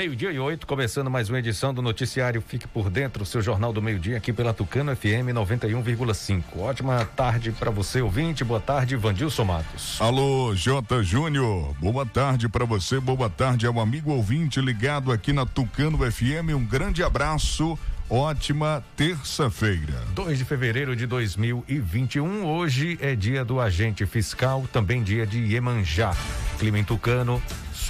Meio-dia 0.00 0.32
e 0.32 0.38
oito, 0.38 0.66
começando 0.66 1.10
mais 1.10 1.28
uma 1.28 1.38
edição 1.40 1.74
do 1.74 1.82
Noticiário 1.82 2.40
Fique 2.40 2.66
por 2.66 2.88
Dentro, 2.88 3.26
seu 3.26 3.42
jornal 3.42 3.70
do 3.70 3.82
meio-dia 3.82 4.16
aqui 4.16 4.32
pela 4.32 4.54
Tucano 4.54 4.96
FM 4.96 5.28
91,5. 5.34 6.42
Ótima 6.56 7.04
tarde 7.04 7.52
para 7.52 7.70
você, 7.70 8.00
ouvinte. 8.00 8.42
Boa 8.42 8.60
tarde, 8.60 8.96
Vandilson 8.96 9.44
Matos. 9.44 10.00
Alô, 10.00 10.54
J. 10.54 11.02
Júnior. 11.02 11.74
Boa 11.78 12.06
tarde 12.06 12.48
para 12.48 12.64
você, 12.64 12.98
boa 12.98 13.28
tarde 13.28 13.66
ao 13.66 13.78
amigo 13.78 14.10
ouvinte 14.10 14.58
ligado 14.58 15.12
aqui 15.12 15.34
na 15.34 15.44
Tucano 15.44 15.98
FM. 16.10 16.54
Um 16.56 16.64
grande 16.64 17.02
abraço. 17.02 17.78
Ótima 18.08 18.82
terça-feira. 18.96 20.02
2 20.14 20.38
de 20.38 20.46
fevereiro 20.46 20.96
de 20.96 21.06
2021. 21.06 22.46
Hoje 22.46 22.98
é 23.02 23.14
dia 23.14 23.44
do 23.44 23.60
agente 23.60 24.06
fiscal, 24.06 24.66
também 24.72 25.02
dia 25.02 25.26
de 25.26 25.38
Iemanjá. 25.38 26.16
Clima 26.58 26.78
em 26.78 26.84
Tucano, 26.84 27.40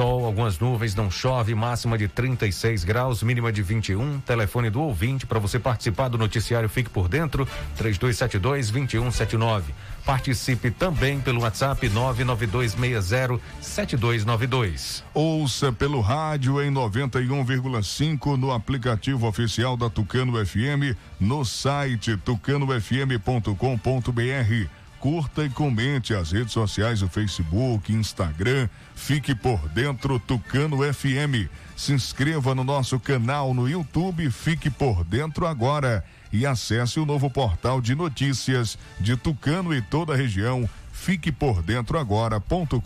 sol, 0.00 0.24
algumas 0.24 0.59
nuvens, 0.59 0.95
não 0.95 1.10
chove, 1.10 1.54
máxima 1.54 1.98
de 1.98 2.08
36 2.08 2.84
graus, 2.84 3.22
mínima 3.22 3.52
de 3.52 3.60
21. 3.60 4.20
Telefone 4.20 4.70
do 4.70 4.80
ouvinte 4.80 5.27
para 5.27 5.38
você 5.38 5.58
participar 5.58 6.08
do 6.08 6.16
noticiário 6.16 6.70
Fique 6.70 6.88
por 6.88 7.06
Dentro, 7.06 7.46
3272 7.77 8.70
2179. 8.70 9.74
Participe 10.06 10.70
também 10.70 11.20
pelo 11.20 11.42
WhatsApp 11.42 11.86
99260 11.86 13.38
7292. 13.60 15.05
Ouça 15.12 15.70
pelo 15.70 16.00
rádio 16.00 16.62
em 16.62 16.72
91,5 16.72 18.38
no 18.38 18.52
aplicativo 18.52 19.27
oficial 19.27 19.77
da 19.77 19.91
Tucano 19.91 20.32
FM, 20.47 20.97
no 21.20 21.44
site 21.44 22.16
tucanofm.com.br 22.16 24.80
curta 25.01 25.43
e 25.45 25.48
comente 25.48 26.15
as 26.15 26.31
redes 26.31 26.53
sociais, 26.53 27.03
o 27.03 27.09
Facebook, 27.09 27.93
Instagram. 27.93 28.69
Fique 28.95 29.34
por 29.34 29.59
dentro 29.70 30.20
Tucano 30.20 30.79
FM. 30.93 31.48
Se 31.75 31.93
inscreva 31.93 32.55
no 32.55 32.62
nosso 32.62 33.01
canal 33.01 33.55
no 33.55 33.69
YouTube, 33.69 34.31
fique 34.31 34.69
por 34.69 35.03
dentro 35.03 35.47
agora 35.47 36.05
e 36.31 36.47
acesse 36.47 37.01
o 37.01 37.06
novo 37.06 37.31
portal 37.31 37.81
de 37.81 37.95
notícias 37.95 38.78
de 39.01 39.17
Tucano 39.17 39.75
e 39.75 39.81
toda 39.81 40.12
a 40.12 40.17
região 40.17 40.69
Fique 41.01 41.33
por 41.33 41.62
dentro 41.62 41.98
agora.com.br. 41.98 42.77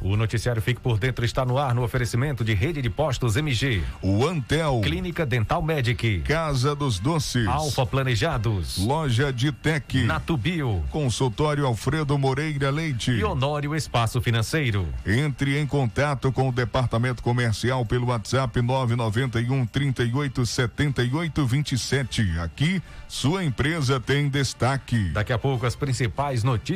O 0.00 0.16
noticiário 0.16 0.62
Fique 0.62 0.80
por 0.80 1.00
Dentro 1.00 1.24
está 1.24 1.44
no 1.44 1.58
ar 1.58 1.74
no 1.74 1.82
oferecimento 1.82 2.44
de 2.44 2.54
rede 2.54 2.80
de 2.80 2.88
postos 2.88 3.34
MG. 3.36 3.82
O 4.00 4.24
Antel. 4.24 4.82
Clínica 4.84 5.26
Dental 5.26 5.60
Medic. 5.60 6.20
Casa 6.20 6.76
dos 6.76 7.00
Doces. 7.00 7.48
Alfa 7.48 7.84
Planejados. 7.84 8.78
Loja 8.78 9.32
de 9.32 9.50
Tec. 9.50 10.04
Natubio. 10.04 10.84
Consultório 10.92 11.66
Alfredo 11.66 12.16
Moreira 12.16 12.70
Leite. 12.70 13.10
E 13.10 13.24
Honório 13.24 13.74
Espaço 13.74 14.20
Financeiro. 14.22 14.86
Entre 15.04 15.58
em 15.58 15.66
contato 15.66 16.30
com 16.30 16.48
o 16.50 16.52
departamento 16.52 17.20
comercial 17.20 17.84
pelo 17.84 18.06
WhatsApp 18.06 18.62
991 18.62 19.66
38 19.66 20.46
78 20.46 21.46
27. 21.46 22.38
Aqui, 22.38 22.80
sua 23.08 23.42
empresa 23.42 23.98
tem 23.98 24.28
destaque. 24.28 25.08
Daqui 25.08 25.32
a 25.32 25.38
pouco 25.38 25.66
as 25.66 25.74
principais 25.74 26.44
notícias 26.44 26.75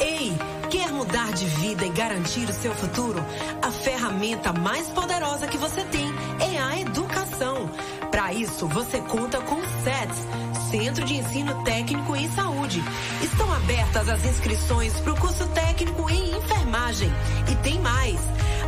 Ei, 0.00 0.32
quer 0.68 0.90
mudar 0.90 1.32
de 1.32 1.46
vida 1.46 1.86
e 1.86 1.90
garantir 1.90 2.48
o 2.48 2.52
seu 2.52 2.74
futuro? 2.74 3.24
A 3.62 3.70
ferramenta 3.70 4.52
mais 4.52 4.88
poderosa 4.88 5.46
que 5.46 5.56
você 5.56 5.84
tem 5.84 6.08
é 6.40 6.58
a 6.60 6.80
educação. 6.80 7.70
Para 8.10 8.32
isso, 8.32 8.66
você 8.66 9.00
conta 9.00 9.40
com 9.40 9.56
o 9.56 9.64
SETS, 9.84 10.70
Centro 10.70 11.04
de 11.04 11.14
Ensino 11.14 11.62
Técnico 11.62 12.16
em 12.16 12.28
Saúde. 12.32 12.82
Estão 13.22 13.52
abertas 13.52 14.08
as 14.08 14.24
inscrições 14.24 14.92
para 15.00 15.12
o 15.12 15.20
curso 15.20 15.46
técnico 15.48 16.10
em 16.10 16.36
enfermagem. 16.36 17.10
E 17.50 17.54
tem 17.56 17.78
mais. 17.80 18.18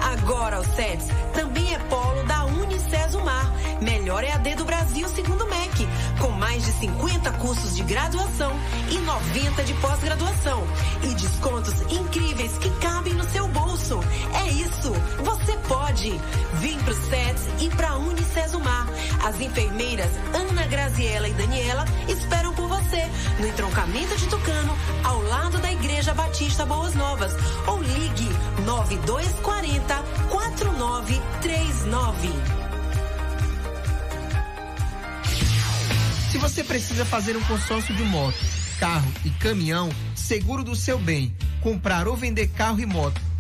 Agora 0.03 0.61
o 0.61 0.65
SETS 0.65 1.07
também 1.33 1.73
é 1.75 1.79
polo 1.79 2.23
da 2.25 2.45
Unicesumar, 2.45 3.53
melhor 3.81 4.25
EAD 4.25 4.57
do 4.57 4.65
Brasil 4.65 5.09
segundo 5.09 5.45
o 5.45 5.49
MEC, 5.49 5.89
com 6.21 6.31
mais 6.31 6.65
de 6.65 6.73
50 6.73 7.31
cursos 7.33 7.77
de 7.77 7.83
graduação 7.85 8.53
e 8.91 8.99
90 8.99 9.63
de 9.65 9.75
pós-graduação 9.75 10.65
e 11.03 11.15
descontos 11.15 11.81
incríveis 11.93 12.59
que 12.59 12.71
cabem 12.81 13.15
no 13.15 13.25
seu 13.31 13.47
bolso. 13.49 14.01
É 14.35 14.49
isso, 14.49 14.93
você 15.23 15.57
pode. 15.69 16.21
Vem 16.55 16.79
pro 16.81 16.95
SETS 16.95 17.49
e 17.61 17.69
pra 17.71 17.97
Unicesumar. 17.97 18.87
As 19.25 19.41
enfermeiras 19.41 20.11
Ana 20.34 20.67
Graziela 20.67 21.29
e 21.29 21.33
Daniela 21.34 21.84
esperam 22.09 22.53
por 22.55 22.69
você 22.69 23.09
no 23.39 23.47
entroncamento 23.47 24.17
de 24.17 24.27
Tucano, 24.29 24.77
ao 25.05 25.23
lado 25.23 25.59
da 25.59 25.73
Igreja 25.73 26.13
Batista 26.13 26.67
Boas 26.67 26.95
Novas. 26.95 27.33
Ou 27.67 27.81
ligue 27.83 28.29
9240 28.65 29.91
4939. 30.30 32.28
Se 36.30 36.38
você 36.38 36.64
precisa 36.64 37.04
fazer 37.04 37.36
um 37.36 37.42
consórcio 37.42 37.94
de 37.94 38.03
moto, 38.04 38.38
carro 38.80 39.12
e 39.25 39.30
caminhão, 39.30 39.91
seguro 40.14 40.64
do 40.64 40.75
seu 40.75 40.98
bem, 40.98 41.36
comprar 41.60 42.08
ou 42.08 42.16
vender 42.16 42.48
carro 42.48 42.80
e 42.80 42.86
moto, 42.86 43.20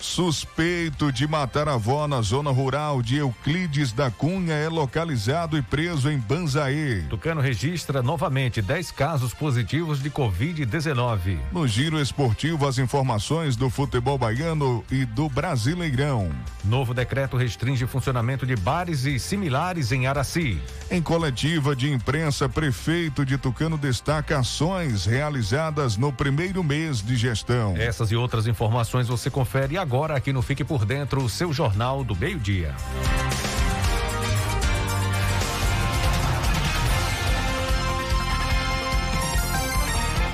Suspeito 0.00 1.12
de 1.12 1.28
matar 1.28 1.68
a 1.68 1.74
avó 1.74 2.08
na 2.08 2.22
zona 2.22 2.50
rural 2.50 3.02
de 3.02 3.18
Euclides 3.18 3.92
da 3.92 4.10
Cunha 4.10 4.54
é 4.54 4.66
localizado 4.66 5.58
e 5.58 5.62
preso 5.62 6.10
em 6.10 6.18
Banzaê. 6.18 7.02
Tucano 7.02 7.42
registra 7.42 8.02
novamente 8.02 8.62
10 8.62 8.92
casos 8.92 9.34
positivos 9.34 10.02
de 10.02 10.10
Covid-19. 10.10 11.38
No 11.52 11.68
giro 11.68 12.00
esportivo, 12.00 12.66
as 12.66 12.78
informações 12.78 13.56
do 13.56 13.68
futebol 13.68 14.16
baiano 14.16 14.82
e 14.90 15.04
do 15.04 15.28
Brasileirão. 15.28 16.30
Novo 16.64 16.94
decreto 16.94 17.36
restringe 17.36 17.86
funcionamento 17.86 18.46
de 18.46 18.56
bares 18.56 19.04
e 19.04 19.18
similares 19.18 19.92
em 19.92 20.06
Araci. 20.06 20.58
Em 20.90 21.02
coletiva 21.02 21.76
de 21.76 21.92
imprensa, 21.92 22.48
prefeito 22.48 23.22
de 23.22 23.36
Tucano 23.36 23.76
destaca 23.76 24.38
ações 24.38 25.04
realizadas 25.04 25.98
no 25.98 26.10
primeiro 26.10 26.64
mês 26.64 27.02
de 27.02 27.16
gestão. 27.16 27.76
Essas 27.76 28.10
e 28.10 28.16
outras 28.16 28.46
informações 28.46 29.06
você 29.06 29.28
confere 29.28 29.76
agora 29.76 29.89
agora 29.90 30.14
aqui 30.14 30.32
no 30.32 30.40
Fique 30.40 30.62
por 30.62 30.84
Dentro, 30.84 31.20
o 31.20 31.28
seu 31.28 31.52
Jornal 31.52 32.04
do 32.04 32.14
Meio-Dia. 32.14 32.76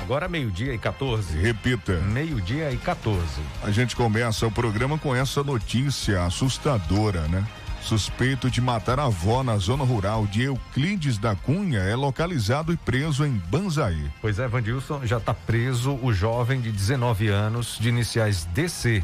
Agora 0.03 0.27
meio-dia 0.27 0.75
e 0.75 0.77
14. 0.77 1.39
Repita. 1.39 1.93
Meio-dia 2.01 2.71
e 2.71 2.77
14. 2.77 3.19
A 3.63 3.71
gente 3.71 3.95
começa 3.95 4.45
o 4.45 4.51
programa 4.51 4.95
com 4.99 5.15
essa 5.15 5.43
notícia 5.43 6.23
assustadora, 6.23 7.27
né? 7.27 7.43
Suspeito 7.81 8.51
de 8.51 8.59
matar 8.61 8.99
a 8.99 9.05
avó 9.05 9.43
na 9.43 9.57
zona 9.57 9.83
rural 9.83 10.27
de 10.27 10.43
Euclides 10.43 11.17
da 11.17 11.35
Cunha 11.35 11.79
é 11.79 11.95
localizado 11.95 12.73
e 12.73 12.77
preso 12.77 13.25
em 13.25 13.31
Banzaí. 13.49 14.03
Pois 14.21 14.37
é, 14.39 14.47
Vandilson, 14.47 15.05
já 15.05 15.17
está 15.17 15.33
preso 15.33 15.97
o 16.03 16.13
jovem 16.13 16.59
de 16.59 16.71
19 16.71 17.29
anos, 17.29 17.77
de 17.79 17.87
iniciais 17.89 18.45
DC, 18.53 19.03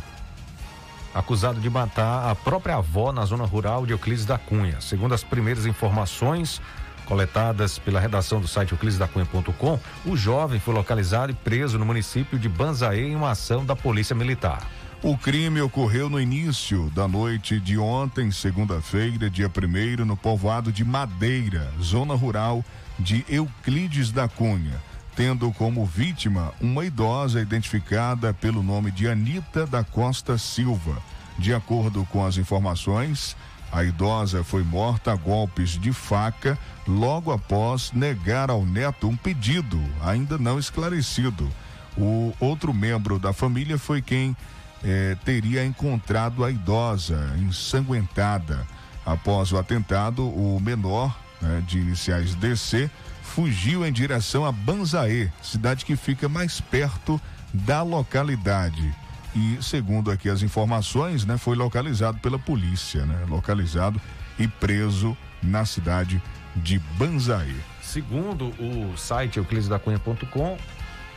acusado 1.13 1.59
de 1.59 1.69
matar 1.69 2.29
a 2.29 2.35
própria 2.35 2.75
avó 2.75 3.11
na 3.11 3.25
zona 3.25 3.45
rural 3.45 3.85
de 3.85 3.93
Euclides 3.93 4.25
da 4.25 4.37
Cunha. 4.37 4.81
Segundo 4.81 5.13
as 5.13 5.23
primeiras 5.23 5.65
informações 5.65 6.61
coletadas 7.05 7.77
pela 7.77 7.99
redação 7.99 8.39
do 8.39 8.47
site 8.47 8.71
euclidesdacunha.com, 8.71 9.79
o 10.05 10.15
jovem 10.15 10.59
foi 10.59 10.73
localizado 10.73 11.31
e 11.31 11.35
preso 11.35 11.77
no 11.77 11.85
município 11.85 12.39
de 12.39 12.49
Banzaê 12.49 13.07
em 13.07 13.15
uma 13.15 13.31
ação 13.31 13.65
da 13.65 13.75
Polícia 13.75 14.15
Militar. 14.15 14.67
O 15.01 15.17
crime 15.17 15.61
ocorreu 15.61 16.09
no 16.09 16.19
início 16.19 16.89
da 16.95 17.09
noite 17.09 17.59
de 17.59 17.77
ontem, 17.77 18.31
segunda-feira, 18.31 19.29
dia 19.29 19.49
1 19.49 20.05
no 20.05 20.15
povoado 20.15 20.71
de 20.71 20.85
Madeira, 20.85 21.69
zona 21.81 22.15
rural 22.15 22.63
de 22.97 23.25
Euclides 23.27 24.11
da 24.11 24.29
Cunha 24.29 24.92
tendo 25.15 25.51
como 25.51 25.85
vítima 25.85 26.53
uma 26.59 26.85
idosa 26.85 27.41
identificada 27.41 28.33
pelo 28.33 28.63
nome 28.63 28.91
de 28.91 29.07
Anita 29.07 29.65
da 29.65 29.83
Costa 29.83 30.37
Silva. 30.37 30.97
De 31.37 31.53
acordo 31.53 32.05
com 32.11 32.25
as 32.25 32.37
informações, 32.37 33.35
a 33.71 33.83
idosa 33.83 34.43
foi 34.43 34.63
morta 34.63 35.11
a 35.11 35.15
golpes 35.15 35.71
de 35.71 35.91
faca 35.91 36.57
logo 36.87 37.31
após 37.31 37.91
negar 37.91 38.49
ao 38.49 38.65
neto 38.65 39.07
um 39.07 39.15
pedido 39.15 39.81
ainda 40.01 40.37
não 40.37 40.59
esclarecido. 40.59 41.49
O 41.97 42.33
outro 42.39 42.73
membro 42.73 43.17
da 43.17 43.33
família 43.33 43.77
foi 43.77 44.01
quem 44.01 44.35
eh, 44.83 45.15
teria 45.23 45.65
encontrado 45.65 46.43
a 46.43 46.51
idosa 46.51 47.35
ensanguentada. 47.39 48.65
Após 49.05 49.51
o 49.51 49.57
atentado, 49.57 50.23
o 50.23 50.59
menor, 50.59 51.17
né, 51.41 51.63
de 51.67 51.79
iniciais 51.79 52.35
DC, 52.35 52.89
fugiu 53.33 53.83
em 53.83 53.91
direção 53.91 54.45
a 54.45 54.51
Banzaê, 54.51 55.27
cidade 55.41 55.85
que 55.85 55.95
fica 55.95 56.29
mais 56.29 56.61
perto 56.61 57.19
da 57.51 57.81
localidade. 57.81 58.93
E 59.35 59.57
segundo 59.59 60.11
aqui 60.11 60.29
as 60.29 60.43
informações, 60.43 61.25
né, 61.25 61.35
foi 61.35 61.55
localizado 61.55 62.19
pela 62.19 62.37
polícia, 62.37 63.07
né, 63.07 63.25
localizado 63.27 63.99
e 64.37 64.47
preso 64.47 65.17
na 65.41 65.65
cidade 65.65 66.21
de 66.55 66.77
Banzaê. 66.95 67.55
Segundo 67.81 68.49
o 68.59 68.95
site 68.95 69.37
euclidesdacunha.com, 69.37 70.57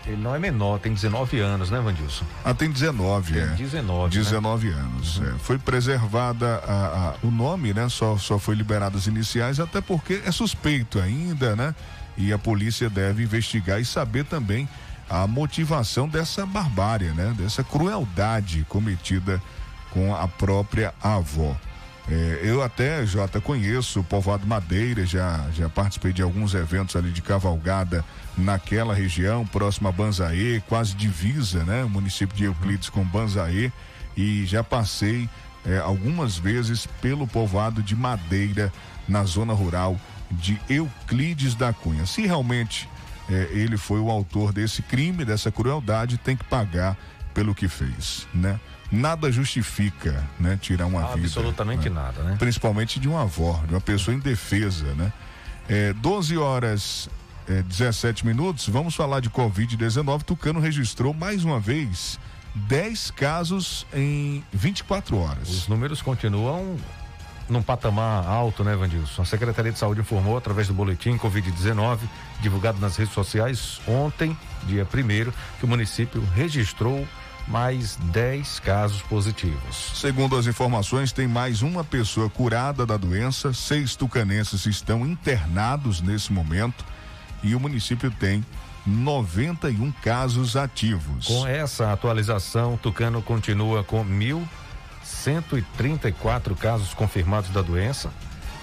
ele 0.07 0.23
não 0.23 0.35
é 0.35 0.39
menor, 0.39 0.79
tem 0.79 0.95
19 0.95 1.39
anos, 1.41 1.71
né, 1.71 1.81
Vandilson? 1.81 2.25
Ah, 2.43 2.55
tem 2.55 2.71
19, 2.71 3.35
tem 3.35 3.43
é. 3.43 3.47
19. 3.49 4.17
19 4.17 4.69
né? 4.69 4.75
anos. 4.75 5.19
Uhum. 5.19 5.35
É. 5.35 5.39
Foi 5.41 5.59
preservada 5.59 6.63
a, 6.67 7.15
a, 7.23 7.27
o 7.27 7.31
nome, 7.31 7.75
né? 7.75 7.89
Só, 7.91 8.17
só 8.17 8.39
foi 8.39 8.55
liberado 8.55 8.97
as 8.97 9.07
iniciais, 9.07 9.61
até 9.61 9.83
porque 9.83 10.23
é 10.25 10.33
suspeito 10.33 10.99
ainda, 10.99 11.55
né? 11.55 11.75
E 12.17 12.33
a 12.33 12.39
polícia 12.39 12.89
deve 12.89 13.23
investigar 13.23 13.81
e 13.81 13.85
saber 13.85 14.25
também 14.25 14.69
a 15.09 15.27
motivação 15.27 16.09
dessa 16.09 16.45
barbárie, 16.45 17.11
né? 17.11 17.35
Dessa 17.37 17.63
crueldade 17.63 18.67
cometida 18.69 19.41
com 19.91 20.15
a 20.15 20.27
própria 20.27 20.93
avó. 21.03 21.57
É, 22.09 22.41
eu 22.43 22.63
até, 22.63 23.05
Jota, 23.05 23.41
conheço 23.41 24.01
o 24.01 24.05
povoado 24.05 24.47
Madeira, 24.47 25.05
já, 25.05 25.45
já 25.53 25.69
participei 25.69 26.13
de 26.13 26.23
alguns 26.23 26.55
eventos 26.55 26.95
ali 26.95 27.11
de 27.11 27.21
cavalgada 27.21 28.05
naquela 28.39 28.95
região, 28.95 29.47
próxima 29.47 29.89
a 29.89 29.93
Banzaê, 29.93 30.61
quase 30.69 30.95
divisa, 30.95 31.65
né? 31.65 31.83
O 31.85 31.89
município 31.89 32.37
de 32.37 32.45
Euclides 32.45 32.89
com 32.89 33.05
Banzaê, 33.05 33.73
e 34.17 34.47
já 34.47 34.63
passei 34.63 35.29
é, 35.65 35.79
algumas 35.79 36.39
vezes 36.39 36.87
pelo 37.01 37.27
povoado 37.27 37.83
de 37.83 37.97
Madeira, 37.97 38.73
na 39.09 39.25
zona 39.25 39.53
rural 39.53 39.99
de 40.31 40.61
Euclides 40.69 41.55
da 41.55 41.73
Cunha. 41.73 42.07
Se 42.07 42.27
realmente 42.27 42.89
é, 43.29 43.49
ele 43.53 43.77
foi 43.77 44.01
o 44.01 44.11
autor 44.11 44.53
desse 44.53 44.83
crime, 44.83 45.25
dessa 45.25 45.51
crueldade, 45.51 46.19
tem 46.19 46.37
que 46.37 46.45
pagar 46.45 46.97
pelo 47.35 47.55
que 47.55 47.69
fez, 47.69 48.27
né? 48.33 48.59
Nada 48.91 49.31
justifica, 49.31 50.25
né? 50.39 50.59
Tirar 50.61 50.87
uma 50.87 51.01
Absolutamente 51.01 51.29
vida. 51.29 51.41
Absolutamente 51.41 51.89
né? 51.91 51.95
nada, 51.95 52.23
né? 52.23 52.37
Principalmente 52.39 53.01
de 53.01 53.09
uma 53.09 53.23
avó, 53.23 53.61
de 53.67 53.75
uma 53.75 53.81
pessoa 53.81 54.15
indefesa, 54.15 54.95
né? 54.95 55.13
É, 55.69 55.93
12 55.93 56.37
horas 56.39 57.11
é, 57.49 57.63
17 57.63 58.25
minutos, 58.27 58.69
vamos 58.69 58.95
falar 58.95 59.21
de 59.21 59.31
Covid-19. 59.31 60.23
Tucano 60.23 60.61
registrou 60.61 61.13
mais 61.13 61.45
uma 61.45 61.61
vez 61.61 62.19
10 62.55 63.11
casos 63.11 63.87
em 63.93 64.43
24 64.53 65.17
horas. 65.19 65.49
Os 65.49 65.69
números 65.69 66.01
continuam 66.01 66.77
num 67.49 67.63
patamar 67.63 68.27
alto, 68.27 68.65
né, 68.65 68.75
Vandilson? 68.75 69.23
A 69.23 69.25
Secretaria 69.25 69.73
de 69.73 69.79
Saúde 69.79 70.01
informou 70.01 70.37
através 70.37 70.69
do 70.69 70.75
boletim 70.75 71.17
Covid-19, 71.17 72.01
divulgado 72.41 72.79
nas 72.81 72.97
redes 72.97 73.15
sociais 73.15 73.81
ontem, 73.87 74.37
dia 74.65 74.85
1 74.85 75.33
que 75.59 75.65
o 75.65 75.69
município 75.69 76.23
registrou 76.35 77.07
mais 77.47 77.97
10 77.97 78.61
casos 78.61 79.03
positivos. 79.03 79.93
Segundo 79.95 80.37
as 80.37 80.47
informações, 80.47 81.13
tem 81.13 81.29
mais 81.29 81.63
uma 81.63 81.85
pessoa 81.85 82.29
curada 82.29 82.85
da 82.85 82.97
doença, 82.97 83.53
seis 83.53 83.95
tucanenses 83.95 84.67
estão 84.67 85.07
internados 85.07 86.01
nesse 86.01 86.33
momento 86.33 86.85
e 87.43 87.55
o 87.55 87.61
município 87.61 88.11
tem 88.11 88.45
91 88.87 89.93
casos 90.03 90.57
ativos. 90.57 91.27
Com 91.27 91.47
essa 91.47 91.93
atualização, 91.93 92.77
Tucano 92.77 93.21
continua 93.23 93.83
com 93.83 94.05
1.134 95.07 96.57
casos 96.57 96.95
confirmados 96.95 97.51
da 97.51 97.63
doença, 97.63 98.11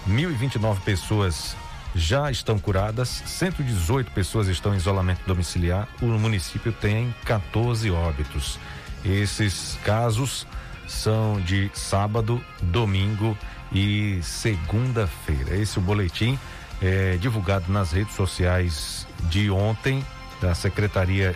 1.029 0.08 0.80
pessoas 0.82 1.56
já 1.96 2.32
estão 2.32 2.58
curadas, 2.58 3.08
118 3.26 4.12
pessoas 4.12 4.48
estão 4.48 4.74
em 4.74 4.78
isolamento 4.78 5.22
domiciliar. 5.28 5.88
O 6.02 6.06
município 6.06 6.72
tem 6.72 7.14
14 7.26 7.90
óbitos. 7.92 8.60
Esses 9.06 9.78
casos 9.84 10.48
são 10.88 11.40
de 11.42 11.70
sábado, 11.74 12.44
domingo 12.62 13.38
e 13.72 14.20
segunda-feira. 14.24 15.56
Esse 15.56 15.78
é 15.78 15.82
o 15.82 15.84
boletim 15.84 16.40
é, 16.82 17.18
divulgado 17.18 17.72
nas 17.72 17.92
redes 17.92 18.16
sociais 18.16 19.08
de 19.30 19.50
ontem 19.50 20.04
da 20.42 20.56
Secretaria 20.56 21.36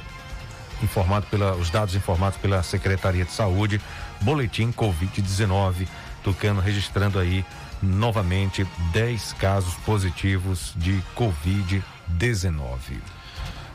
informado 0.84 1.26
pela 1.28 1.56
os 1.56 1.70
dados 1.70 1.96
informados 1.96 2.38
pela 2.40 2.62
Secretaria 2.64 3.26
de 3.26 3.32
Saúde, 3.32 3.82
boletim 4.22 4.72
COVID-19, 4.72 5.88
Tucano 6.24 6.62
registrando 6.62 7.20
aí 7.20 7.46
novamente 7.82 8.68
10 8.92 9.34
casos 9.34 9.74
positivos 9.86 10.74
de 10.76 11.02
Covid-19. 11.16 11.82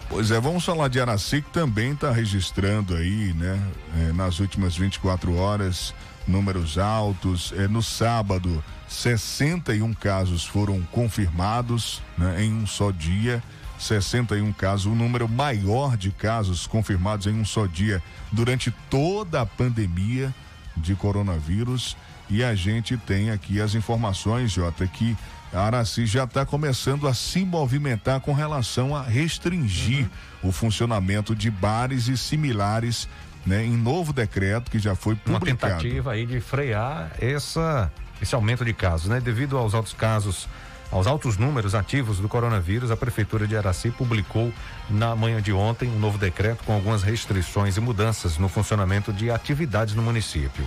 Pois 0.09 0.31
é, 0.31 0.39
vamos 0.39 0.65
falar 0.65 0.89
de 0.89 1.01
Araci, 1.01 1.41
que 1.41 1.51
também 1.51 1.93
está 1.93 2.11
registrando 2.11 2.95
aí, 2.95 3.33
né, 3.33 3.59
é, 3.99 4.13
nas 4.13 4.41
últimas 4.41 4.77
24 4.77 5.35
horas, 5.37 5.95
números 6.29 6.77
altos. 6.77 7.53
É, 7.57 7.67
no 7.67 7.83
sábado, 7.83 8.63
61 8.89 9.95
casos 9.95 10.45
foram 10.45 10.83
confirmados 10.93 12.03
né, 12.19 12.45
em 12.45 12.53
um 12.53 12.67
só 12.67 12.91
dia. 12.91 13.43
61 13.83 14.53
casos, 14.53 14.87
o 14.87 14.95
número 14.95 15.29
maior 15.29 15.97
de 15.97 16.11
casos 16.11 16.67
confirmados 16.67 17.27
em 17.27 17.35
um 17.35 17.45
só 17.45 17.67
dia 17.67 18.03
durante 18.31 18.71
toda 18.89 19.41
a 19.41 19.47
pandemia 19.47 20.35
de 20.77 20.95
coronavírus. 20.95 21.97
E 22.31 22.43
a 22.43 22.55
gente 22.55 22.97
tem 22.97 23.31
aqui 23.31 23.61
as 23.61 23.75
informações, 23.75 24.53
Jota, 24.53 24.87
que 24.87 25.17
a 25.53 25.61
Araci 25.61 26.07
já 26.07 26.25
está 26.25 26.47
começando 26.47 27.07
a 27.07 27.13
se 27.13 27.45
movimentar 27.45 28.21
com 28.21 28.33
relação 28.33 28.97
a 28.97 29.03
restringir 29.03 30.09
uhum. 30.43 30.49
o 30.49 30.53
funcionamento 30.53 31.35
de 31.35 31.51
bares 31.51 32.09
e 32.09 32.17
similares, 32.17 33.07
né, 33.45 33.63
em 33.65 33.77
novo 33.77 34.13
decreto 34.13 34.71
que 34.71 34.79
já 34.79 34.95
foi 34.95 35.15
publicado. 35.15 35.45
Uma 35.45 35.81
tentativa 35.81 36.13
aí 36.13 36.25
de 36.25 36.41
frear 36.41 37.13
essa, 37.21 37.93
esse 38.21 38.35
aumento 38.35 38.65
de 38.65 38.73
casos, 38.73 39.09
né? 39.09 39.21
Devido 39.21 39.59
aos 39.59 39.75
altos 39.75 39.93
casos, 39.93 40.49
aos 40.93 41.07
altos 41.07 41.39
números 41.39 41.75
ativos 41.75 42.19
do 42.19 42.29
coronavírus, 42.29 42.91
a 42.91 42.97
prefeitura 42.97 43.49
de 43.49 43.57
Araci 43.57 43.91
publicou 43.91 44.53
na 44.91 45.17
manhã 45.17 45.41
de 45.41 45.51
ontem 45.53 45.89
um 45.89 45.99
novo 45.99 46.19
decreto 46.19 46.63
com 46.65 46.75
algumas 46.75 47.03
restrições 47.03 47.79
e 47.79 47.81
mudanças 47.81 48.37
no 48.37 48.47
funcionamento 48.47 49.11
de 49.11 49.31
atividades 49.31 49.95
no 49.95 50.03
município. 50.03 50.65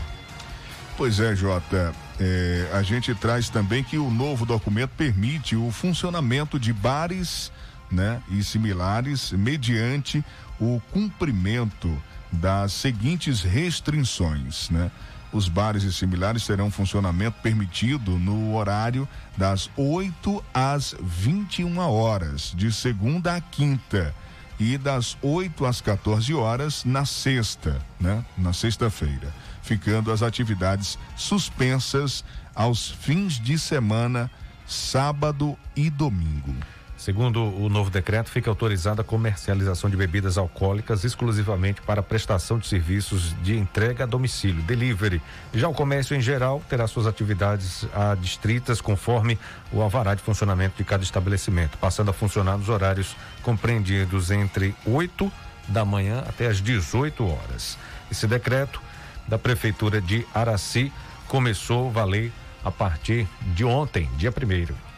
Pois 0.98 1.20
é, 1.20 1.36
Jota. 1.36 1.94
É, 2.20 2.70
a 2.74 2.82
gente 2.82 3.14
traz 3.14 3.50
também 3.50 3.84
que 3.84 3.98
o 3.98 4.10
novo 4.10 4.46
documento 4.46 4.92
permite 4.98 5.56
o 5.56 5.70
funcionamento 5.70 6.58
de 6.58 6.74
bares 6.74 7.52
né, 7.92 8.22
e 8.30 8.44
similares 8.44 9.32
mediante 9.32 10.24
o 10.60 10.82
cumprimento 10.92 12.02
das 12.32 12.74
seguintes 12.74 13.42
restrições, 13.42 14.70
né? 14.70 14.90
Os 15.36 15.50
bares 15.50 15.84
e 15.84 15.92
similares 15.92 16.48
terão 16.48 16.72
funcionamento 16.72 17.42
permitido 17.42 18.18
no 18.18 18.56
horário 18.56 19.06
das 19.36 19.70
8 19.76 20.42
às 20.54 20.96
21 21.02 21.78
horas, 21.78 22.54
de 22.56 22.72
segunda 22.72 23.36
a 23.36 23.42
quinta, 23.42 24.16
e 24.58 24.78
das 24.78 25.18
8 25.22 25.66
às 25.66 25.82
14 25.82 26.34
horas 26.34 26.86
na 26.86 27.04
sexta, 27.04 27.82
né? 28.00 28.24
Na 28.38 28.54
sexta-feira 28.54 29.34
ficando 29.62 30.12
as 30.12 30.22
atividades 30.22 30.98
suspensas 31.18 32.24
aos 32.54 32.88
fins 32.88 33.40
de 33.40 33.58
semana, 33.58 34.30
sábado 34.66 35.58
e 35.76 35.90
domingo. 35.90 36.56
Segundo 37.06 37.44
o 37.44 37.70
novo 37.70 37.92
decreto, 37.92 38.32
fica 38.32 38.50
autorizada 38.50 39.04
a 39.04 39.06
comercialização 39.06 39.92
de 39.92 39.96
bebidas 39.96 40.40
alcoólicas 40.40 41.04
exclusivamente 41.04 41.80
para 41.80 42.02
prestação 42.02 42.58
de 42.58 42.66
serviços 42.66 43.36
de 43.44 43.56
entrega 43.56 44.06
a 44.06 44.08
domicílio, 44.08 44.64
delivery. 44.64 45.22
Já 45.54 45.68
o 45.70 45.74
comércio 45.76 46.16
em 46.16 46.20
geral 46.20 46.64
terá 46.68 46.88
suas 46.88 47.06
atividades 47.06 47.86
adstritas 47.94 48.82
conforme 48.82 49.38
o 49.72 49.84
alvará 49.84 50.16
de 50.16 50.24
funcionamento 50.24 50.78
de 50.78 50.84
cada 50.84 51.04
estabelecimento, 51.04 51.78
passando 51.78 52.10
a 52.10 52.14
funcionar 52.14 52.58
nos 52.58 52.70
horários 52.70 53.16
compreendidos 53.44 54.32
entre 54.32 54.74
8 54.84 55.32
da 55.68 55.86
manhã 55.86 56.24
até 56.28 56.48
as 56.48 56.60
18 56.60 57.24
horas. 57.24 57.78
Esse 58.10 58.26
decreto 58.26 58.82
da 59.28 59.38
Prefeitura 59.38 60.02
de 60.02 60.26
Araci 60.34 60.92
começou 61.28 61.90
a 61.90 61.92
valer 61.92 62.34
a 62.64 62.72
partir 62.72 63.28
de 63.54 63.64
ontem, 63.64 64.10
dia 64.18 64.32
1 64.32 64.95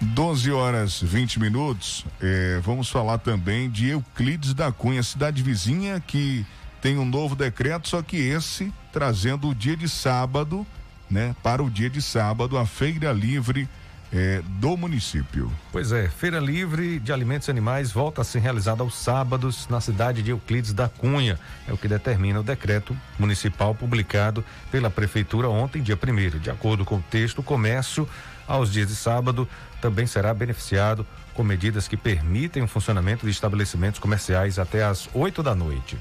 12 0.00 0.50
horas 0.52 1.00
20 1.00 1.40
minutos. 1.40 2.04
Eh, 2.20 2.60
vamos 2.62 2.88
falar 2.88 3.18
também 3.18 3.70
de 3.70 3.88
Euclides 3.88 4.52
da 4.52 4.70
Cunha, 4.70 5.02
cidade 5.02 5.42
vizinha 5.42 6.00
que 6.00 6.44
tem 6.82 6.98
um 6.98 7.04
novo 7.04 7.34
decreto, 7.34 7.88
só 7.88 8.02
que 8.02 8.16
esse 8.16 8.72
trazendo 8.92 9.48
o 9.48 9.54
dia 9.54 9.76
de 9.76 9.88
sábado, 9.88 10.66
né, 11.10 11.34
para 11.42 11.62
o 11.62 11.70
dia 11.70 11.88
de 11.88 12.02
sábado, 12.02 12.58
a 12.58 12.66
feira 12.66 13.12
livre 13.12 13.68
é, 14.12 14.42
do 14.60 14.76
município. 14.76 15.50
Pois 15.72 15.92
é, 15.92 16.08
Feira 16.08 16.38
Livre 16.38 17.00
de 17.00 17.12
Alimentos 17.12 17.48
e 17.48 17.50
Animais 17.50 17.90
volta 17.90 18.20
a 18.20 18.24
ser 18.24 18.38
realizada 18.38 18.82
aos 18.82 18.94
sábados 18.94 19.66
na 19.68 19.80
cidade 19.80 20.22
de 20.22 20.30
Euclides 20.30 20.72
da 20.72 20.88
Cunha. 20.88 21.38
É 21.66 21.72
o 21.72 21.76
que 21.76 21.88
determina 21.88 22.40
o 22.40 22.42
decreto 22.42 22.96
municipal 23.18 23.74
publicado 23.74 24.44
pela 24.70 24.90
Prefeitura 24.90 25.48
ontem, 25.48 25.82
dia 25.82 25.98
1. 26.00 26.38
De 26.38 26.50
acordo 26.50 26.84
com 26.84 26.96
o 26.96 27.04
texto, 27.10 27.40
o 27.40 27.42
comércio 27.42 28.08
aos 28.46 28.72
dias 28.72 28.88
de 28.88 28.96
sábado 28.96 29.48
também 29.80 30.06
será 30.06 30.32
beneficiado 30.32 31.06
com 31.34 31.42
medidas 31.42 31.86
que 31.86 31.96
permitem 31.96 32.62
o 32.62 32.68
funcionamento 32.68 33.26
de 33.26 33.32
estabelecimentos 33.32 34.00
comerciais 34.00 34.58
até 34.58 34.84
às 34.84 35.08
8 35.12 35.42
da 35.42 35.54
noite. 35.54 35.98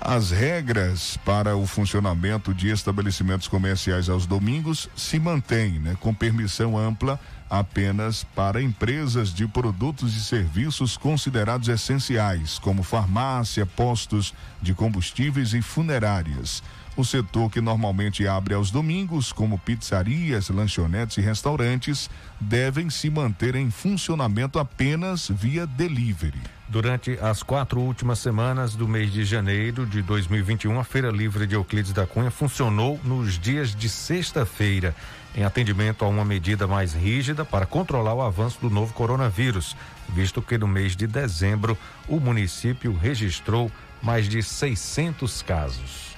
As 0.00 0.30
regras 0.30 1.18
para 1.26 1.54
o 1.56 1.66
funcionamento 1.66 2.54
de 2.54 2.70
estabelecimentos 2.70 3.46
comerciais 3.46 4.08
aos 4.08 4.24
domingos 4.26 4.88
se 4.96 5.18
mantêm, 5.18 5.78
né, 5.78 5.94
com 6.00 6.14
permissão 6.14 6.78
ampla 6.78 7.20
apenas 7.50 8.24
para 8.24 8.62
empresas 8.62 9.34
de 9.34 9.46
produtos 9.46 10.16
e 10.16 10.24
serviços 10.24 10.96
considerados 10.96 11.68
essenciais, 11.68 12.58
como 12.58 12.82
farmácia, 12.82 13.66
postos 13.66 14.32
de 14.62 14.72
combustíveis 14.72 15.52
e 15.52 15.60
funerárias. 15.60 16.62
O 17.00 17.04
setor 17.04 17.50
que 17.50 17.62
normalmente 17.62 18.28
abre 18.28 18.52
aos 18.52 18.70
domingos, 18.70 19.32
como 19.32 19.58
pizzarias, 19.58 20.50
lanchonetes 20.50 21.16
e 21.16 21.22
restaurantes, 21.22 22.10
devem 22.38 22.90
se 22.90 23.08
manter 23.08 23.54
em 23.54 23.70
funcionamento 23.70 24.58
apenas 24.58 25.26
via 25.26 25.66
delivery. 25.66 26.38
Durante 26.68 27.18
as 27.22 27.42
quatro 27.42 27.80
últimas 27.80 28.18
semanas 28.18 28.74
do 28.74 28.86
mês 28.86 29.10
de 29.10 29.24
janeiro 29.24 29.86
de 29.86 30.02
2021, 30.02 30.78
a 30.78 30.84
Feira 30.84 31.10
Livre 31.10 31.46
de 31.46 31.54
Euclides 31.54 31.94
da 31.94 32.06
Cunha 32.06 32.30
funcionou 32.30 33.00
nos 33.02 33.38
dias 33.38 33.74
de 33.74 33.88
sexta-feira, 33.88 34.94
em 35.34 35.42
atendimento 35.42 36.04
a 36.04 36.08
uma 36.08 36.22
medida 36.22 36.66
mais 36.66 36.92
rígida 36.92 37.46
para 37.46 37.64
controlar 37.64 38.12
o 38.12 38.20
avanço 38.20 38.58
do 38.60 38.68
novo 38.68 38.92
coronavírus, 38.92 39.74
visto 40.10 40.42
que 40.42 40.58
no 40.58 40.68
mês 40.68 40.94
de 40.94 41.06
dezembro 41.06 41.78
o 42.06 42.20
município 42.20 42.94
registrou 42.94 43.72
mais 44.02 44.28
de 44.28 44.42
600 44.42 45.40
casos. 45.40 46.09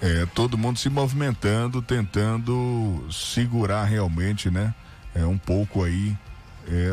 É, 0.00 0.26
todo 0.26 0.56
mundo 0.56 0.78
se 0.78 0.88
movimentando, 0.88 1.82
tentando 1.82 3.04
segurar 3.10 3.84
realmente, 3.84 4.50
né? 4.50 4.72
É 5.14 5.24
um 5.24 5.36
pouco 5.36 5.82
aí 5.82 6.16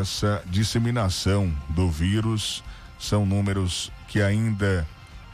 essa 0.00 0.42
disseminação 0.46 1.52
do 1.68 1.88
vírus. 1.90 2.64
São 2.98 3.26
números 3.26 3.92
que 4.08 4.20
ainda 4.20 4.86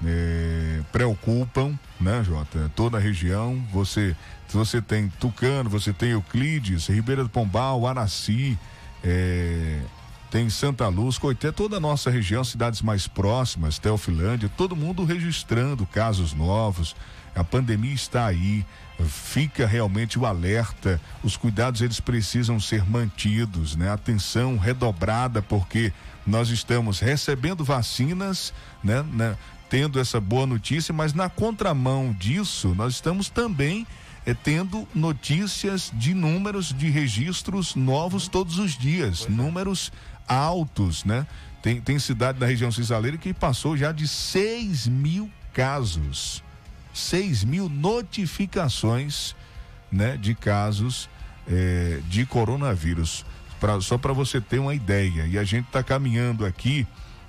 é, 0.05 0.81
preocupam, 0.91 1.79
né, 2.01 2.23
Jota? 2.25 2.71
Toda 2.75 2.99
a 2.99 3.01
região. 3.01 3.63
Você, 3.73 4.15
você 4.51 4.83
tem 4.83 5.09
Tucano, 5.09 5.71
você 5.71 5.93
tem 5.93 6.11
Euclides, 6.11 6.89
Ribeira 6.89 7.23
do 7.23 7.31
Pombal, 7.31 7.87
Araci, 7.87 8.59
é, 9.03 9.81
tem 10.31 10.51
Santa 10.51 10.89
Luz, 10.89 11.19
Coité, 11.19 11.53
toda 11.53 11.77
a 11.77 11.81
nossa 11.81 12.11
região, 12.11 12.43
cidades 12.43 12.83
mais 12.83 13.07
próximas, 13.07 13.79
Teofilândia, 13.79 14.51
todo 14.57 14.75
mundo 14.75 15.05
registrando 15.05 15.87
casos 15.87 16.35
novos. 16.35 16.97
A 17.35 17.43
pandemia 17.43 17.95
está 17.95 18.27
aí, 18.27 18.65
fica 19.07 19.67
realmente 19.67 20.19
o 20.19 20.27
alerta. 20.27 21.01
Os 21.23 21.37
cuidados 21.37 21.81
eles 21.81 22.01
precisam 22.01 22.61
ser 22.61 22.85
mantidos, 22.85 23.75
né? 23.75 23.91
Atenção 23.91 24.57
redobrada 24.59 25.41
porque 25.41 25.93
nós 26.27 26.51
estamos 26.51 27.01
recebendo 27.01 27.65
vacinas, 27.65 28.53
né? 28.83 29.03
né? 29.13 29.37
Tendo 29.69 29.99
essa 29.99 30.21
boa 30.21 30.47
notícia, 30.47 30.93
mas 30.93 31.15
na 31.15 31.31
contramão 31.31 32.15
disso, 32.19 32.75
nós 32.75 32.95
estamos 32.95 33.31
também 33.31 33.87
é, 34.27 34.35
tendo 34.35 34.87
notícias 34.95 35.91
de 35.95 36.13
números 36.13 36.73
de 36.73 36.91
registros 36.91 37.75
novos 37.75 38.29
todos 38.29 38.59
os 38.59 38.77
dias, 38.77 39.27
números 39.27 39.91
altos, 40.29 41.05
né? 41.05 41.27
Tem, 41.63 41.81
tem 41.81 41.99
cidade 41.99 42.39
da 42.39 42.47
região 42.47 42.71
cisaleira 42.71 43.17
que 43.17 43.33
passou 43.33 43.77
já 43.77 43.93
de 43.93 44.07
6 44.07 44.89
mil 44.89 45.31
casos. 45.53 46.43
6 46.93 47.45
mil 47.45 47.69
notificações 47.69 49.35
né, 49.91 50.17
de 50.17 50.35
casos 50.35 51.09
é, 51.49 52.01
de 52.09 52.25
coronavírus. 52.27 53.25
Pra, 53.61 53.81
só 53.81 53.97
para 53.97 54.13
você 54.13 54.41
ter 54.41 54.59
uma 54.59 54.75
ideia. 54.75 55.27
E 55.27 55.39
a 55.39 55.45
gente 55.45 55.67
está 55.67 55.83
caminhando 55.83 56.45
aqui 56.45 56.87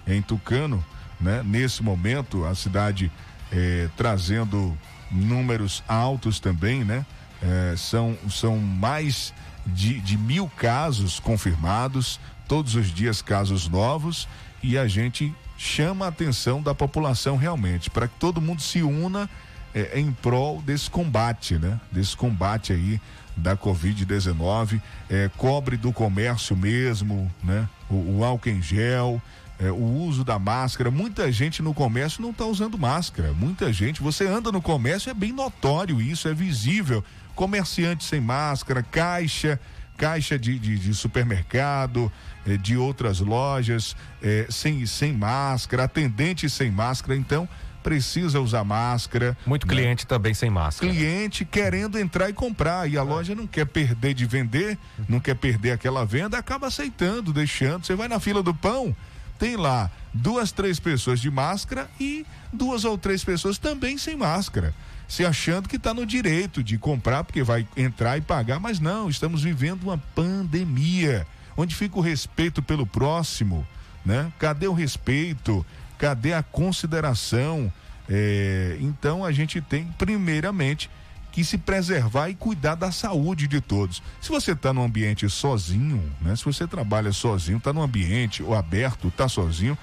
em 0.08 0.22
Tucano, 0.22 0.84
né, 1.20 1.42
nesse 1.44 1.84
momento, 1.84 2.44
a 2.46 2.56
cidade 2.56 3.12
é, 3.52 3.88
trazendo 3.96 4.76
números 5.12 5.84
altos 5.88 6.40
também, 6.40 6.84
né? 6.84 7.06
É, 7.42 7.76
são, 7.78 8.18
são 8.30 8.58
mais 8.58 9.34
de, 9.66 10.00
de 10.00 10.18
mil 10.18 10.48
casos 10.48 11.20
confirmados, 11.20 12.20
todos 12.48 12.76
os 12.76 12.92
dias 12.92 13.22
casos 13.22 13.68
novos, 13.68 14.28
e 14.62 14.78
a 14.78 14.88
gente 14.88 15.34
chama 15.58 16.06
a 16.06 16.10
atenção 16.10 16.62
da 16.62 16.74
população 16.74 17.38
realmente, 17.38 17.90
para 17.90 18.08
que 18.08 18.16
todo 18.20 18.42
mundo 18.42 18.62
se 18.62 18.82
una 18.82 19.30
é, 19.74 20.00
em 20.00 20.12
prol 20.12 20.62
desse 20.62 20.90
combate, 20.90 21.58
né? 21.58 21.80
Desse 21.92 22.16
combate 22.16 22.74
aí 22.74 23.00
da 23.36 23.58
Covid-19, 23.58 24.80
é, 25.10 25.30
cobre 25.38 25.76
do 25.76 25.92
comércio 25.92 26.56
mesmo, 26.56 27.32
né? 27.44 27.68
O, 27.90 28.18
o 28.18 28.24
álcool 28.24 28.50
em 28.50 28.62
gel, 28.62 29.22
é, 29.60 29.72
o 29.72 29.84
uso 29.84 30.24
da 30.24 30.38
máscara. 30.38 30.92
Muita 30.92 31.32
gente 31.32 31.62
no 31.62 31.74
comércio 31.74 32.22
não 32.22 32.32
está 32.32 32.46
usando 32.46 32.78
máscara. 32.78 33.34
Muita 33.34 33.72
gente, 33.72 34.02
você 34.02 34.28
anda 34.28 34.52
no 34.52 34.62
comércio, 34.62 35.10
é 35.10 35.14
bem 35.14 35.32
notório 35.32 36.02
isso, 36.02 36.28
é 36.28 36.34
visível. 36.34 37.04
Comerciante 37.36 38.04
sem 38.04 38.22
máscara, 38.22 38.84
caixa, 38.84 39.60
caixa 39.98 40.38
de, 40.38 40.60
de, 40.60 40.78
de 40.78 40.94
supermercado, 40.94 42.12
é, 42.46 42.58
de 42.58 42.78
outras 42.78 43.20
lojas, 43.20 43.96
é, 44.22 44.46
sem, 44.50 44.86
sem 44.86 45.14
máscara, 45.14 45.86
atendente 45.86 46.50
sem 46.50 46.70
máscara. 46.70 47.18
Então, 47.18 47.48
precisa 47.84 48.40
usar 48.40 48.64
máscara. 48.64 49.38
Muito 49.46 49.68
né? 49.68 49.74
cliente 49.74 50.08
também 50.08 50.34
sem 50.34 50.50
máscara. 50.50 50.92
Cliente 50.92 51.46
querendo 51.46 52.00
entrar 52.00 52.30
e 52.30 52.34
comprar 52.34 52.90
e 52.90 52.98
a 52.98 53.02
é. 53.02 53.04
loja 53.04 53.36
não 53.36 53.46
quer 53.46 53.66
perder 53.66 54.14
de 54.14 54.26
vender, 54.26 54.78
não 55.08 55.20
quer 55.20 55.36
perder 55.36 55.72
aquela 55.72 56.06
venda, 56.06 56.38
acaba 56.38 56.68
aceitando, 56.68 57.34
deixando. 57.34 57.86
Você 57.86 57.96
vai 57.96 58.08
na 58.08 58.20
fila 58.20 58.42
do 58.42 58.54
pão, 58.54 58.96
tem 59.38 59.58
lá 59.58 59.92
duas, 60.14 60.52
três 60.52 60.80
pessoas 60.80 61.20
de 61.20 61.30
máscara 61.30 61.90
e 62.00 62.26
duas 62.52 62.86
ou 62.86 62.98
três 62.98 63.24
pessoas 63.24 63.58
também 63.58 63.98
sem 63.98 64.16
máscara. 64.16 64.74
Se 65.08 65.26
achando 65.26 65.68
que 65.68 65.76
está 65.76 65.94
no 65.94 66.06
direito 66.06 66.64
de 66.64 66.78
comprar, 66.78 67.24
porque 67.24 67.44
vai 67.44 67.68
entrar 67.76 68.18
e 68.18 68.22
pagar, 68.22 68.60
mas 68.60 68.80
não, 68.80 69.10
estamos 69.10 69.44
vivendo 69.44 69.84
uma 69.84 69.98
pandemia. 70.16 71.28
Onde 71.56 71.76
fica 71.76 71.98
o 71.98 72.02
respeito 72.02 72.64
pelo 72.64 72.86
próximo, 72.86 73.68
né? 74.06 74.32
Cadê 74.40 74.68
o 74.68 74.74
respeito? 74.74 75.66
Cadê 76.04 76.34
a 76.34 76.44
consideração? 76.44 77.72
É, 78.10 78.76
então 78.82 79.24
a 79.24 79.32
gente 79.32 79.62
tem, 79.62 79.86
primeiramente, 79.98 80.90
que 81.32 81.46
se 81.46 81.58
preservar 81.58 82.28
e 82.28 82.36
cuidar 82.36 82.76
da 82.76 82.92
saúde 82.92 83.48
de 83.48 83.62
todos. 83.62 84.04
Se 84.20 84.28
você 84.28 84.52
está 84.52 84.74
num 84.74 84.84
ambiente 84.84 85.30
sozinho, 85.30 86.04
né? 86.22 86.36
Se 86.36 86.44
você 86.44 86.68
trabalha 86.68 87.14
sozinho, 87.14 87.58
está 87.58 87.72
num 87.72 87.82
ambiente 87.82 88.44
ou 88.44 88.54
aberto, 88.54 89.08
está 89.08 89.30
sozinho, 89.30 89.78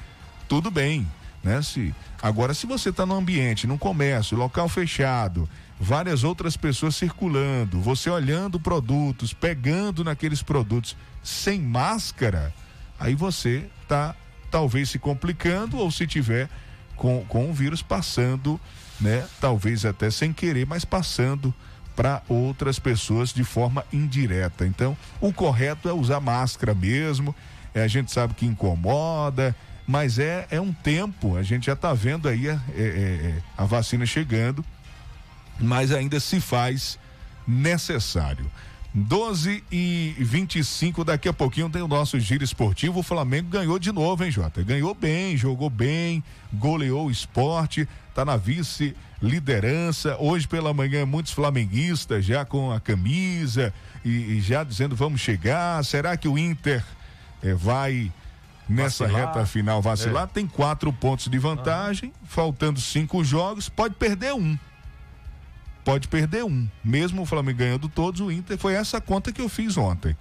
tudo 0.46 0.70
bem, 0.70 1.10
né? 1.42 1.62
Se 1.62 1.94
agora 2.20 2.52
se 2.52 2.66
você 2.66 2.90
está 2.90 3.06
num 3.06 3.16
ambiente, 3.16 3.66
num 3.66 3.78
comércio, 3.78 4.36
local 4.36 4.68
fechado, 4.68 5.48
várias 5.80 6.22
outras 6.22 6.54
pessoas 6.54 6.96
circulando, 6.96 7.80
você 7.80 8.10
olhando 8.10 8.60
produtos, 8.60 9.32
pegando 9.32 10.04
naqueles 10.04 10.42
produtos 10.42 10.94
sem 11.22 11.62
máscara, 11.62 12.52
aí 12.98 13.14
você 13.14 13.64
está 13.82 14.14
talvez 14.50 14.90
se 14.90 14.99
complicando 14.99 15.78
ou 15.78 15.90
se 15.90 16.07
tiver 16.07 16.49
com, 16.97 17.25
com 17.26 17.50
o 17.50 17.52
vírus 17.52 17.83
passando 17.83 18.61
né? 19.00 19.26
Talvez 19.40 19.85
até 19.85 20.11
sem 20.11 20.33
querer, 20.33 20.66
mas 20.66 20.85
passando 20.85 21.54
para 21.97 22.23
outras 22.28 22.78
pessoas 22.78 23.33
de 23.33 23.42
forma 23.42 23.85
indireta. 23.92 24.66
Então, 24.66 24.96
o 25.20 25.33
correto 25.33 25.88
é 25.88 25.92
usar 25.92 26.20
máscara 26.20 26.74
mesmo. 26.74 27.35
É, 27.74 27.83
a 27.83 27.88
gente 27.88 28.12
sabe 28.12 28.35
que 28.35 28.46
incomoda, 28.46 29.55
mas 29.87 30.18
é, 30.18 30.46
é 30.51 30.61
um 30.61 30.72
tempo. 30.72 31.37
A 31.37 31.42
gente 31.42 31.66
já 31.66 31.72
está 31.72 31.92
vendo 31.92 32.29
aí 32.29 32.48
a, 32.48 32.61
é, 32.74 32.83
é, 32.83 32.83
é, 32.83 33.42
a 33.57 33.64
vacina 33.64 34.05
chegando, 34.07 34.64
mas 35.59 35.92
ainda 35.92 36.20
se 36.20 36.40
faz 36.40 36.98
necessário. 37.46 38.51
12 38.92 39.62
e 39.70 40.16
25 40.18 41.05
daqui 41.05 41.29
a 41.29 41.33
pouquinho 41.33 41.70
tem 41.70 41.81
o 41.81 41.87
nosso 41.87 42.18
giro 42.18 42.42
esportivo. 42.42 43.00
O 43.00 43.03
Flamengo 43.03 43.48
ganhou 43.48 43.79
de 43.79 43.92
novo, 43.92 44.24
hein, 44.24 44.31
Jota? 44.31 44.62
Ganhou 44.62 44.94
bem, 44.94 45.37
jogou 45.37 45.70
bem, 45.70 46.22
goleou 46.53 47.07
o 47.07 47.11
esporte, 47.11 47.88
tá 48.14 48.24
na 48.24 48.37
vice-liderança. 48.37 50.16
Hoje 50.18 50.48
pela 50.48 50.74
manhã, 50.74 51.07
muitos 51.07 51.33
flamenguistas 51.33 52.24
já 52.24 52.44
com 52.44 52.72
a 52.72 52.81
camisa 52.81 53.72
e, 54.05 54.09
e 54.09 54.40
já 54.40 54.64
dizendo 54.64 54.96
vamos 54.96 55.20
chegar. 55.20 55.85
Será 55.85 56.16
que 56.16 56.26
o 56.26 56.37
Inter 56.37 56.85
eh, 57.44 57.55
vai 57.55 58.11
nessa 58.68 59.05
vacilar. 59.05 59.29
reta 59.29 59.46
final 59.46 59.81
vacilar? 59.81 60.24
É. 60.24 60.26
Tem 60.26 60.48
quatro 60.48 60.92
pontos 60.92 61.29
de 61.29 61.38
vantagem, 61.38 62.12
ah. 62.16 62.26
faltando 62.26 62.81
cinco 62.81 63.22
jogos, 63.22 63.68
pode 63.68 63.94
perder 63.94 64.35
um 64.35 64.59
pode 65.85 66.09
perder 66.09 66.45
um. 66.45 66.69
Mesmo 66.85 67.23
o 67.23 67.27
Flamengo 67.27 67.59
ganhando 67.59 67.88
todos, 67.88 68.21
o 68.21 68.31
Inter 68.31 68.59
foi 68.59 68.75
essa 68.75 69.01
conta 69.01 69.33
que 69.33 69.40
eu 69.40 69.49
fiz 69.49 69.77
ontem. 69.77 70.16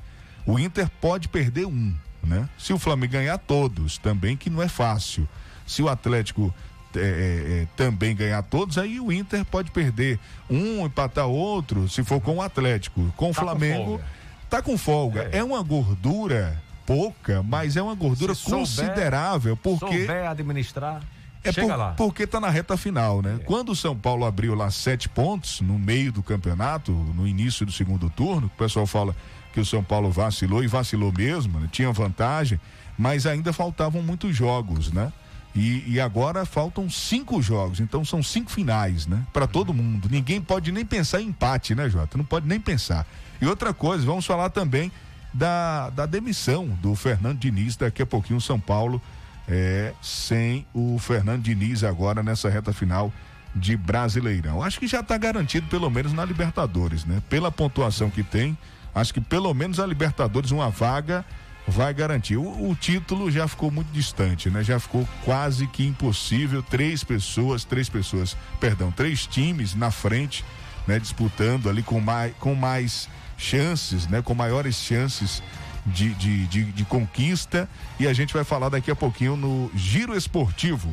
O 0.45 0.58
Inter 0.58 0.89
pode 1.02 1.28
perder 1.28 1.65
um, 1.65 1.93
né? 2.24 2.48
Se 2.58 2.74
o 2.74 2.80
Flamengo 2.80 3.13
ganhar 3.13 3.38
todos, 3.38 3.98
também 3.98 4.36
que 4.36 4.50
não 4.50 4.62
é 4.62 4.67
fácil. 4.67 5.28
Se 5.65 5.82
o 5.82 5.89
Atlético 5.89 6.54
é, 6.95 7.00
é, 7.00 7.67
também 7.76 8.15
ganhar 8.15 8.41
todos, 8.43 8.78
aí 8.78 9.00
o 9.00 9.12
Inter 9.12 9.45
pode 9.45 9.72
perder 9.72 10.19
um, 10.50 10.86
empatar 10.86 11.28
outro, 11.28 11.88
se 11.88 12.04
for 12.04 12.19
com 12.19 12.38
o 12.38 12.41
Atlético. 12.41 13.13
Com 13.15 13.30
o 13.30 13.34
tá 13.34 13.41
Flamengo, 13.41 14.00
com 14.00 14.04
tá 14.50 14.62
com 14.62 14.78
folga. 14.78 15.30
É. 15.32 15.38
é. 15.38 15.43
uma 15.43 15.62
gordura 15.62 16.62
pouca, 16.86 17.43
mas 17.43 17.78
é 17.78 17.82
uma 17.82 17.93
gordura 17.93 18.34
se 18.34 18.45
considerável, 18.45 19.56
souber, 19.56 19.80
porque. 19.80 20.00
Souber 20.00 20.28
administrar. 20.28 21.02
É 21.43 21.52
por, 21.52 21.95
porque 21.95 22.23
está 22.23 22.39
na 22.39 22.49
reta 22.49 22.75
final, 22.75 23.21
né? 23.21 23.38
É. 23.39 23.43
Quando 23.43 23.69
o 23.69 23.75
São 23.75 23.95
Paulo 23.95 24.25
abriu 24.25 24.56
lá 24.56 24.69
sete 24.69 25.08
pontos 25.08 25.62
no 25.62 25.80
meio 25.80 26.12
do 26.12 26.21
campeonato, 26.21 26.91
no 26.91 27.28
início 27.28 27.65
do 27.65 27.71
segundo 27.71 28.10
turno, 28.10 28.47
o 28.47 28.58
pessoal 28.58 28.86
fala 28.86 29.15
que 29.54 29.60
o 29.60 29.65
São 29.65 29.84
Paulo 29.84 30.12
vacilou 30.12 30.63
e 30.63 30.67
vacilou 30.67 31.12
mesmo, 31.12 31.60
né? 31.60 31.69
tinha 31.71 31.91
vantagem, 31.91 32.60
mas 32.97 33.25
ainda 33.25 33.54
faltavam 33.54 34.02
muitos 34.02 34.36
jogos, 34.36 34.91
né? 34.91 35.12
E, 35.56 35.84
e, 35.88 35.99
agora 35.99 36.45
faltam 36.45 36.88
cinco 36.89 37.41
jogos, 37.41 37.80
então 37.80 38.06
são 38.06 38.21
cinco 38.21 38.52
finais, 38.52 39.08
né? 39.08 39.25
Para 39.34 39.47
todo 39.47 39.73
mundo. 39.73 40.08
Ninguém 40.10 40.39
pode 40.39 40.71
nem 40.71 40.86
pensar 40.86 41.21
em 41.21 41.30
empate, 41.30 41.73
né, 41.73 41.89
Jota? 41.89 42.17
Não 42.17 42.23
pode 42.23 42.47
nem 42.47 42.60
pensar. 42.60 43.06
E 43.41 43.47
outra 43.47 43.73
coisa, 43.73 44.06
vamos 44.06 44.28
falar 44.28 44.52
também 44.52 44.91
da, 45.34 45.89
da 45.89 46.06
demissão 46.06 46.67
do 46.82 46.95
Fernando 46.95 47.39
Diniz. 47.39 47.75
Daqui 47.75 48.04
a 48.04 48.06
pouquinho 48.06 48.38
o 48.38 48.41
São 48.41 48.60
Paulo 48.60 49.02
é, 49.49 49.93
sem 50.01 50.65
o 50.73 50.99
Fernando 50.99 51.41
Diniz 51.41 51.83
agora 51.83 52.21
nessa 52.21 52.49
reta 52.49 52.71
final 52.71 53.12
de 53.55 53.75
Brasileirão. 53.75 54.62
Acho 54.62 54.79
que 54.79 54.88
já 54.88 54.99
está 54.99 55.17
garantido 55.17 55.67
pelo 55.67 55.89
menos 55.89 56.13
na 56.13 56.23
Libertadores, 56.23 57.03
né? 57.03 57.21
Pela 57.27 57.51
pontuação 57.51 58.12
que 58.12 58.21
tem, 58.21 58.55
acho 58.93 59.12
que 59.12 59.19
pelo 59.19 59.51
menos 59.53 59.79
a 59.79 59.88
Libertadores 59.88 60.51
uma 60.51 60.69
vaga 60.69 61.25
vai 61.67 61.93
garantir. 61.93 62.38
O, 62.38 62.69
o, 62.69 62.75
título 62.75 63.31
já 63.31 63.47
ficou 63.47 63.71
muito 63.71 63.91
distante, 63.91 64.51
né? 64.51 64.63
Já 64.63 64.79
ficou 64.79 65.07
quase 65.25 65.65
que 65.65 65.85
impossível. 65.85 66.62
Três 66.62 67.03
pessoas, 67.03 67.63
três 67.63 67.89
pessoas, 67.89 68.38
perdão, 68.59 68.91
três 68.91 69.25
times 69.25 69.73
na 69.73 69.89
frente, 69.89 70.45
né? 70.88 70.99
Disputando 70.99 71.69
ali 71.69 71.81
com 71.81 71.99
mais, 71.99 72.33
com 72.39 72.53
mais 72.53 73.09
chances, 73.35 74.07
né? 74.07 74.21
Com 74.21 74.35
maiores 74.35 74.75
chances 74.75 75.41
de, 75.85 76.13
de, 76.15 76.47
de, 76.47 76.63
de 76.65 76.85
conquista 76.85 77.69
e 77.99 78.07
a 78.07 78.13
gente 78.13 78.33
vai 78.33 78.43
falar 78.43 78.69
daqui 78.69 78.91
a 78.91 78.95
pouquinho 78.95 79.35
no 79.35 79.71
Giro 79.75 80.15
Esportivo. 80.15 80.89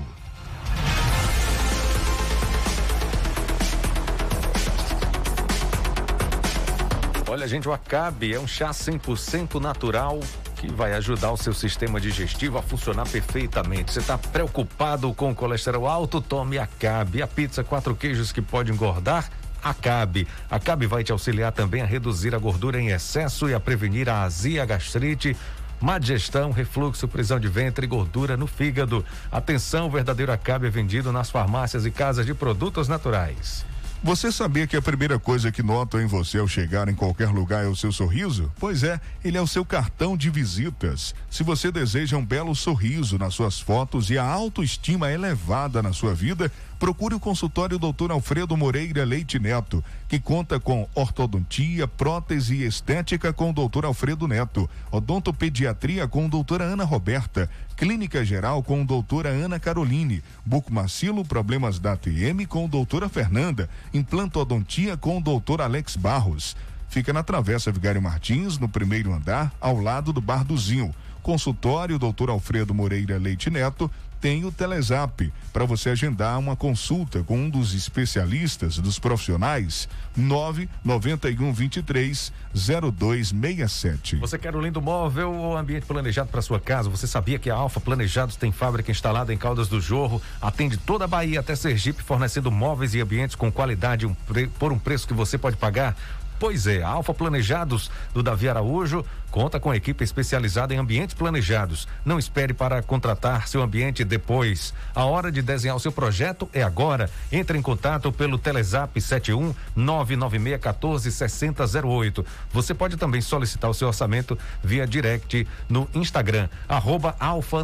Olha, 7.29 7.46
gente, 7.46 7.68
o 7.68 7.72
Acabe 7.72 8.33
é 8.33 8.40
um 8.40 8.46
chá 8.46 8.70
100% 8.70 9.61
natural 9.61 10.20
que 10.57 10.72
vai 10.72 10.94
ajudar 10.94 11.33
o 11.33 11.37
seu 11.37 11.53
sistema 11.53 12.01
digestivo 12.01 12.57
a 12.57 12.62
funcionar 12.62 13.07
perfeitamente. 13.07 13.92
Você 13.92 13.99
está 13.99 14.16
preocupado 14.16 15.12
com 15.12 15.35
colesterol 15.35 15.87
alto? 15.87 16.20
Tome 16.20 16.59
Acabe. 16.59 17.22
A 17.22 17.27
pizza 17.27 17.62
quatro 17.62 17.94
queijos 17.94 18.33
que 18.33 18.40
pode 18.40 18.72
engordar? 18.72 19.29
Acabe. 19.62 20.27
Acabe 20.51 20.87
vai 20.87 21.03
te 21.03 21.12
auxiliar 21.12 21.53
também 21.53 21.83
a 21.83 21.87
reduzir 21.87 22.35
a 22.35 22.38
gordura 22.38 22.81
em 22.81 22.88
excesso 22.88 23.49
e 23.49 23.55
a 23.55 23.61
prevenir 23.61 24.09
a 24.09 24.23
azia, 24.23 24.64
gastrite, 24.64 25.37
má 25.81 25.99
digestão, 25.99 26.51
refluxo, 26.51 27.09
prisão 27.09 27.38
de 27.38 27.49
ventre 27.49 27.85
e 27.85 27.88
gordura 27.88 28.37
no 28.37 28.47
fígado. 28.47 29.05
Atenção, 29.31 29.87
o 29.87 29.90
verdadeiro 29.90 30.33
Acabe 30.33 30.66
é 30.66 30.71
vendido 30.71 31.12
nas 31.12 31.31
farmácias 31.31 31.85
e 31.85 31.90
casas 31.90 32.27
de 32.27 32.35
produtos 32.35 32.88
naturais. 32.88 33.64
Você 34.03 34.31
sabia 34.31 34.66
que 34.66 34.77
a 34.77 34.83
primeira 34.83 35.19
coisa 35.19 35.51
que 35.51 35.62
notam 35.62 36.01
em 36.01 36.07
você 36.07 36.38
ao 36.38 36.47
chegar 36.47 36.87
em 36.87 36.95
qualquer 36.95 37.31
lugar 37.31 37.64
é 37.64 37.66
o 37.66 37.75
seu 37.75 37.90
sorriso? 37.90 38.53
Pois 38.61 38.85
é, 38.85 39.01
ele 39.25 39.38
é 39.38 39.40
o 39.40 39.47
seu 39.47 39.64
cartão 39.64 40.16
de 40.16 40.31
visitas. 40.31 41.14
Se 41.31 41.42
você 41.42 41.73
deseja 41.73 42.16
um 42.16 42.25
belo 42.25 42.55
sorriso 42.55 43.19
nas 43.19 43.35
suas 43.35 43.59
fotos 43.59 44.11
e 44.11 44.19
a 44.19 44.25
autoestima 44.25 45.11
elevada 45.11 45.83
na 45.83 45.92
sua 45.92 46.14
vida, 46.14 46.53
procure 46.79 47.15
o 47.15 47.21
consultório 47.21 47.79
Dr. 47.79 48.11
Alfredo 48.11 48.57
Moreira 48.57 49.05
Leite 49.05 49.39
Neto, 49.39 49.83
que 50.09 50.19
conta 50.19 50.61
com 50.61 50.89
ortodontia, 50.95 51.89
prótese 51.89 52.57
e 52.57 52.67
estética 52.67 53.33
com 53.33 53.51
o 53.51 53.53
Dr. 53.53 53.85
Alfredo 53.85 54.29
Neto, 54.29 54.69
odontopediatria 54.91 56.07
com 56.07 56.29
doutora 56.29 56.65
Ana 56.65 56.85
Roberta, 56.85 57.49
clínica 57.77 58.25
geral 58.25 58.62
com 58.62 58.85
doutora 58.85 59.31
Ana 59.31 59.59
Caroline, 59.59 60.23
bucomacilo, 60.45 61.25
problemas 61.25 61.79
da 61.79 61.93
ATM 61.93 62.47
com 62.49 62.69
doutora 62.69 63.09
Fernanda, 63.09 63.69
implantodontia 63.93 64.97
com 64.97 65.19
o 65.19 65.23
doutor 65.23 65.61
Alex 65.61 65.97
Barros. 65.97 66.57
Fica 66.89 67.12
na 67.12 67.23
Travessa 67.23 67.73
Vigário 67.73 68.01
Martins, 68.01 68.59
no 68.59 68.69
primeiro 68.69 69.12
andar, 69.12 69.53
ao 69.61 69.81
lado 69.81 70.12
do 70.12 70.21
Bar 70.21 70.45
do 70.45 70.57
Zinho. 70.57 70.95
Consultório 71.27 71.99
Dr. 71.99 72.31
Alfredo 72.31 72.73
Moreira 72.73 73.19
Leite 73.19 73.51
Neto, 73.51 73.91
tem 74.21 74.45
o 74.45 74.53
Telezap 74.53 75.33
para 75.53 75.65
você 75.65 75.91
agendar 75.91 76.39
uma 76.39 76.57
consulta 76.57 77.23
com 77.23 77.39
um 77.39 77.51
dos 77.51 77.75
especialistas, 77.75 78.79
dos 78.79 78.99
profissionais, 78.99 79.89
991 80.17 81.53
23 81.53 82.33
0267. 82.55 84.17
Você 84.17 84.39
quer 84.39 84.55
um 84.55 84.61
lindo 84.61 84.81
móvel 84.81 85.33
ou 85.33 85.57
ambiente 85.57 85.87
planejado 85.87 86.29
para 86.29 86.43
sua 86.43 86.61
casa? 86.61 86.89
Você 86.89 87.07
sabia 87.07 87.39
que 87.39 87.51
a 87.51 87.55
Alfa 87.55 87.81
Planejados 87.81 88.37
tem 88.37 88.53
fábrica 88.53 88.91
instalada 88.91 89.33
em 89.33 89.37
Caldas 89.37 89.69
do 89.69 89.81
Jorro, 89.81 90.21
atende 90.41 90.77
toda 90.77 91.05
a 91.05 91.09
Bahia 91.09 91.41
até 91.41 91.55
Sergipe, 91.55 92.03
fornecendo 92.03 92.51
móveis 92.51 92.95
e 92.95 93.01
ambientes 93.01 93.37
com 93.37 93.51
qualidade 93.51 94.07
um 94.07 94.15
por 94.59 94.73
um 94.73 94.79
preço 94.79 95.07
que 95.07 95.15
você 95.15 95.39
pode 95.39 95.57
pagar? 95.57 95.97
Pois 96.38 96.66
é, 96.66 96.83
a 96.83 96.88
Alfa 96.88 97.14
Planejados 97.14 97.90
do 98.12 98.22
Davi 98.22 98.49
Araújo 98.49 99.05
conta 99.31 99.59
com 99.59 99.75
equipe 99.75 100.05
especializada 100.05 100.75
em 100.75 100.77
ambientes 100.77 101.14
planejados. 101.14 101.88
Não 102.05 102.18
espere 102.18 102.53
para 102.53 102.83
contratar 102.83 103.49
seu 103.49 103.62
ambiente 103.62 104.05
depois. 104.05 104.75
A 104.94 105.05
hora 105.05 105.33
de 105.33 105.40
desenhar 105.40 105.77
o 105.77 105.81
seu 105.81 105.92
projeto 105.92 106.49
é 106.53 106.62
agora. 106.62 107.11
Entre 107.33 107.57
em 107.57 107.62
contato 107.62 108.12
pelo 108.12 108.38
Telezap 108.38 109.01
71 109.01 109.55
996 109.75 110.61
14 110.61 111.11
6008. 111.11 112.27
Você 112.53 112.75
pode 112.75 112.96
também 112.96 113.20
solicitar 113.20 113.70
o 113.70 113.75
seu 113.75 113.88
orçamento 113.88 114.38
via 114.62 114.87
direct 114.87 115.46
no 115.68 115.88
Instagram, 115.94 116.49
arroba 116.68 117.16
Alfa 117.18 117.57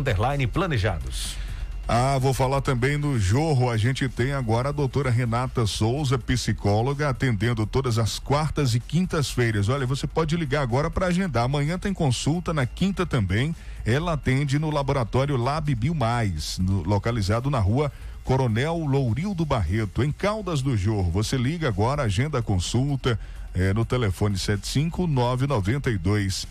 Planejados. 0.52 1.52
Ah, 1.87 2.16
vou 2.16 2.33
falar 2.33 2.61
também 2.61 2.97
no 2.97 3.18
Jorro. 3.18 3.68
A 3.68 3.77
gente 3.77 4.09
tem 4.09 4.33
agora 4.33 4.68
a 4.68 4.73
doutora 4.73 5.11
Renata 5.11 5.66
Souza, 5.66 6.16
psicóloga, 6.16 7.09
atendendo 7.09 7.66
todas 7.66 7.99
as 7.99 8.18
quartas 8.18 8.75
e 8.75 8.81
quintas-feiras. 8.81 9.68
Olha, 9.68 9.87
você 9.87 10.07
pode 10.07 10.37
ligar 10.37 10.62
agora 10.62 10.90
para 10.90 11.07
agendar. 11.07 11.45
Amanhã 11.45 11.79
tem 11.79 11.92
consulta, 11.92 12.55
na 12.55 12.64
quinta 12.64 13.05
também. 13.05 13.55
Ela 13.85 14.12
atende 14.12 14.61
no 14.61 14.71
laboratório 14.71 15.37
Lab 15.37 15.75
Bio 15.75 15.95
Mais, 15.95 16.59
no, 16.59 16.85
localizado 16.85 17.51
na 17.51 17.59
rua 17.59 17.90
Coronel 18.23 18.79
Lourildo 18.79 19.45
Barreto, 19.45 20.05
em 20.05 20.12
Caldas 20.12 20.62
do 20.62 20.77
Jorro. 20.77 21.11
Você 21.11 21.37
liga 21.37 21.66
agora, 21.66 22.05
agenda 22.05 22.38
a 22.38 22.42
consulta. 22.42 23.18
É, 23.55 23.75
no 23.75 23.85
telefone 23.85 24.38
75992 24.38 26.47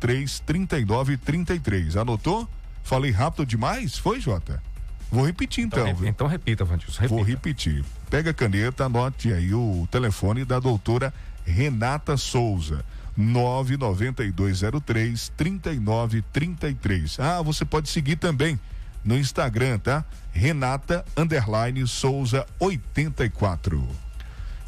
03 0.00 0.40
3933. 0.40 1.96
Anotou? 1.96 2.48
Falei 2.82 3.10
rápido 3.10 3.46
demais? 3.46 3.96
Foi, 3.96 4.20
Jota? 4.20 4.62
Vou 5.10 5.26
repetir 5.26 5.64
então. 5.64 5.86
Então, 5.86 6.06
então 6.06 6.26
repita, 6.26 6.64
Vandilson. 6.64 7.02
Repita. 7.02 7.14
Vou 7.14 7.22
repetir. 7.22 7.84
Pega 8.08 8.30
a 8.30 8.34
caneta, 8.34 8.86
anote 8.86 9.32
aí 9.32 9.52
o 9.52 9.86
telefone 9.90 10.44
da 10.44 10.58
doutora 10.58 11.12
Renata 11.44 12.16
Souza. 12.16 12.84
99203 13.14 15.30
3933. 15.36 17.20
Ah, 17.20 17.42
você 17.42 17.64
pode 17.64 17.90
seguir 17.90 18.16
também 18.16 18.58
no 19.04 19.18
Instagram, 19.18 19.78
tá? 19.78 20.04
Renata 20.32 21.04
underline 21.16 21.86
Souza 21.86 22.46
84. 22.58 23.86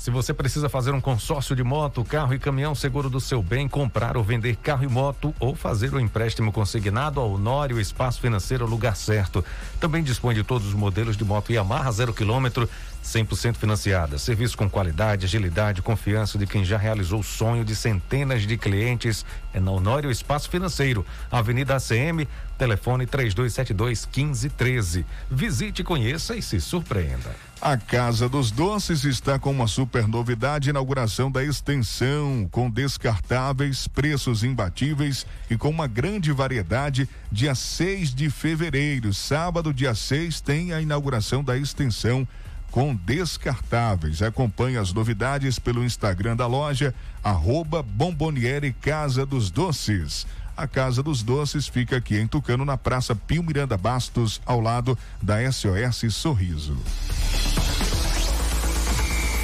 Se 0.04 0.10
você 0.10 0.34
precisa 0.34 0.68
fazer 0.68 0.92
um 0.92 1.00
consórcio 1.00 1.56
de 1.56 1.64
moto, 1.64 2.04
carro 2.04 2.34
e 2.34 2.38
caminhão 2.38 2.74
seguro 2.74 3.08
do 3.08 3.18
seu 3.18 3.42
bem, 3.42 3.66
comprar 3.66 4.18
ou 4.18 4.22
vender 4.22 4.54
carro 4.56 4.84
e 4.84 4.86
moto 4.86 5.34
ou 5.40 5.54
fazer 5.54 5.94
o 5.94 5.96
um 5.96 6.00
empréstimo 6.00 6.52
consignado 6.52 7.18
ao 7.18 7.32
Honório 7.32 7.80
Espaço 7.80 8.20
Financeiro 8.20 8.66
Lugar 8.66 8.96
Certo. 8.96 9.42
Também 9.80 10.02
dispõe 10.02 10.34
de 10.34 10.44
todos 10.44 10.68
os 10.68 10.74
modelos 10.74 11.16
de 11.16 11.24
moto 11.24 11.54
Yamaha 11.54 11.90
zero 11.90 12.12
quilômetro 12.12 12.68
100% 13.04 13.56
financiada. 13.56 14.18
Serviço 14.18 14.56
com 14.56 14.68
qualidade, 14.68 15.26
agilidade, 15.26 15.82
confiança 15.82 16.38
de 16.38 16.46
quem 16.46 16.64
já 16.64 16.78
realizou 16.78 17.20
o 17.20 17.24
sonho 17.24 17.64
de 17.64 17.76
centenas 17.76 18.42
de 18.42 18.56
clientes. 18.56 19.24
É 19.52 19.60
na 19.60 19.70
Honório 19.70 20.10
Espaço 20.10 20.48
Financeiro, 20.48 21.04
Avenida 21.30 21.76
ACM, 21.76 22.26
telefone 22.58 23.06
3272 23.06 24.06
1513. 24.06 25.04
Visite, 25.30 25.84
conheça 25.84 26.34
e 26.34 26.42
se 26.42 26.60
surpreenda. 26.60 27.36
A 27.60 27.76
Casa 27.76 28.28
dos 28.28 28.50
Doces 28.50 29.04
está 29.04 29.38
com 29.38 29.50
uma 29.50 29.66
super 29.66 30.08
novidade: 30.08 30.70
inauguração 30.70 31.30
da 31.30 31.44
extensão, 31.44 32.48
com 32.50 32.70
descartáveis, 32.70 33.86
preços 33.86 34.42
imbatíveis 34.42 35.26
e 35.50 35.56
com 35.56 35.68
uma 35.68 35.86
grande 35.86 36.32
variedade. 36.32 37.08
Dia 37.30 37.54
6 37.54 38.14
de 38.14 38.30
fevereiro, 38.30 39.12
sábado, 39.12 39.72
dia 39.72 39.94
6, 39.94 40.40
tem 40.40 40.72
a 40.72 40.80
inauguração 40.80 41.44
da 41.44 41.56
extensão 41.56 42.26
com 42.74 42.92
descartáveis. 42.92 44.20
Acompanhe 44.20 44.76
as 44.76 44.92
novidades 44.92 45.60
pelo 45.60 45.84
Instagram 45.84 46.34
da 46.34 46.48
loja, 46.48 46.92
arroba 47.22 47.84
Bomboniere 47.84 48.72
Casa 48.72 49.24
dos 49.24 49.48
Doces. 49.48 50.26
A 50.56 50.66
Casa 50.66 51.00
dos 51.00 51.22
Doces 51.22 51.68
fica 51.68 51.98
aqui 51.98 52.18
em 52.18 52.26
Tucano, 52.26 52.64
na 52.64 52.76
Praça 52.76 53.14
Pio 53.14 53.44
Miranda 53.44 53.76
Bastos, 53.76 54.42
ao 54.44 54.60
lado 54.60 54.98
da 55.22 55.36
SOS 55.52 56.12
Sorriso. 56.12 56.76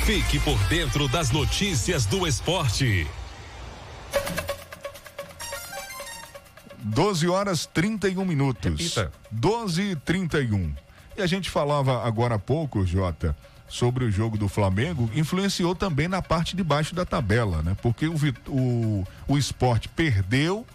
Fique 0.04 0.40
por 0.40 0.58
dentro 0.64 1.06
das 1.06 1.30
notícias 1.30 2.06
do 2.06 2.26
esporte. 2.26 3.06
12 6.78 7.28
horas 7.28 7.64
31 7.64 8.24
minutos. 8.24 8.72
Repita. 8.72 9.12
12 9.30 9.82
e 9.82 9.94
31. 9.94 10.74
E 11.20 11.22
a 11.22 11.26
gente 11.26 11.50
falava 11.50 12.02
agora 12.02 12.36
há 12.36 12.38
pouco, 12.38 12.86
Jota, 12.86 13.36
sobre 13.68 14.06
o 14.06 14.10
jogo 14.10 14.38
do 14.38 14.48
Flamengo, 14.48 15.10
influenciou 15.14 15.74
também 15.74 16.08
na 16.08 16.22
parte 16.22 16.56
de 16.56 16.64
baixo 16.64 16.94
da 16.94 17.04
tabela, 17.04 17.62
né? 17.62 17.76
Porque 17.82 18.06
o, 18.06 18.16
o, 18.48 19.06
o 19.28 19.36
esporte 19.36 19.86
perdeu 19.86 20.66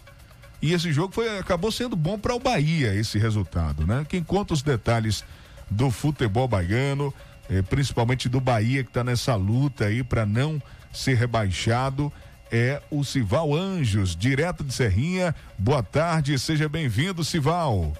e 0.62 0.72
esse 0.72 0.92
jogo 0.92 1.12
foi, 1.12 1.36
acabou 1.36 1.72
sendo 1.72 1.96
bom 1.96 2.16
para 2.16 2.32
o 2.32 2.38
Bahia, 2.38 2.94
esse 2.94 3.18
resultado, 3.18 3.84
né? 3.84 4.06
Quem 4.08 4.22
conta 4.22 4.54
os 4.54 4.62
detalhes 4.62 5.24
do 5.68 5.90
futebol 5.90 6.46
baiano, 6.46 7.12
eh, 7.50 7.60
principalmente 7.62 8.28
do 8.28 8.40
Bahia, 8.40 8.84
que 8.84 8.90
está 8.90 9.02
nessa 9.02 9.34
luta 9.34 9.86
aí 9.86 10.04
para 10.04 10.24
não 10.24 10.62
ser 10.92 11.14
rebaixado, 11.14 12.12
é 12.52 12.80
o 12.88 13.02
Sival 13.02 13.52
Anjos, 13.52 14.14
direto 14.14 14.62
de 14.62 14.72
Serrinha. 14.72 15.34
Boa 15.58 15.82
tarde, 15.82 16.38
seja 16.38 16.68
bem-vindo, 16.68 17.24
Sival. 17.24 17.92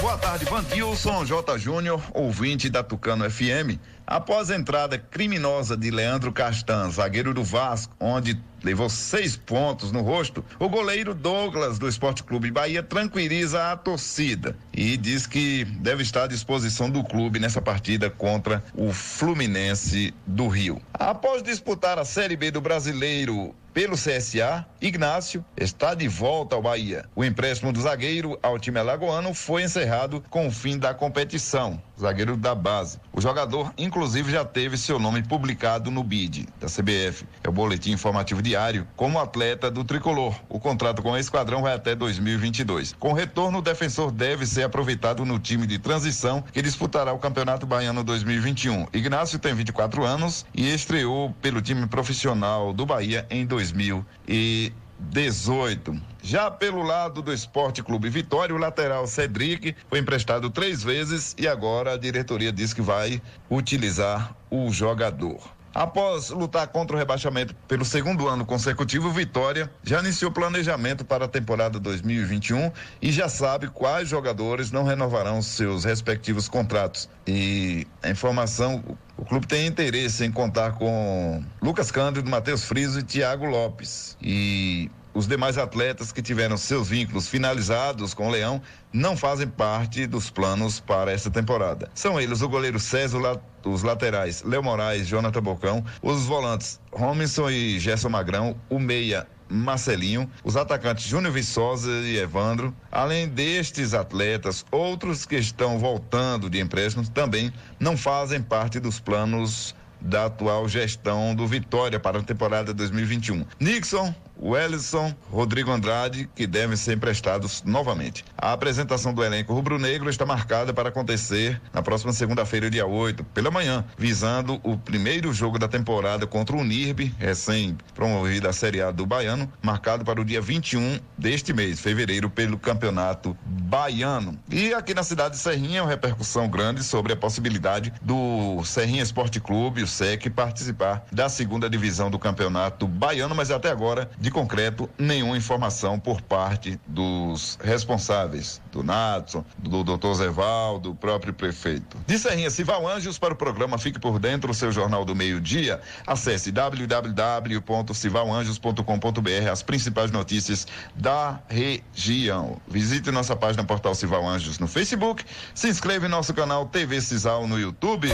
Boa 0.00 0.16
tarde, 0.16 0.46
Vandilson 0.46 1.26
J. 1.26 1.58
Júnior, 1.58 2.02
ouvinte 2.14 2.70
da 2.70 2.82
Tucano 2.82 3.28
FM. 3.30 3.78
Após 4.10 4.50
a 4.50 4.56
entrada 4.56 4.98
criminosa 4.98 5.76
de 5.76 5.88
Leandro 5.88 6.32
Castan, 6.32 6.90
zagueiro 6.90 7.32
do 7.32 7.44
Vasco, 7.44 7.94
onde 8.00 8.36
levou 8.60 8.90
seis 8.90 9.36
pontos 9.36 9.92
no 9.92 10.02
rosto, 10.02 10.44
o 10.58 10.68
goleiro 10.68 11.14
Douglas 11.14 11.78
do 11.78 11.88
Esporte 11.88 12.24
Clube 12.24 12.50
Bahia 12.50 12.82
tranquiliza 12.82 13.70
a 13.70 13.76
torcida 13.76 14.56
e 14.72 14.96
diz 14.96 15.28
que 15.28 15.64
deve 15.64 16.02
estar 16.02 16.24
à 16.24 16.26
disposição 16.26 16.90
do 16.90 17.04
clube 17.04 17.38
nessa 17.38 17.62
partida 17.62 18.10
contra 18.10 18.64
o 18.74 18.92
Fluminense 18.92 20.12
do 20.26 20.48
Rio. 20.48 20.82
Após 20.92 21.40
disputar 21.40 21.96
a 21.96 22.04
Série 22.04 22.36
B 22.36 22.50
do 22.50 22.60
Brasileiro 22.60 23.54
pelo 23.72 23.94
CSA, 23.94 24.66
Ignácio 24.80 25.44
está 25.56 25.94
de 25.94 26.08
volta 26.08 26.56
ao 26.56 26.62
Bahia. 26.62 27.04
O 27.14 27.24
empréstimo 27.24 27.72
do 27.72 27.80
zagueiro 27.80 28.36
ao 28.42 28.58
time 28.58 28.80
alagoano 28.80 29.32
foi 29.32 29.62
encerrado 29.62 30.22
com 30.28 30.48
o 30.48 30.50
fim 30.50 30.76
da 30.76 30.92
competição. 30.92 31.80
Zagueiro 31.98 32.36
da 32.36 32.52
base. 32.52 32.98
O 33.12 33.20
jogador, 33.20 33.72
inclusive, 33.78 33.99
já 34.08 34.44
teve 34.44 34.78
seu 34.78 34.98
nome 34.98 35.22
publicado 35.22 35.90
no 35.90 36.02
BID 36.02 36.46
da 36.58 36.68
CBF. 36.68 37.26
É 37.44 37.48
o 37.48 37.52
boletim 37.52 37.92
informativo 37.92 38.40
diário 38.40 38.86
como 38.96 39.18
atleta 39.18 39.70
do 39.70 39.84
tricolor. 39.84 40.34
O 40.48 40.58
contrato 40.58 41.02
com 41.02 41.12
o 41.12 41.18
esquadrão 41.18 41.62
vai 41.62 41.74
até 41.74 41.94
2022. 41.94 42.94
Com 42.98 43.12
retorno, 43.12 43.58
o 43.58 43.62
defensor 43.62 44.10
deve 44.10 44.46
ser 44.46 44.62
aproveitado 44.62 45.24
no 45.24 45.38
time 45.38 45.66
de 45.66 45.78
transição 45.78 46.42
que 46.52 46.62
disputará 46.62 47.12
o 47.12 47.18
Campeonato 47.18 47.66
Baiano 47.66 48.02
2021. 48.02 48.86
Ignácio 48.92 49.38
tem 49.38 49.54
24 49.54 50.04
anos 50.04 50.46
e 50.54 50.72
estreou 50.72 51.34
pelo 51.42 51.60
time 51.60 51.86
profissional 51.86 52.72
do 52.72 52.86
Bahia 52.86 53.26
em 53.30 53.44
2000 53.44 54.04
e 54.26 54.72
18. 55.08 56.00
Já 56.22 56.50
pelo 56.50 56.82
lado 56.82 57.22
do 57.22 57.32
Esporte 57.32 57.82
Clube 57.82 58.10
Vitória, 58.10 58.54
o 58.54 58.58
lateral 58.58 59.06
Cedric 59.06 59.74
foi 59.88 59.98
emprestado 59.98 60.50
três 60.50 60.82
vezes 60.82 61.34
e 61.38 61.48
agora 61.48 61.94
a 61.94 61.96
diretoria 61.96 62.52
diz 62.52 62.74
que 62.74 62.82
vai 62.82 63.20
utilizar 63.48 64.36
o 64.50 64.70
jogador. 64.70 65.59
Após 65.74 66.30
lutar 66.30 66.66
contra 66.68 66.96
o 66.96 66.98
rebaixamento 66.98 67.54
pelo 67.68 67.84
segundo 67.84 68.26
ano 68.28 68.44
consecutivo, 68.44 69.10
Vitória 69.10 69.70
já 69.84 70.00
iniciou 70.00 70.32
planejamento 70.32 71.04
para 71.04 71.26
a 71.26 71.28
temporada 71.28 71.78
2021 71.78 72.72
e 73.00 73.12
já 73.12 73.28
sabe 73.28 73.68
quais 73.68 74.08
jogadores 74.08 74.72
não 74.72 74.82
renovarão 74.82 75.40
seus 75.40 75.84
respectivos 75.84 76.48
contratos. 76.48 77.08
E 77.26 77.86
a 78.02 78.10
informação, 78.10 78.82
o 79.16 79.24
clube 79.24 79.46
tem 79.46 79.66
interesse 79.66 80.24
em 80.24 80.32
contar 80.32 80.72
com 80.72 81.44
Lucas 81.62 81.92
Cândido, 81.92 82.28
Matheus 82.28 82.64
Friso 82.64 82.98
e 82.98 83.02
Thiago 83.04 83.46
Lopes. 83.46 84.16
E 84.20 84.90
os 85.12 85.26
demais 85.26 85.58
atletas 85.58 86.12
que 86.12 86.22
tiveram 86.22 86.56
seus 86.56 86.88
vínculos 86.88 87.28
finalizados 87.28 88.14
com 88.14 88.28
o 88.28 88.30
Leão 88.30 88.62
não 88.92 89.16
fazem 89.16 89.48
parte 89.48 90.06
dos 90.06 90.30
planos 90.30 90.80
para 90.80 91.12
esta 91.12 91.30
temporada. 91.30 91.90
São 91.94 92.20
eles 92.20 92.42
o 92.42 92.48
goleiro 92.48 92.78
César, 92.78 93.40
os 93.64 93.82
laterais 93.82 94.42
Léo 94.42 94.62
Moraes, 94.62 95.06
Jonathan 95.06 95.42
Bocão, 95.42 95.84
os 96.02 96.24
volantes 96.24 96.80
Robinson 96.92 97.50
e 97.50 97.78
Gerson 97.78 98.08
Magrão, 98.08 98.56
o 98.68 98.78
meia 98.78 99.26
Marcelinho, 99.48 100.30
os 100.44 100.56
atacantes 100.56 101.04
Júnior 101.06 101.32
Viçosa 101.32 101.90
e 101.90 102.16
Evandro. 102.16 102.74
Além 102.90 103.28
destes 103.28 103.94
atletas, 103.94 104.64
outros 104.70 105.26
que 105.26 105.36
estão 105.36 105.78
voltando 105.78 106.48
de 106.48 106.60
empréstimos 106.60 107.08
também 107.08 107.52
não 107.78 107.96
fazem 107.96 108.40
parte 108.40 108.78
dos 108.78 109.00
planos 109.00 109.74
da 110.00 110.26
atual 110.26 110.66
gestão 110.68 111.34
do 111.34 111.46
Vitória 111.46 112.00
para 112.00 112.20
a 112.20 112.22
temporada 112.22 112.72
2021. 112.72 113.44
Nixon, 113.58 114.14
Wellison, 114.42 115.14
Rodrigo 115.30 115.70
Andrade, 115.70 116.28
que 116.34 116.46
devem 116.46 116.76
ser 116.76 116.96
emprestados 116.96 117.62
novamente. 117.64 118.24
A 118.36 118.52
apresentação 118.52 119.12
do 119.12 119.22
elenco 119.22 119.52
rubro-negro 119.52 120.08
está 120.08 120.24
marcada 120.24 120.72
para 120.72 120.88
acontecer 120.88 121.60
na 121.72 121.82
próxima 121.82 122.12
segunda-feira, 122.12 122.70
dia 122.70 122.86
8, 122.86 123.22
pela 123.24 123.50
manhã, 123.50 123.84
visando 123.98 124.60
o 124.62 124.78
primeiro 124.78 125.32
jogo 125.32 125.58
da 125.58 125.68
temporada 125.68 126.26
contra 126.26 126.56
o 126.56 126.64
NIRB, 126.64 127.14
recém-promovido 127.18 128.48
a 128.48 128.52
Série 128.52 128.80
A 128.80 128.90
do 128.90 129.04
Baiano, 129.04 129.50
marcado 129.62 130.04
para 130.04 130.20
o 130.20 130.24
dia 130.24 130.40
21 130.40 130.98
deste 131.18 131.52
mês, 131.52 131.80
fevereiro, 131.80 132.30
pelo 132.30 132.58
Campeonato 132.58 133.36
Baiano. 133.44 134.38
E 134.50 134.72
aqui 134.72 134.94
na 134.94 135.02
cidade 135.02 135.34
de 135.34 135.40
Serrinha, 135.40 135.82
uma 135.82 135.90
repercussão 135.90 136.48
grande 136.48 136.82
sobre 136.82 137.12
a 137.12 137.16
possibilidade 137.16 137.92
do 138.00 138.62
Serrinha 138.64 139.02
Esporte 139.02 139.40
Clube, 139.40 139.82
o 139.82 139.86
SEC, 139.86 140.30
participar 140.30 141.04
da 141.12 141.28
segunda 141.28 141.68
divisão 141.68 142.10
do 142.10 142.18
Campeonato 142.18 142.86
Baiano, 142.86 143.34
mas 143.34 143.50
até 143.50 143.70
agora 143.70 144.10
de 144.18 144.29
de 144.30 144.32
concreto 144.32 144.88
nenhuma 144.96 145.36
informação 145.36 145.98
por 145.98 146.22
parte 146.22 146.80
dos 146.86 147.58
responsáveis, 147.60 148.62
do 148.70 148.84
Natson, 148.84 149.44
do 149.58 149.82
doutor 149.82 150.14
Zeval, 150.14 150.78
do 150.78 150.94
próprio 150.94 151.34
prefeito. 151.34 151.96
De 152.06 152.16
Serrinha 152.16 152.48
Cival 152.48 152.88
Anjos 152.88 153.18
para 153.18 153.34
o 153.34 153.36
programa 153.36 153.76
Fique 153.76 153.98
por 153.98 154.20
Dentro, 154.20 154.54
seu 154.54 154.70
jornal 154.70 155.04
do 155.04 155.16
meio-dia. 155.16 155.80
Acesse 156.06 156.52
www.civalanjos.com.br 156.52 159.50
as 159.50 159.62
principais 159.62 160.12
notícias 160.12 160.68
da 160.94 161.40
região. 161.48 162.60
Visite 162.68 163.10
nossa 163.10 163.34
página 163.34 163.64
Portal 163.64 163.96
Cival 163.96 164.28
Anjos 164.28 164.60
no 164.60 164.68
Facebook, 164.68 165.24
se 165.54 165.68
inscreva 165.68 166.06
em 166.06 166.08
nosso 166.08 166.32
canal 166.32 166.66
TV 166.66 167.00
Cisal 167.00 167.48
no 167.48 167.58
YouTube. 167.58 168.08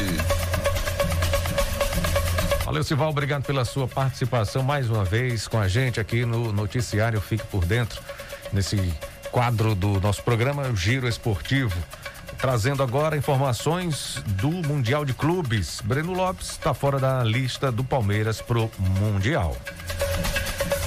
Valeu, 2.67 2.83
Sival, 2.83 3.11
obrigado 3.11 3.45
pela 3.45 3.65
sua 3.65 3.87
participação 3.87 4.61
mais 4.61 4.91
uma 4.91 5.05
vez 5.05 5.47
com 5.47 5.57
a 5.57 5.69
gente 5.69 6.01
aqui 6.01 6.27
no 6.27 6.53
Noticiário 6.53 7.21
Fique 7.21 7.47
por 7.47 7.65
Dentro, 7.65 8.03
nesse 8.53 8.93
quadro 9.31 9.73
do 9.73 10.01
nosso 10.01 10.21
programa 10.25 10.67
o 10.67 10.75
Giro 10.75 11.07
Esportivo. 11.07 11.81
Trazendo 12.39 12.83
agora 12.83 13.17
informações 13.17 14.21
do 14.27 14.51
Mundial 14.51 15.05
de 15.05 15.15
Clubes. 15.15 15.81
Breno 15.81 16.13
Lopes 16.13 16.51
está 16.51 16.75
fora 16.75 16.99
da 16.99 17.23
lista 17.23 17.71
do 17.71 17.85
Palmeiras 17.85 18.41
pro 18.41 18.69
Mundial. 18.81 19.57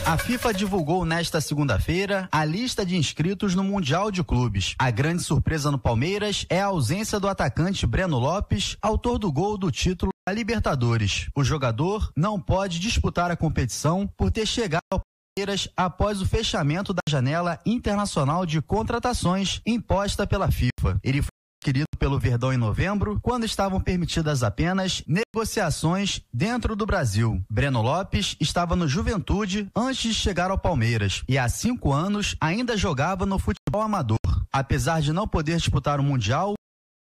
A 0.09 0.17
FIFA 0.17 0.55
divulgou 0.55 1.05
nesta 1.05 1.39
segunda-feira 1.39 2.27
a 2.31 2.43
lista 2.43 2.83
de 2.83 2.97
inscritos 2.97 3.53
no 3.53 3.63
Mundial 3.63 4.09
de 4.09 4.23
Clubes. 4.23 4.73
A 4.79 4.89
grande 4.89 5.21
surpresa 5.21 5.69
no 5.69 5.77
Palmeiras 5.77 6.47
é 6.49 6.59
a 6.59 6.65
ausência 6.65 7.19
do 7.19 7.27
atacante 7.27 7.85
Breno 7.85 8.17
Lopes, 8.17 8.75
autor 8.81 9.19
do 9.19 9.31
gol 9.31 9.55
do 9.55 9.69
título 9.69 10.11
a 10.27 10.31
Libertadores. 10.31 11.29
O 11.35 11.43
jogador 11.43 12.11
não 12.17 12.41
pode 12.41 12.79
disputar 12.79 13.29
a 13.29 13.37
competição 13.37 14.07
por 14.17 14.31
ter 14.31 14.47
chegado 14.47 14.81
ao 14.91 14.99
Palmeiras 15.37 15.69
após 15.77 16.23
o 16.23 16.25
fechamento 16.25 16.91
da 16.91 17.01
janela 17.07 17.59
internacional 17.63 18.47
de 18.47 18.63
contratações 18.63 19.61
imposta 19.63 20.25
pela 20.25 20.49
FIFA. 20.49 20.99
Ele 21.03 21.21
foi 21.21 21.38
adquirido 21.59 21.87
pelo 21.99 22.17
Verdão 22.17 22.53
em 22.53 22.57
novembro, 22.57 23.19
quando 23.21 23.45
estavam 23.45 23.81
permitidas 23.81 24.41
apenas 24.43 25.03
negociações 25.05 26.21
dentro 26.33 26.75
do 26.75 26.85
Brasil. 26.85 27.43
Breno 27.49 27.81
Lopes 27.81 28.37
estava 28.39 28.75
no 28.75 28.87
Juventude 28.87 29.67
antes 29.75 30.01
de 30.01 30.13
chegar 30.13 30.49
ao 30.49 30.57
Palmeiras 30.57 31.21
e 31.27 31.37
há 31.37 31.49
cinco 31.49 31.91
anos 31.91 32.35
ainda 32.39 32.77
jogava 32.77 33.25
no 33.25 33.37
futebol 33.37 33.81
amador. 33.81 34.17
Apesar 34.51 35.01
de 35.01 35.11
não 35.11 35.27
poder 35.27 35.57
disputar 35.57 35.99
o 35.99 36.03
Mundial, 36.03 36.53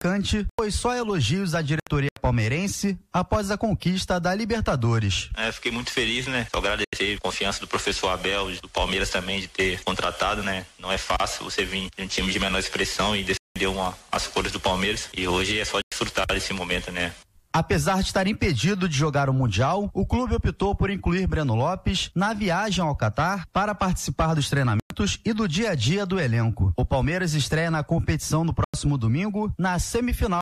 Cante 0.01 0.47
foi 0.59 0.71
só 0.71 0.95
elogios 0.95 1.55
à 1.55 1.62
diretoria 1.62 2.09
palmeirense 2.21 2.99
após 3.12 3.51
a 3.51 3.59
conquista 3.59 4.19
da 4.19 4.35
Libertadores. 4.35 5.31
É, 5.37 5.53
fiquei 5.53 5.71
muito 5.71 5.90
feliz, 5.90 6.27
né? 6.27 6.47
Só 6.51 6.59
agradecer 6.59 7.16
a 7.16 7.21
confiança 7.21 7.61
do 7.61 7.66
professor 7.66 8.09
Abel, 8.09 8.51
do 8.61 8.69
Palmeiras 8.69 9.11
também, 9.11 9.40
de 9.40 9.49
ter 9.49 9.83
contratado, 9.83 10.42
né? 10.42 10.66
Não 10.79 10.90
é 10.92 10.99
fácil 10.99 11.45
você 11.45 11.64
vir 11.64 11.88
de 11.97 12.05
um 12.05 12.07
time 12.07 12.31
de 12.31 12.38
menor 12.38 12.59
expressão 12.59 13.16
e 13.16 13.25
defender 13.57 13.66
uma, 13.66 13.95
as 14.12 14.27
cores 14.27 14.53
do 14.53 14.61
Palmeiras. 14.61 15.09
E 15.16 15.27
hoje 15.27 15.59
é 15.59 15.64
só 15.64 15.79
desfrutar 15.90 16.27
desse 16.29 16.53
momento, 16.53 16.92
né? 16.92 17.12
Apesar 17.53 18.03
de 18.03 18.09
estar 18.09 18.27
impedido 18.27 18.87
de 18.87 18.95
jogar 18.95 19.31
o 19.31 19.33
Mundial, 19.33 19.90
o 19.95 20.05
clube 20.05 20.35
optou 20.35 20.75
por 20.75 20.90
incluir 20.90 21.27
Breno 21.27 21.55
Lopes 21.55 22.11
na 22.14 22.35
viagem 22.35 22.85
ao 22.85 22.95
Catar 22.95 23.47
para 23.51 23.75
participar 23.75 24.35
dos 24.35 24.51
treinamentos 24.51 25.19
e 25.25 25.33
do 25.33 25.49
dia 25.49 25.71
a 25.71 25.75
dia 25.75 26.05
do 26.05 26.21
elenco. 26.21 26.71
O 26.77 26.85
Palmeiras 26.85 27.33
estreia 27.33 27.71
na 27.71 27.83
competição 27.83 28.45
no 28.45 28.55
próximo 28.55 28.99
domingo, 28.99 29.51
na 29.59 29.79
semifinal 29.79 30.40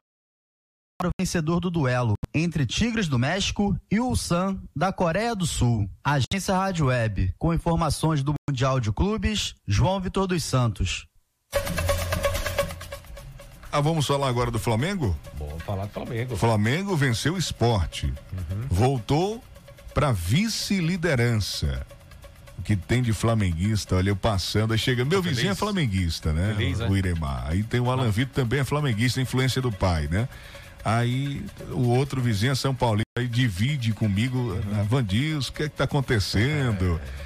para 0.99 1.09
o 1.09 1.13
vencedor 1.21 1.61
do 1.61 1.71
duelo 1.71 2.15
entre 2.33 2.67
Tigres 2.67 3.07
do 3.07 3.19
México 3.19 3.77
e 3.91 4.01
Ulsan 4.01 4.61
da 4.75 4.93
Coreia 4.93 5.37
do 5.37 5.47
Sul. 5.47 5.89
Agência 6.03 6.57
Rádio 6.57 6.87
Web, 6.87 7.33
com 7.39 7.55
informações 7.55 8.25
do 8.25 8.35
Mundial 8.49 8.81
de 8.81 8.91
Clubes, 8.91 9.55
João 9.67 10.01
Vitor 10.01 10.27
dos 10.27 10.43
Santos. 10.43 11.07
Ah, 13.75 13.81
vamos 13.81 14.07
falar 14.07 14.29
agora 14.29 14.53
do 14.53 14.59
Flamengo? 14.61 15.19
Vamos 15.37 15.61
falar 15.65 15.87
do 15.87 15.91
Flamengo. 15.91 16.37
Flamengo 16.37 16.97
venceu 16.97 17.35
o 17.35 17.37
esporte. 17.37 18.07
Uhum. 18.07 18.67
Voltou 18.71 19.43
para 19.93 20.13
vice-liderança. 20.13 21.85
O 22.57 22.63
que 22.63 22.77
tem 22.77 23.03
de 23.03 23.13
flamenguista, 23.13 23.97
olha, 23.97 24.11
eu 24.11 24.17
passando, 24.17 24.73
aí 24.73 24.79
chega. 24.79 25.05
Meu 25.05 25.21
tá 25.21 25.29
vizinho 25.29 25.51
é 25.51 25.57
flamenguista, 25.57 26.33
né? 26.33 26.55
Feliz, 26.57 26.79
o, 26.79 26.87
o 26.87 26.97
Iremar. 26.97 27.47
Aí 27.49 27.65
tem 27.65 27.81
o 27.81 27.91
Alan 27.91 28.13
Vitor 28.13 28.33
também 28.33 28.61
é 28.61 28.65
flamenguista, 28.65 29.21
influência 29.21 29.61
do 29.61 29.73
pai, 29.73 30.07
né? 30.09 30.29
Aí 30.85 31.45
o 31.73 31.89
outro 31.89 32.23
vizinho 32.23 32.53
é 32.53 32.55
São 32.55 32.73
Paulino, 32.73 33.03
aí 33.19 33.27
divide 33.27 33.93
comigo, 33.93 34.39
uhum. 34.39 34.85
Vandils, 34.85 35.49
o 35.49 35.53
que 35.53 35.65
é 35.65 35.69
que 35.69 35.75
tá 35.75 35.83
acontecendo? 35.83 37.01
É. 37.21 37.25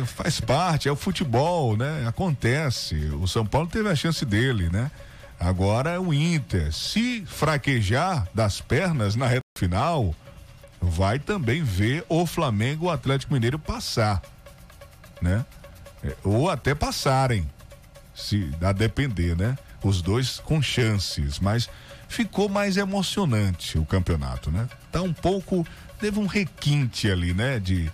É, 0.00 0.06
faz 0.06 0.40
parte, 0.40 0.88
é 0.88 0.92
o 0.92 0.96
futebol, 0.96 1.76
né? 1.76 2.06
Acontece. 2.08 2.94
O 3.20 3.28
São 3.28 3.44
Paulo 3.44 3.68
teve 3.68 3.90
a 3.90 3.94
chance 3.94 4.24
dele, 4.24 4.70
né? 4.70 4.90
Agora 5.42 5.90
é 5.90 5.98
o 5.98 6.14
Inter, 6.14 6.72
se 6.72 7.26
fraquejar 7.26 8.28
das 8.32 8.60
pernas 8.60 9.16
na 9.16 9.26
reta 9.26 9.42
final, 9.58 10.14
vai 10.80 11.18
também 11.18 11.64
ver 11.64 12.04
o 12.08 12.24
Flamengo 12.24 12.86
o 12.86 12.90
Atlético 12.90 13.34
Mineiro 13.34 13.58
passar, 13.58 14.22
né? 15.20 15.44
É, 16.04 16.14
ou 16.22 16.48
até 16.48 16.76
passarem, 16.76 17.50
se 18.14 18.52
a 18.62 18.70
depender, 18.70 19.36
né? 19.36 19.58
Os 19.82 20.00
dois 20.00 20.38
com 20.38 20.62
chances, 20.62 21.40
mas 21.40 21.68
ficou 22.08 22.48
mais 22.48 22.76
emocionante 22.76 23.76
o 23.78 23.84
campeonato, 23.84 24.48
né? 24.48 24.68
Tá 24.92 25.02
um 25.02 25.12
pouco, 25.12 25.66
teve 25.98 26.20
um 26.20 26.26
requinte 26.26 27.10
ali, 27.10 27.34
né? 27.34 27.58
De, 27.58 27.90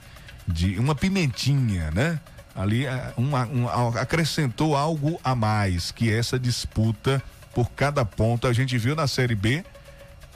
de 0.46 0.78
uma 0.78 0.94
pimentinha, 0.94 1.90
né? 1.92 2.20
Ali 2.54 2.84
é, 2.84 3.14
uma, 3.16 3.46
um, 3.46 3.68
acrescentou 3.96 4.76
algo 4.76 5.18
a 5.24 5.34
mais, 5.34 5.90
que 5.90 6.12
essa 6.12 6.38
disputa 6.38 7.22
por 7.54 7.70
cada 7.70 8.04
ponto. 8.04 8.46
A 8.46 8.52
gente 8.52 8.76
viu 8.78 8.94
na 8.94 9.06
Série 9.06 9.34
B 9.34 9.64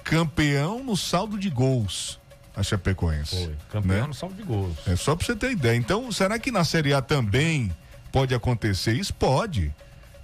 campeão 0.04 0.82
no 0.82 0.96
saldo 0.96 1.38
de 1.38 1.48
gols 1.48 2.20
a 2.54 2.62
Chapecoense. 2.62 3.36
Foi, 3.46 3.56
campeão 3.70 4.02
né? 4.02 4.06
no 4.08 4.14
saldo 4.14 4.34
de 4.34 4.42
gols. 4.42 4.76
É 4.86 4.96
só 4.96 5.16
para 5.16 5.26
você 5.26 5.34
ter 5.34 5.52
ideia. 5.52 5.76
Então, 5.76 6.10
será 6.12 6.38
que 6.38 6.50
na 6.50 6.64
Série 6.64 6.92
A 6.92 7.00
também 7.00 7.74
pode 8.10 8.34
acontecer 8.34 8.92
isso? 8.92 9.14
Pode. 9.14 9.74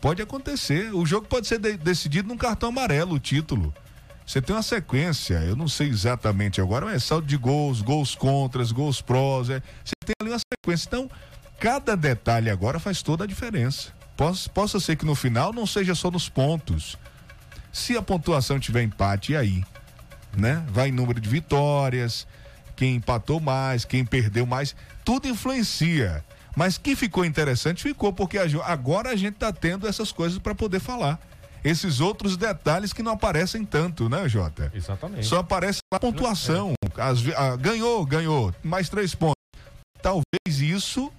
Pode 0.01 0.23
acontecer. 0.23 0.95
O 0.95 1.05
jogo 1.07 1.27
pode 1.27 1.47
ser 1.47 1.59
de 1.59 1.77
decidido 1.77 2.29
num 2.29 2.37
cartão 2.37 2.69
amarelo, 2.69 3.15
o 3.15 3.19
título. 3.19 3.75
Você 4.27 4.43
tem 4.43 4.55
uma 4.55 4.63
sequência, 4.63 5.37
eu 5.37 5.57
não 5.57 5.67
sei 5.67 5.89
exatamente 5.89 6.61
agora, 6.61 6.85
mas 6.85 6.97
é 6.97 6.99
saldo 6.99 7.27
de 7.27 7.37
gols, 7.39 7.81
gols 7.81 8.15
contras, 8.15 8.71
gols 8.71 9.01
prós. 9.01 9.49
É, 9.49 9.63
você 9.83 9.95
tem 10.05 10.15
ali 10.21 10.31
uma 10.31 10.39
sequência. 10.39 10.87
Então, 10.87 11.11
cada 11.59 11.97
detalhe 11.97 12.51
agora 12.51 12.79
faz 12.79 13.03
toda 13.03 13.25
a 13.25 13.27
diferença. 13.27 13.91
Possa, 14.19 14.51
possa 14.51 14.81
ser 14.81 14.97
que 14.97 15.07
no 15.07 15.15
final 15.15 15.53
não 15.53 15.65
seja 15.65 15.95
só 15.95 16.11
nos 16.11 16.29
pontos. 16.29 16.99
Se 17.73 17.97
a 17.97 18.03
pontuação 18.03 18.59
tiver 18.59 18.83
empate, 18.83 19.31
e 19.31 19.37
aí? 19.37 19.65
Né? 20.37 20.67
Vai 20.71 20.89
em 20.89 20.93
número 20.93 21.21
de 21.21 21.29
vitórias, 21.29 22.27
quem 22.75 22.97
empatou 22.97 23.39
mais, 23.39 23.85
quem 23.85 24.05
perdeu 24.05 24.45
mais, 24.45 24.75
tudo 25.05 25.29
influencia. 25.29 26.25
Mas 26.57 26.77
que 26.77 26.97
ficou 26.97 27.25
interessante 27.25 27.85
ficou, 27.85 28.13
porque 28.13 28.39
agora 28.65 29.11
a 29.11 29.17
gente 29.17 29.35
está 29.35 29.53
tendo 29.53 29.87
essas 29.87 30.11
coisas 30.11 30.41
para 30.41 30.53
poder 30.53 30.81
falar. 30.81 31.21
Esses 31.63 32.01
outros 32.01 32.37
detalhes 32.37 32.93
que 32.93 33.05
não 33.05 33.13
aparecem 33.13 33.65
tanto, 33.65 34.09
né, 34.09 34.29
Jota? 34.29 34.73
Exatamente. 34.75 35.27
Só 35.27 35.39
aparece 35.39 35.79
a 35.95 36.01
pontuação. 36.01 36.73
As, 36.97 37.21
a, 37.37 37.55
ganhou, 37.55 38.05
ganhou, 38.05 38.53
mais 38.65 38.89
três 38.89 39.15
pontos. 39.15 39.37
Talvez 40.03 40.25
isso 40.61 41.13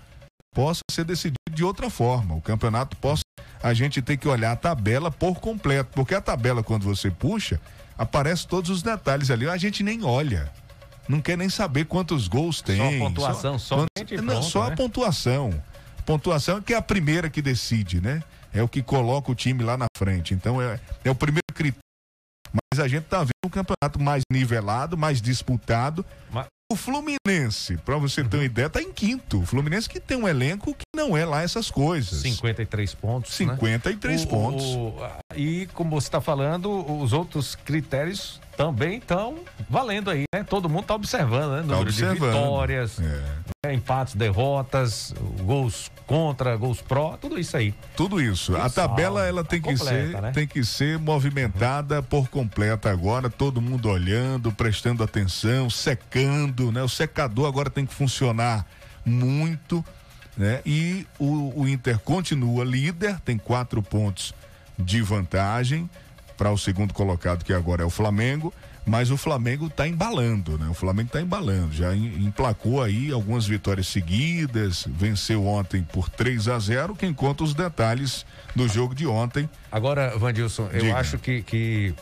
possa 0.53 0.81
ser 0.91 1.05
decidido 1.05 1.35
de 1.51 1.63
outra 1.63 1.89
forma. 1.89 2.35
O 2.35 2.41
campeonato 2.41 2.95
possa. 2.97 3.21
A 3.61 3.73
gente 3.73 4.01
tem 4.01 4.17
que 4.17 4.27
olhar 4.27 4.51
a 4.51 4.55
tabela 4.55 5.11
por 5.11 5.39
completo. 5.39 5.91
Porque 5.93 6.15
a 6.15 6.21
tabela, 6.21 6.63
quando 6.63 6.83
você 6.83 7.11
puxa, 7.11 7.59
aparece 7.97 8.47
todos 8.47 8.69
os 8.69 8.81
detalhes 8.81 9.29
ali. 9.29 9.47
A 9.47 9.57
gente 9.57 9.83
nem 9.83 10.03
olha. 10.03 10.51
Não 11.07 11.19
quer 11.19 11.37
nem 11.37 11.49
saber 11.49 11.85
quantos 11.85 12.27
gols 12.27 12.61
tem. 12.61 12.77
Só 12.77 12.87
a 12.87 12.99
pontuação, 12.99 13.59
só, 13.59 13.75
quantos, 13.75 14.21
não, 14.21 14.43
só 14.43 14.67
né? 14.67 14.73
a 14.73 14.75
pontuação. 14.75 15.63
Pontuação 16.05 16.61
que 16.61 16.73
é 16.73 16.77
a 16.77 16.81
primeira 16.81 17.29
que 17.29 17.41
decide, 17.41 17.99
né? 17.99 18.23
É 18.53 18.61
o 18.61 18.67
que 18.67 18.81
coloca 18.81 19.31
o 19.31 19.35
time 19.35 19.63
lá 19.63 19.75
na 19.75 19.87
frente. 19.97 20.33
Então 20.33 20.61
é, 20.61 20.79
é 21.03 21.09
o 21.09 21.15
primeiro 21.15 21.45
critério. 21.53 21.83
Mas 22.53 22.79
a 22.79 22.87
gente 22.87 23.05
tá 23.05 23.19
vendo 23.19 23.45
um 23.45 23.49
campeonato 23.49 23.99
mais 23.99 24.23
nivelado, 24.31 24.97
mais 24.97 25.21
disputado. 25.21 26.05
Mas... 26.31 26.47
O 26.71 26.75
Fluminense, 26.75 27.77
para 27.77 27.97
você 27.97 28.23
ter 28.23 28.37
uma 28.37 28.45
ideia, 28.45 28.69
tá 28.69 28.79
em 28.79 28.91
quinto. 28.91 29.39
O 29.41 29.45
Fluminense 29.45 29.89
que 29.89 29.99
tem 29.99 30.15
um 30.15 30.27
elenco 30.27 30.71
que 30.75 30.85
não 30.95 31.17
é 31.17 31.25
lá 31.25 31.41
essas 31.41 31.71
coisas. 31.71 32.21
53 32.21 32.93
pontos. 32.93 33.33
53 33.33 34.23
né? 34.23 34.29
pontos. 34.29 34.63
O, 34.65 34.89
o, 34.89 34.95
e 35.35 35.65
como 35.73 35.99
você 35.99 36.07
está 36.07 36.21
falando, 36.21 36.69
os 37.01 37.11
outros 37.11 37.55
critérios 37.55 38.39
também 38.59 38.97
estão 38.97 39.39
valendo 39.69 40.11
aí, 40.11 40.25
né? 40.35 40.43
Todo 40.43 40.67
mundo 40.67 40.81
está 40.81 40.93
observando, 40.93 41.51
né? 41.51 41.61
Número 41.61 41.75
tá 41.75 41.79
observando. 41.79 42.19
de 42.19 42.37
vitórias, 42.39 42.99
é. 42.99 43.03
né? 43.65 43.73
empates, 43.73 44.15
derrotas, 44.15 45.13
gols 45.43 45.89
contra, 46.05 46.57
gols 46.57 46.81
pró, 46.81 47.15
tudo 47.15 47.39
isso 47.39 47.55
aí. 47.55 47.73
Tudo 47.95 48.19
isso. 48.19 48.53
a 48.57 48.69
tabela 48.69 49.25
ela 49.25 49.45
tem 49.45 49.61
tá 49.61 49.69
que 49.69 49.77
completa, 49.77 50.11
ser, 50.11 50.21
né? 50.21 50.31
tem 50.33 50.45
que 50.45 50.61
ser 50.65 50.99
movimentada 50.99 52.03
por 52.03 52.27
completa 52.27 52.91
agora, 52.91 53.29
todo 53.29 53.61
mundo 53.61 53.87
olhando, 53.87 54.51
prestando 54.51 55.05
atenção, 55.05 55.69
secando, 55.69 56.69
né? 56.69 56.83
O 56.83 56.89
secador 56.89 57.47
agora 57.47 57.69
tem 57.69 57.85
que 57.85 57.93
funcionar 57.93 58.67
muito, 59.05 59.85
né? 60.35 60.59
E 60.65 61.07
o, 61.17 61.61
o 61.61 61.65
Inter 61.65 61.97
continua 61.99 62.65
líder, 62.65 63.21
tem 63.21 63.37
quatro 63.37 63.81
pontos 63.81 64.33
de 64.77 65.01
vantagem 65.01 65.89
para 66.39 66.49
o 66.51 66.57
segundo 66.57 66.93
colocado, 66.93 67.43
que 67.43 67.51
agora 67.51 67.83
é 67.83 67.85
o 67.85 67.89
Flamengo. 67.89 68.53
Mas 68.85 69.11
o 69.11 69.17
Flamengo 69.17 69.67
está 69.67 69.85
embalando, 69.85 70.57
né? 70.57 70.67
O 70.69 70.73
Flamengo 70.73 71.07
está 71.07 71.21
embalando. 71.21 71.73
Já 71.73 71.93
emplacou 71.93 72.81
aí 72.81 73.11
algumas 73.11 73.45
vitórias 73.45 73.87
seguidas, 73.87 74.87
venceu 74.89 75.45
ontem 75.45 75.83
por 75.83 76.09
3 76.09 76.47
a 76.47 76.57
0 76.57 76.95
Quem 76.95 77.13
conta 77.13 77.43
os 77.43 77.53
detalhes 77.53 78.25
do 78.55 78.67
jogo 78.69 78.95
de 78.95 79.05
ontem. 79.05 79.49
Agora, 79.69 80.17
Vandilson, 80.17 80.69
eu 80.71 80.79
Diga. 80.79 80.95
acho 80.97 81.19
que, 81.19 81.43
que 81.43 81.93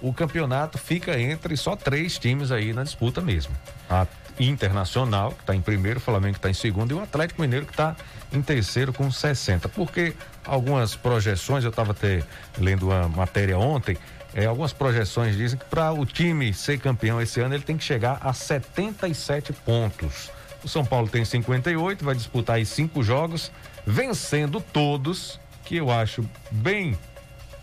o 0.00 0.14
campeonato 0.14 0.78
fica 0.78 1.20
entre 1.20 1.56
só 1.56 1.74
três 1.74 2.16
times 2.16 2.52
aí 2.52 2.72
na 2.72 2.84
disputa 2.84 3.20
mesmo. 3.20 3.52
A 3.88 4.06
Internacional, 4.48 5.32
que 5.32 5.40
está 5.40 5.54
em 5.54 5.60
primeiro, 5.60 5.98
o 5.98 6.02
Flamengo 6.02 6.34
que 6.34 6.38
está 6.38 6.50
em 6.50 6.54
segundo, 6.54 6.92
e 6.92 6.94
o 6.94 7.02
Atlético 7.02 7.42
Mineiro 7.42 7.66
que 7.66 7.72
está 7.72 7.94
em 8.32 8.40
terceiro 8.40 8.92
com 8.92 9.10
60. 9.10 9.68
Porque 9.68 10.14
algumas 10.44 10.94
projeções, 10.94 11.64
eu 11.64 11.70
estava 11.70 11.92
até 11.92 12.22
lendo 12.58 12.86
uma 12.88 13.08
matéria 13.08 13.58
ontem, 13.58 13.96
é, 14.34 14.46
algumas 14.46 14.72
projeções 14.72 15.36
dizem 15.36 15.58
que 15.58 15.64
para 15.64 15.92
o 15.92 16.06
time 16.06 16.54
ser 16.54 16.78
campeão 16.78 17.20
esse 17.20 17.40
ano 17.40 17.54
ele 17.54 17.64
tem 17.64 17.76
que 17.76 17.84
chegar 17.84 18.18
a 18.20 18.32
77 18.32 19.52
pontos. 19.52 20.30
O 20.62 20.68
São 20.68 20.84
Paulo 20.84 21.08
tem 21.08 21.24
58, 21.24 22.04
vai 22.04 22.14
disputar 22.14 22.56
aí 22.56 22.66
cinco 22.66 23.02
jogos, 23.02 23.50
vencendo 23.86 24.60
todos, 24.60 25.40
que 25.64 25.76
eu 25.76 25.90
acho 25.90 26.24
bem 26.50 26.96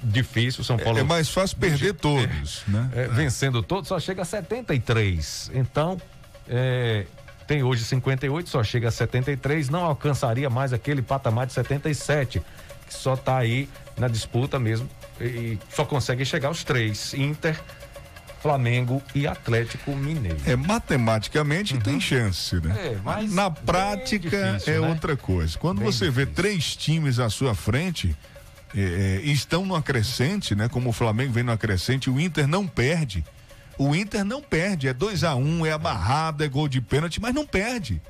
difícil. 0.04 0.62
O 0.62 0.64
São 0.64 0.78
Paulo 0.78 0.98
é, 0.98 1.02
é 1.02 1.04
mais 1.04 1.30
fácil 1.30 1.58
perder 1.58 1.94
todos, 1.96 2.64
é, 2.68 2.72
né? 2.72 2.90
É, 2.96 3.08
vencendo 3.08 3.62
todos, 3.64 3.88
só 3.88 4.00
chega 4.00 4.24
a 4.24 4.26
73. 4.26 5.52
Então, 5.54 5.98
é, 6.50 7.06
tem 7.46 7.64
hoje 7.64 7.84
58, 7.84 8.50
só 8.50 8.64
chega 8.64 8.90
a 8.90 8.92
73, 8.92 9.70
não 9.70 9.84
alcançaria 9.84 10.50
mais 10.50 10.74
aquele 10.74 11.02
patamar 11.02 11.48
de 11.48 11.54
77, 11.54 12.42
que 12.88 12.94
só 12.94 13.14
está 13.14 13.38
aí 13.38 13.70
na 13.98 14.08
disputa 14.08 14.60
mesmo 14.60 14.88
e 15.20 15.58
só 15.74 15.86
consegue 15.86 16.26
chegar 16.26 16.50
os 16.50 16.64
três: 16.64 17.14
Inter, 17.14 17.60
Flamengo 18.42 19.02
e 19.16 19.26
Atlético 19.26 19.96
Mineiro. 19.96 20.38
É, 20.46 20.56
matematicamente 20.56 21.74
uhum. 21.74 21.80
tem 21.80 22.00
chance, 22.00 22.56
né? 22.58 22.76
É, 22.78 22.98
mas 23.04 23.34
na 23.34 23.50
prática 23.50 24.54
difícil, 24.54 24.74
é 24.74 24.80
né? 24.80 24.88
outra 24.88 25.18
coisa. 25.18 25.58
Quando 25.58 25.80
bem 25.80 25.92
você 25.92 26.06
difícil. 26.06 26.26
vê 26.26 26.26
três 26.26 26.76
times 26.76 27.20
à 27.20 27.30
sua 27.30 27.56
frente, 27.56 28.16
é, 28.76 28.80
é, 28.80 29.22
estão 29.24 29.66
no 29.66 29.76
acrescente, 29.76 30.56
né? 30.56 30.70
Como 30.70 30.90
o 30.90 30.94
Flamengo 30.94 31.34
vem 31.34 31.44
no 31.44 31.52
acrescente, 31.52 32.10
o 32.10 32.20
Inter 32.20 32.48
não 32.48 32.68
perde. 32.68 33.24
O 33.78 33.96
Inter 33.96 34.26
não 34.26 34.42
perde, 34.42 34.88
é 34.88 34.94
2 34.94 35.24
a 35.24 35.36
1 35.36 35.40
um, 35.40 35.66
é 35.66 35.72
amarrado, 35.72 36.44
é 36.44 36.48
gol 36.48 36.68
de 36.68 36.82
pênalti, 36.82 37.22
mas 37.22 37.34
não 37.34 37.46
perde. 37.46 38.02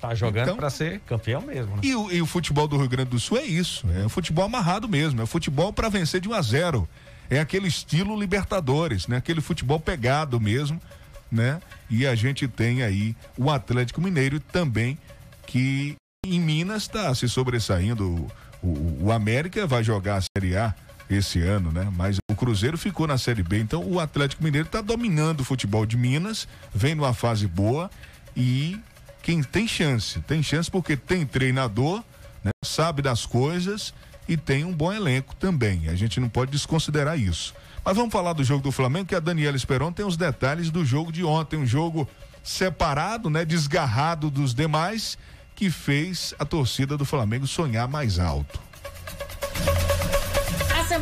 Tá 0.00 0.14
jogando 0.14 0.42
então, 0.42 0.56
para 0.56 0.68
ser 0.68 1.00
campeão 1.00 1.40
mesmo. 1.40 1.76
Né? 1.76 1.82
E, 1.84 1.94
o, 1.94 2.10
e 2.10 2.20
o 2.20 2.26
futebol 2.26 2.66
do 2.66 2.76
Rio 2.76 2.88
Grande 2.88 3.10
do 3.10 3.20
Sul 3.20 3.38
é 3.38 3.44
isso, 3.44 3.86
é 3.96 4.04
o 4.04 4.08
futebol 4.08 4.44
amarrado 4.44 4.88
mesmo, 4.88 5.22
é 5.22 5.26
futebol 5.26 5.72
para 5.72 5.88
vencer 5.88 6.20
de 6.20 6.28
1 6.28 6.34
a 6.34 6.42
0. 6.42 6.88
É 7.30 7.38
aquele 7.40 7.68
estilo 7.68 8.18
Libertadores, 8.18 9.06
né? 9.06 9.16
Aquele 9.16 9.40
futebol 9.40 9.78
pegado 9.78 10.40
mesmo, 10.40 10.80
né? 11.30 11.60
E 11.88 12.06
a 12.06 12.14
gente 12.14 12.46
tem 12.48 12.82
aí 12.82 13.16
o 13.38 13.50
Atlético 13.50 14.00
Mineiro 14.00 14.40
também 14.40 14.98
que 15.46 15.96
em 16.26 16.40
Minas 16.40 16.82
está 16.82 17.14
se 17.14 17.28
sobressaindo. 17.28 18.28
O, 18.60 18.66
o, 18.66 19.04
o 19.04 19.12
América 19.12 19.66
vai 19.66 19.84
jogar 19.84 20.16
a 20.16 20.22
Série 20.36 20.56
A 20.56 20.74
esse 21.14 21.40
ano, 21.40 21.70
né? 21.70 21.90
Mas 21.96 22.18
o 22.30 22.34
Cruzeiro 22.34 22.78
ficou 22.78 23.06
na 23.06 23.18
Série 23.18 23.42
B. 23.42 23.58
Então 23.58 23.84
o 23.84 24.00
Atlético 24.00 24.42
Mineiro 24.42 24.66
está 24.66 24.80
dominando 24.80 25.40
o 25.40 25.44
futebol 25.44 25.86
de 25.86 25.96
Minas, 25.96 26.48
vem 26.74 26.94
numa 26.94 27.14
fase 27.14 27.46
boa 27.46 27.90
e 28.36 28.78
quem 29.22 29.42
tem 29.42 29.68
chance, 29.68 30.20
tem 30.20 30.42
chance 30.42 30.70
porque 30.70 30.96
tem 30.96 31.24
treinador, 31.24 32.02
né? 32.42 32.50
sabe 32.64 33.02
das 33.02 33.24
coisas 33.24 33.94
e 34.28 34.36
tem 34.36 34.64
um 34.64 34.72
bom 34.72 34.92
elenco 34.92 35.34
também. 35.36 35.88
A 35.88 35.94
gente 35.94 36.18
não 36.18 36.28
pode 36.28 36.50
desconsiderar 36.50 37.18
isso. 37.18 37.54
Mas 37.84 37.96
vamos 37.96 38.12
falar 38.12 38.32
do 38.32 38.44
jogo 38.44 38.62
do 38.62 38.70
Flamengo, 38.70 39.06
que 39.06 39.14
a 39.14 39.20
Daniela 39.20 39.56
Esperon 39.56 39.92
tem 39.92 40.06
os 40.06 40.16
detalhes 40.16 40.70
do 40.70 40.84
jogo 40.84 41.10
de 41.10 41.24
ontem, 41.24 41.58
um 41.58 41.66
jogo 41.66 42.08
separado, 42.42 43.28
né, 43.28 43.44
desgarrado 43.44 44.30
dos 44.30 44.54
demais, 44.54 45.18
que 45.54 45.68
fez 45.70 46.32
a 46.38 46.44
torcida 46.44 46.96
do 46.96 47.04
Flamengo 47.04 47.46
sonhar 47.46 47.88
mais 47.88 48.18
alto 48.18 48.71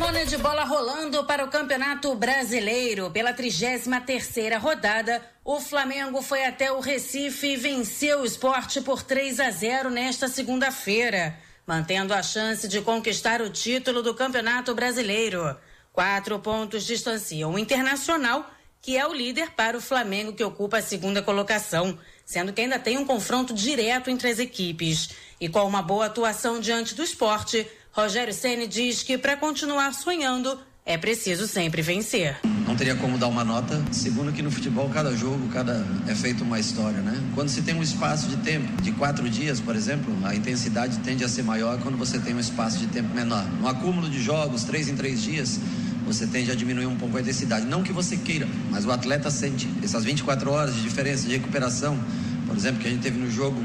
semana 0.00 0.24
de 0.24 0.38
bola 0.38 0.64
rolando 0.64 1.22
para 1.24 1.44
o 1.44 1.48
Campeonato 1.48 2.14
Brasileiro. 2.14 3.10
Pela 3.10 3.34
33 3.34 3.86
terceira 4.06 4.56
rodada, 4.56 5.22
o 5.44 5.60
Flamengo 5.60 6.22
foi 6.22 6.42
até 6.42 6.72
o 6.72 6.80
Recife 6.80 7.48
e 7.48 7.56
venceu 7.58 8.20
o 8.20 8.24
esporte 8.24 8.80
por 8.80 9.02
3 9.02 9.38
a 9.40 9.50
0 9.50 9.90
nesta 9.90 10.26
segunda-feira, 10.26 11.36
mantendo 11.66 12.14
a 12.14 12.22
chance 12.22 12.66
de 12.66 12.80
conquistar 12.80 13.42
o 13.42 13.50
título 13.50 14.02
do 14.02 14.14
Campeonato 14.14 14.74
Brasileiro. 14.74 15.54
Quatro 15.92 16.38
pontos 16.38 16.86
distanciam 16.86 17.52
o 17.52 17.58
Internacional, 17.58 18.50
que 18.80 18.96
é 18.96 19.06
o 19.06 19.12
líder 19.12 19.50
para 19.50 19.76
o 19.76 19.82
Flamengo, 19.82 20.32
que 20.32 20.42
ocupa 20.42 20.78
a 20.78 20.82
segunda 20.82 21.20
colocação, 21.20 21.98
sendo 22.24 22.54
que 22.54 22.62
ainda 22.62 22.78
tem 22.78 22.96
um 22.96 23.04
confronto 23.04 23.52
direto 23.52 24.08
entre 24.08 24.30
as 24.30 24.38
equipes. 24.38 25.10
E 25.38 25.46
com 25.46 25.62
uma 25.66 25.82
boa 25.82 26.06
atuação 26.06 26.58
diante 26.58 26.94
do 26.94 27.02
esporte, 27.02 27.68
Rogério 27.92 28.32
Ceni 28.32 28.68
diz 28.68 29.02
que 29.02 29.18
para 29.18 29.36
continuar 29.36 29.92
sonhando 29.92 30.56
é 30.86 30.96
preciso 30.96 31.46
sempre 31.48 31.82
vencer. 31.82 32.38
Não 32.66 32.76
teria 32.76 32.94
como 32.94 33.18
dar 33.18 33.26
uma 33.26 33.44
nota. 33.44 33.82
Segundo 33.90 34.32
que 34.32 34.42
no 34.42 34.50
futebol 34.50 34.88
cada 34.90 35.14
jogo, 35.16 35.48
cada 35.48 35.84
é 36.06 36.14
feito 36.14 36.44
uma 36.44 36.60
história, 36.60 37.00
né? 37.00 37.20
Quando 37.34 37.48
se 37.48 37.62
tem 37.62 37.74
um 37.74 37.82
espaço 37.82 38.28
de 38.28 38.36
tempo 38.36 38.80
de 38.80 38.92
quatro 38.92 39.28
dias, 39.28 39.60
por 39.60 39.74
exemplo, 39.74 40.16
a 40.24 40.34
intensidade 40.36 40.98
tende 41.00 41.24
a 41.24 41.28
ser 41.28 41.42
maior 41.42 41.80
quando 41.80 41.98
você 41.98 42.20
tem 42.20 42.32
um 42.32 42.38
espaço 42.38 42.78
de 42.78 42.86
tempo 42.86 43.12
menor. 43.12 43.44
No 43.60 43.66
acúmulo 43.66 44.08
de 44.08 44.22
jogos, 44.22 44.62
três 44.62 44.88
em 44.88 44.94
três 44.94 45.20
dias, 45.20 45.58
você 46.06 46.28
tende 46.28 46.52
a 46.52 46.54
diminuir 46.54 46.86
um 46.86 46.96
pouco 46.96 47.16
a 47.16 47.20
intensidade. 47.20 47.66
Não 47.66 47.82
que 47.82 47.92
você 47.92 48.16
queira, 48.16 48.46
mas 48.70 48.86
o 48.86 48.92
atleta 48.92 49.32
sente 49.32 49.68
essas 49.82 50.04
24 50.04 50.48
horas 50.48 50.76
de 50.76 50.82
diferença 50.82 51.26
de 51.26 51.36
recuperação, 51.36 51.98
por 52.46 52.56
exemplo, 52.56 52.80
que 52.80 52.86
a 52.86 52.90
gente 52.90 53.02
teve 53.02 53.18
no 53.18 53.28
jogo 53.28 53.60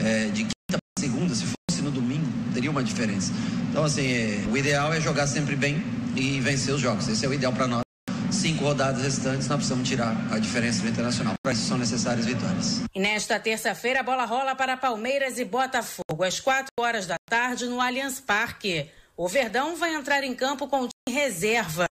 é, 0.00 0.26
de 0.26 0.42
quinta 0.42 0.52
para 0.72 0.78
segunda, 0.98 1.32
se 1.32 1.44
fosse 1.44 1.80
no 1.80 1.92
domingo, 1.92 2.26
teria 2.52 2.70
uma 2.70 2.82
diferença. 2.82 3.32
Então, 3.70 3.84
assim, 3.84 4.06
é, 4.12 4.44
o 4.50 4.56
ideal 4.56 4.92
é 4.92 5.00
jogar 5.00 5.26
sempre 5.26 5.54
bem 5.54 5.82
e 6.16 6.40
vencer 6.40 6.74
os 6.74 6.80
jogos. 6.80 7.08
Esse 7.08 7.24
é 7.24 7.28
o 7.28 7.34
ideal 7.34 7.52
para 7.52 7.66
nós. 7.66 7.82
Cinco 8.30 8.64
rodadas 8.64 9.02
restantes, 9.02 9.48
nós 9.48 9.56
precisamos 9.56 9.88
tirar 9.88 10.14
a 10.30 10.38
diferença 10.38 10.82
do 10.82 10.88
Internacional. 10.88 11.34
Para 11.42 11.52
isso 11.52 11.66
são 11.66 11.78
necessárias 11.78 12.26
vitórias. 12.26 12.82
E 12.94 13.00
nesta 13.00 13.40
terça-feira, 13.40 14.00
a 14.00 14.02
bola 14.02 14.24
rola 14.24 14.54
para 14.54 14.76
Palmeiras 14.76 15.38
e 15.38 15.44
Botafogo. 15.44 16.22
às 16.22 16.38
4 16.38 16.68
horas 16.78 17.06
da 17.06 17.16
tarde 17.28 17.66
no 17.66 17.80
Allianz 17.80 18.20
Parque. 18.20 18.90
O 19.16 19.28
Verdão 19.28 19.76
vai 19.76 19.94
entrar 19.94 20.22
em 20.22 20.34
campo 20.34 20.68
com 20.68 20.82
o 20.82 20.88
time 20.88 21.18
reserva, 21.18 21.86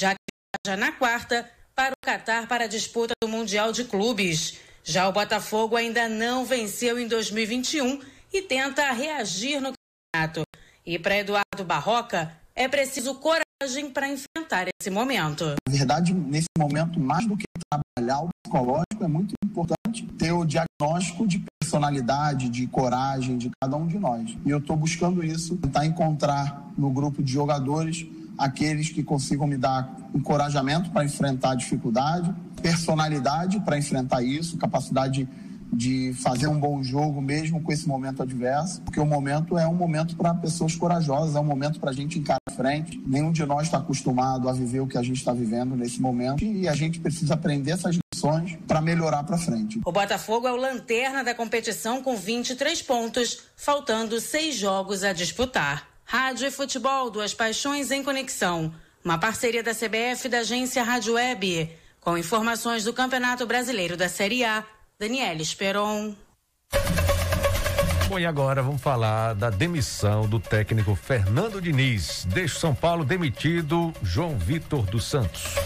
já 0.00 0.10
que 0.10 0.18
já 0.66 0.76
na 0.76 0.92
quarta 0.92 1.48
para 1.74 1.92
o 1.92 2.04
Catar 2.04 2.46
para 2.48 2.64
a 2.64 2.68
disputa 2.68 3.14
do 3.22 3.28
Mundial 3.28 3.72
de 3.72 3.84
Clubes. 3.84 4.58
Já 4.82 5.08
o 5.08 5.12
Botafogo 5.12 5.76
ainda 5.76 6.08
não 6.08 6.44
venceu 6.44 6.98
em 6.98 7.06
2021 7.06 8.00
e 8.32 8.42
tenta 8.42 8.90
reagir 8.92 9.60
no 9.60 9.72
campeonato. 10.14 10.42
E 10.84 10.98
para 10.98 11.16
Eduardo 11.16 11.64
Barroca, 11.64 12.32
é 12.56 12.66
preciso 12.66 13.14
coragem 13.14 13.90
para 13.92 14.08
enfrentar 14.08 14.66
esse 14.80 14.90
momento. 14.90 15.54
Na 15.68 15.76
verdade, 15.76 16.12
nesse 16.12 16.48
momento, 16.58 16.98
mais 16.98 17.24
do 17.24 17.36
que 17.36 17.44
trabalhar 17.70 18.22
o 18.22 18.28
psicológico, 18.44 19.04
é 19.04 19.06
muito 19.06 19.32
importante 19.44 20.04
ter 20.18 20.32
o 20.32 20.44
diagnóstico 20.44 21.24
de 21.24 21.44
personalidade, 21.60 22.48
de 22.48 22.66
coragem 22.66 23.38
de 23.38 23.48
cada 23.62 23.76
um 23.76 23.86
de 23.86 23.96
nós. 23.96 24.36
E 24.44 24.50
eu 24.50 24.58
estou 24.58 24.76
buscando 24.76 25.22
isso, 25.22 25.56
tentar 25.56 25.86
encontrar 25.86 26.72
no 26.76 26.90
grupo 26.90 27.22
de 27.22 27.32
jogadores 27.32 28.04
aqueles 28.36 28.88
que 28.88 29.04
consigam 29.04 29.46
me 29.46 29.56
dar 29.56 29.88
encorajamento 30.12 30.90
para 30.90 31.04
enfrentar 31.04 31.52
a 31.52 31.54
dificuldade, 31.54 32.34
personalidade 32.60 33.60
para 33.60 33.78
enfrentar 33.78 34.20
isso, 34.22 34.56
capacidade 34.56 35.24
de 35.24 35.28
fazer 36.22 36.46
um 36.46 36.58
bom 36.58 36.82
jogo 36.82 37.20
mesmo 37.20 37.62
com 37.62 37.72
esse 37.72 37.88
momento 37.88 38.22
adverso, 38.22 38.80
porque 38.82 39.00
o 39.00 39.06
momento 39.06 39.58
é 39.58 39.66
um 39.66 39.74
momento 39.74 40.16
para 40.16 40.34
pessoas 40.34 40.74
corajosas, 40.74 41.34
é 41.34 41.40
um 41.40 41.44
momento 41.44 41.80
para 41.80 41.90
a 41.90 41.92
gente 41.92 42.18
encarar 42.18 42.38
frente. 42.54 43.02
Nenhum 43.06 43.32
de 43.32 43.44
nós 43.44 43.64
está 43.64 43.78
acostumado 43.78 44.48
a 44.48 44.52
viver 44.52 44.80
o 44.80 44.86
que 44.86 44.98
a 44.98 45.02
gente 45.02 45.16
está 45.16 45.32
vivendo 45.32 45.74
nesse 45.74 46.00
momento 46.00 46.44
e 46.44 46.68
a 46.68 46.74
gente 46.74 47.00
precisa 47.00 47.34
aprender 47.34 47.72
essas 47.72 47.98
lições 48.14 48.56
para 48.66 48.80
melhorar 48.80 49.24
para 49.24 49.38
frente. 49.38 49.80
O 49.84 49.92
Botafogo 49.92 50.46
é 50.46 50.52
o 50.52 50.56
lanterna 50.56 51.24
da 51.24 51.34
competição 51.34 52.02
com 52.02 52.16
23 52.16 52.82
pontos, 52.82 53.44
faltando 53.56 54.20
seis 54.20 54.54
jogos 54.54 55.02
a 55.02 55.12
disputar. 55.12 55.88
Rádio 56.04 56.46
e 56.46 56.50
futebol, 56.50 57.10
duas 57.10 57.32
paixões 57.32 57.90
em 57.90 58.02
conexão. 58.02 58.72
Uma 59.04 59.18
parceria 59.18 59.62
da 59.62 59.74
CBF 59.74 60.26
e 60.26 60.28
da 60.28 60.38
agência 60.40 60.82
Rádio 60.82 61.14
Web. 61.14 61.70
Com 62.00 62.18
informações 62.18 62.84
do 62.84 62.92
Campeonato 62.92 63.46
Brasileiro 63.46 63.96
da 63.96 64.08
Série 64.08 64.44
A, 64.44 64.64
Daniela 65.02 65.42
Esperon. 65.42 66.14
Bom, 68.08 68.20
e 68.20 68.24
agora 68.24 68.62
vamos 68.62 68.80
falar 68.80 69.34
da 69.34 69.50
demissão 69.50 70.28
do 70.28 70.38
técnico 70.38 70.94
Fernando 70.94 71.60
Diniz. 71.60 72.24
Deixa 72.28 72.60
São 72.60 72.72
Paulo 72.72 73.04
demitido 73.04 73.92
João 74.00 74.38
Vitor 74.38 74.86
dos 74.86 75.04
Santos. 75.04 75.56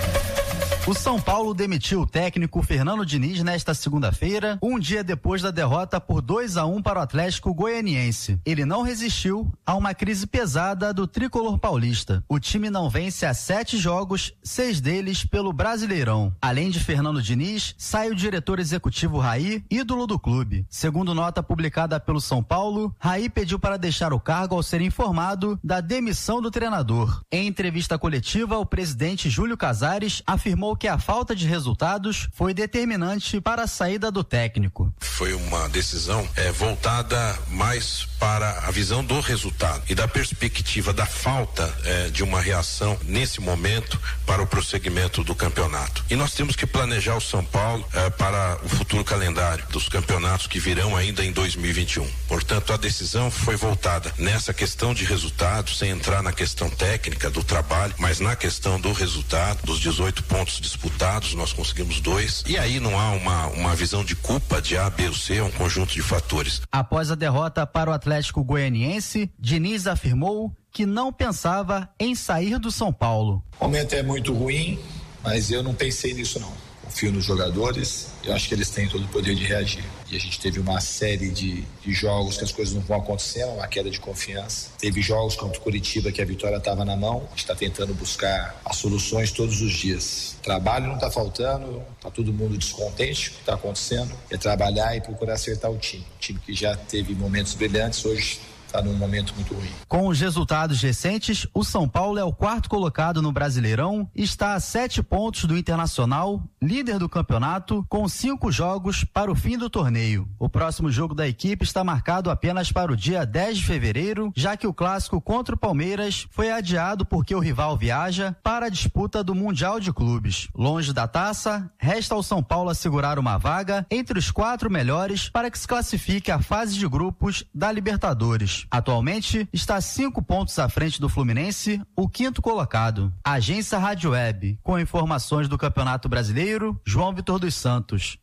O 0.87 0.95
São 0.95 1.21
Paulo 1.21 1.53
demitiu 1.53 2.03
o 2.03 2.07
técnico 2.07 2.63
Fernando 2.63 3.05
Diniz 3.05 3.43
nesta 3.43 3.75
segunda-feira, 3.75 4.57
um 4.63 4.79
dia 4.79 5.03
depois 5.03 5.43
da 5.43 5.51
derrota 5.51 6.01
por 6.01 6.23
2 6.23 6.57
a 6.57 6.65
1 6.65 6.81
para 6.81 7.01
o 7.01 7.03
Atlético 7.03 7.53
Goianiense. 7.53 8.39
Ele 8.47 8.65
não 8.65 8.83
resistiu 8.83 9.53
a 9.67 9.75
uma 9.75 9.93
crise 9.95 10.29
pesada 10.29 10.95
do 10.95 11.05
tricolor 11.05 11.59
paulista. 11.59 12.23
O 12.29 12.39
time 12.39 12.71
não 12.71 12.89
vence 12.89 13.27
há 13.27 13.35
sete 13.35 13.77
jogos, 13.79 14.33
seis 14.45 14.81
deles 14.81 15.25
pelo 15.25 15.53
Brasileirão. 15.53 16.33
Além 16.41 16.71
de 16.71 16.79
Fernando 16.79 17.21
Diniz, 17.21 17.75
sai 17.77 18.09
o 18.09 18.15
diretor 18.15 18.61
executivo 18.61 19.19
Raí, 19.19 19.65
ídolo 19.69 20.07
do 20.07 20.21
clube. 20.21 20.65
Segundo 20.71 21.17
nota 21.17 21.43
publicada 21.43 21.99
pelo 21.99 22.21
São 22.21 22.45
Paulo, 22.45 22.95
Raí 23.01 23.29
pediu 23.29 23.59
para 23.59 23.77
deixar 23.77 24.13
o 24.13 24.21
cargo 24.21 24.55
ao 24.55 24.63
ser 24.63 24.81
informado 24.81 25.59
da 25.65 25.81
demissão 25.81 26.41
do 26.41 26.49
treinador. 26.49 27.23
Em 27.33 27.49
entrevista 27.49 27.99
coletiva, 27.99 28.57
o 28.57 28.65
presidente 28.65 29.29
Júlio 29.29 29.57
Casares 29.57 30.23
afirmou 30.25 30.76
que 30.77 30.89
a 30.89 30.99
falta 30.99 31.35
de 31.35 31.47
resultados 31.47 32.29
foi 32.33 32.53
determinante 32.53 33.41
para 33.41 33.65
a 33.65 33.67
saída 33.67 34.11
do 34.11 34.23
técnico. 34.23 34.93
Foi 34.99 35.33
uma 35.35 35.69
decisão 35.69 36.29
é, 36.37 36.53
voltada 36.53 37.39
mais 37.49 38.07
para 38.19 38.67
a 38.67 38.71
visão 38.71 39.05
do 39.05 39.21
resultado 39.21 39.83
e 39.89 39.95
da 39.95 40.09
perspectiva 40.09 40.93
da 40.93 41.07
falta 41.07 41.73
é, 41.85 42.09
de 42.09 42.23
uma 42.23 42.41
reação 42.41 42.99
nesse 43.05 43.41
momento 43.41 44.01
para 44.25 44.43
o 44.43 44.47
prosseguimento 44.47 45.23
do 45.23 45.35
campeonato. 45.35 46.05
E 46.11 46.17
nós 46.17 46.33
temos 46.33 46.57
que 46.57 46.67
planejar 46.67 47.17
o 47.17 47.21
São 47.21 47.45
Paulo 47.45 47.87
é, 47.93 48.11
para 48.11 48.59
o 48.65 48.69
futuro 48.69 49.05
calendário 49.05 49.65
dos 49.71 49.89
campeonatos 49.89 50.47
que 50.47 50.59
virão 50.59 50.97
ainda 50.97 51.25
em 51.25 51.33
2021. 51.33 52.09
Portanto, 52.29 52.73
a 52.73 52.77
decisão 52.77 53.31
foi 53.31 53.57
voltada 53.57 54.13
nessa 54.19 54.53
questão 54.53 54.95
de 54.95 55.05
resultados, 55.05 55.79
sem 55.79 55.91
entrar 55.91 56.23
na 56.23 56.33
questão 56.33 56.69
técnica 56.71 57.31
do 57.31 57.43
trabalho, 57.43 57.95
mas 57.99 58.21
na 58.21 58.35
questão 58.35 58.81
do 58.81 58.93
resultado, 58.93 59.65
dos 59.65 59.81
18 59.81 60.23
pontos 60.25 60.61
disputados, 60.67 61.35
nós 61.35 61.53
conseguimos 61.53 62.01
dois. 62.01 62.45
E 62.47 62.59
aí 62.59 62.81
não 62.81 62.99
há 62.99 63.13
uma, 63.13 63.47
uma 63.49 63.75
visão 63.75 64.05
de 64.05 64.15
culpa 64.17 64.61
de 64.61 64.77
A, 64.77 64.89
B 64.91 65.09
ou 65.09 65.15
C, 65.15 65.37
é 65.37 65.43
um 65.43 65.51
conjunto 65.51 65.93
de 65.93 66.03
fatores. 66.03 66.63
Após 66.71 67.11
a 67.11 67.15
derrota 67.15 67.67
para 67.67 67.91
o 67.91 67.95
Atlético 67.95 68.45
Goianiense, 68.45 69.31
Diniz 69.39 69.87
afirmou 69.87 70.55
que 70.73 70.85
não 70.85 71.13
pensava 71.13 71.89
em 71.99 72.15
sair 72.15 72.59
do 72.59 72.71
São 72.71 72.93
Paulo. 72.93 73.43
O 73.59 73.65
momento 73.65 73.95
é 73.95 74.03
muito 74.03 74.35
ruim, 74.35 74.79
mas 75.23 75.51
eu 75.51 75.63
não 75.63 75.75
pensei 75.75 76.13
nisso 76.13 76.39
não. 76.39 76.66
Confio 76.87 77.13
nos 77.13 77.25
jogadores, 77.25 78.07
eu 78.25 78.33
acho 78.33 78.49
que 78.49 78.55
eles 78.55 78.71
têm 78.71 78.89
todo 78.89 79.05
o 79.05 79.09
poder 79.09 79.35
de 79.35 79.45
reagir. 79.45 79.85
E 80.09 80.17
a 80.17 80.21
gente 80.21 80.39
teve 80.39 80.61
uma 80.61 80.81
série 80.81 81.29
de, 81.31 81.63
de 81.83 81.93
jogos 81.93 82.39
que 82.39 82.45
as 82.45 82.53
coisas 82.53 82.73
não 82.75 82.81
vão 82.81 82.99
acontecendo, 82.99 83.55
uma 83.55 83.67
queda 83.67 83.91
de 83.91 83.99
confiança. 83.99 84.69
Teve 84.79 85.03
jogos 85.03 85.35
contra 85.35 85.59
o 85.59 85.61
Curitiba 85.61 86.13
que 86.13 86.23
a 86.23 86.25
vitória 86.25 86.57
estava 86.57 86.85
na 86.85 86.97
mão. 86.97 87.25
A 87.27 87.31
gente 87.31 87.41
está 87.41 87.57
tentando 87.57 87.93
buscar 87.93 88.61
as 88.65 88.77
soluções 88.77 89.33
todos 89.33 89.61
os 89.61 89.73
dias. 89.73 90.37
Trabalho 90.43 90.87
não 90.87 90.95
está 90.95 91.11
faltando, 91.11 91.83
está 91.97 92.09
todo 92.09 92.33
mundo 92.33 92.57
descontente 92.57 93.31
com 93.31 93.35
o 93.35 93.37
que 93.37 93.43
está 93.43 93.55
acontecendo. 93.55 94.15
É 94.31 94.37
trabalhar 94.37 94.97
e 94.97 95.01
procurar 95.01 95.35
acertar 95.35 95.73
o 95.73 95.79
time. 95.79 96.05
O 96.17 96.21
time 96.21 96.39
que 96.39 96.55
já 96.55 96.77
teve 96.77 97.17
momentos 97.17 97.55
brilhantes, 97.55 98.05
hoje 98.05 98.39
está 98.77 98.83
num 98.83 98.95
momento 98.95 99.35
muito 99.35 99.55
ruim. 99.55 99.71
Com 99.89 100.09
os 100.09 100.21
resultados 100.21 100.83
recentes, 100.83 101.47
o 101.55 101.65
São 101.65 101.89
Paulo 101.89 102.19
é 102.19 102.25
o 102.25 102.33
quarto 102.33 102.69
colocado 102.69 103.23
no 103.23 103.33
Brasileirão 103.33 104.09
e 104.15 104.23
está 104.23 104.55
a 104.55 104.61
sete 104.61 105.03
pontos 105.03 105.45
do 105.45 105.57
Internacional, 105.57 106.43
líder 106.61 106.99
do 106.99 107.09
campeonato, 107.09 107.85
com 107.89 108.07
cinco 108.09 108.53
jogos 108.53 109.05
para 109.05 109.31
o 109.31 109.35
fim 109.35 109.57
do 109.57 109.71
torneio. 109.71 110.29
O 110.39 110.49
próximo 110.49 110.91
jogo 110.91 111.15
da 111.15 111.27
equipe 111.27 111.65
está 111.65 111.83
marcado 111.83 112.31
apenas 112.31 112.71
para 112.71 112.93
o 112.93 112.97
dia 112.97 113.25
10 113.25 113.59
de 113.59 113.65
fevereiro, 113.65 114.33
já 114.37 114.57
que 114.57 114.67
o 114.67 114.75
clássico 114.75 115.21
contra 115.21 115.55
o 115.55 115.59
Palmeiras 115.59 116.27
foi 116.31 116.51
adiado 116.51 117.07
porque 117.07 117.35
o 117.35 117.41
rival 117.41 117.77
viaja 117.77 118.37
para 118.43 118.67
a 118.67 118.71
disputa 118.71 119.25
do 119.25 119.35
Mundial 119.35 119.81
de 119.81 119.93
Clubes. 119.93 120.49
Longe 120.55 120.93
da 120.93 121.09
taça, 121.09 121.71
resta 121.79 122.15
ao 122.15 122.23
São 122.23 122.43
Paulo 122.43 122.71
assegurar 122.71 123.19
uma 123.19 123.39
vaga 123.39 123.87
entre 123.91 124.19
os 124.19 124.31
quatro 124.31 124.71
melhores 124.71 125.31
para 125.31 125.51
que 125.51 125.59
se 125.59 125.67
classifique 125.67 126.31
a 126.31 126.41
fase 126.41 126.77
de 126.79 126.87
grupos 126.87 127.45
da 127.55 127.73
Libertadores. 127.73 128.66
Atualmente 128.71 129.49
está 129.53 129.81
cinco 129.81 130.23
pontos 130.23 130.59
à 130.59 130.69
frente 130.69 131.01
do 131.01 131.09
Fluminense, 131.09 131.81
o 131.95 132.09
quinto 132.09 132.43
colocado. 132.43 133.13
Agência 133.25 133.79
Rádio 133.79 134.11
Web, 134.11 134.59
com 134.63 134.79
informações 134.79 135.49
do 135.49 135.59
Campeonato 135.59 136.09
Brasileiro, 136.09 136.81
João 136.85 137.15
Vitor 137.15 137.39
dos 137.39 137.55
Santos. 137.55 138.19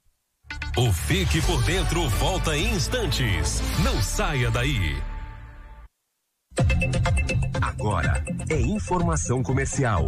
O 0.77 0.91
Fique 0.91 1.41
por 1.41 1.63
Dentro 1.63 2.07
volta 2.09 2.55
em 2.57 2.73
instantes. 2.73 3.61
Não 3.83 4.01
saia 4.01 4.51
daí. 4.51 4.97
Agora 7.61 8.23
é 8.49 8.59
informação 8.59 9.41
comercial. 9.41 10.07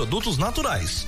naturais. 0.37 1.07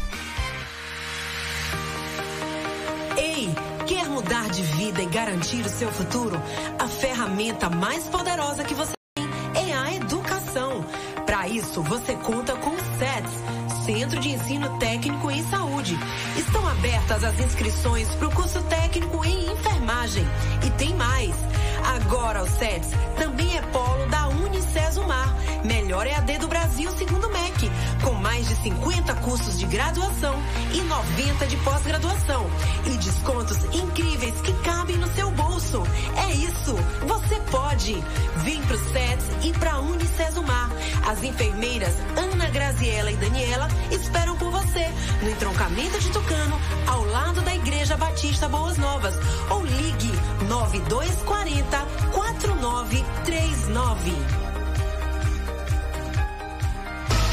Ei, 3.18 3.50
quer 3.88 4.08
mudar 4.10 4.50
de 4.50 4.62
vida 4.62 5.02
e 5.02 5.06
garantir 5.06 5.66
o 5.66 5.70
seu 5.70 5.92
futuro? 5.92 6.42
A 6.80 6.88
ferramenta 6.88 7.70
mais 7.70 8.06
poderosa 8.06 8.64
que 8.64 8.74
você 8.74 8.94
tem 9.16 9.26
é 9.70 9.74
a 9.76 9.94
educação. 9.94 10.86
Para 11.26 11.48
isso, 11.48 11.82
você 11.82 12.16
conta 12.16 12.56
com 12.56 12.72
o 12.72 12.80
SETS, 12.98 13.86
Centro 13.86 14.20
de 14.20 14.30
Ensino 14.30 14.78
Técnico 14.78 15.32
em 15.32 15.44
Saúde. 15.50 15.98
Estão 16.38 16.68
abertas 16.68 17.24
as 17.24 17.40
inscrições 17.40 18.08
para 18.16 18.28
o 18.28 18.36
curso 18.36 18.62
técnico 18.64 19.26
em 19.26 19.52
enfermagem. 19.52 20.26
E 20.66 20.70
tem 20.72 20.94
mais. 20.96 21.53
Agora 21.86 22.44
o 22.44 22.48
SETS 22.48 22.90
também 23.18 23.58
é 23.58 23.62
polo 23.62 24.06
da 24.08 24.28
Unicesumar, 24.28 25.36
melhor 25.64 26.08
EAD 26.08 26.38
do 26.40 26.48
Brasil 26.48 26.92
segundo 26.98 27.28
o 27.28 27.32
MEC, 27.32 27.70
com 28.04 28.14
mais 28.14 28.48
de 28.48 28.56
50 28.56 29.14
cursos 29.16 29.60
de 29.60 29.66
graduação 29.66 30.36
e 30.74 30.82
90 30.82 31.48
de 31.48 31.58
pós-graduação 31.58 32.46
e 32.86 32.98
descontos 32.98 33.58
incríveis 33.74 34.40
que 34.42 34.54
cabem 34.64 34.98
no 34.98 35.08
seu 35.14 35.30
bolso. 35.32 35.84
É 36.16 36.34
isso, 36.34 36.76
você 37.06 37.40
pode. 37.52 38.04
Vem 38.38 38.62
pro 38.64 38.78
SETS 38.78 39.26
e 39.44 39.54
pra 39.54 39.80
Unicesumar. 39.80 40.70
As 41.06 41.22
enfermeiras 41.24 41.94
Ana 42.16 42.48
Graziela 42.50 43.12
e 43.12 43.16
Daniela 43.16 43.68
esperam 43.92 44.38
por 44.38 44.52
você 44.52 44.88
no 45.22 45.30
entroncamento 45.30 46.00
de 46.00 46.10
Tucano, 46.12 46.60
ao 46.88 47.06
lado 47.06 47.42
da 47.42 47.54
Igreja 47.56 47.96
Batista 47.98 48.48
Boas 48.50 48.78
Novas. 48.78 49.16
Ou 49.50 49.66
ligue 49.66 50.12
9240 50.48 51.86
4939. 52.14 54.43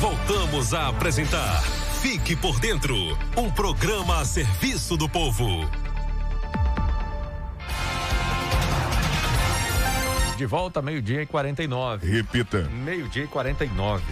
Voltamos 0.00 0.72
a 0.74 0.88
apresentar 0.88 1.60
Fique 2.00 2.36
por 2.36 2.60
Dentro 2.60 2.94
um 3.36 3.50
programa 3.50 4.20
a 4.20 4.24
serviço 4.24 4.96
do 4.96 5.08
povo. 5.08 5.68
De 10.36 10.46
volta, 10.46 10.80
meio-dia 10.80 11.22
e 11.22 11.26
49. 11.26 12.06
Repita. 12.08 12.62
Meio-dia 12.68 13.24
e 13.24 13.26
49. 13.26 14.04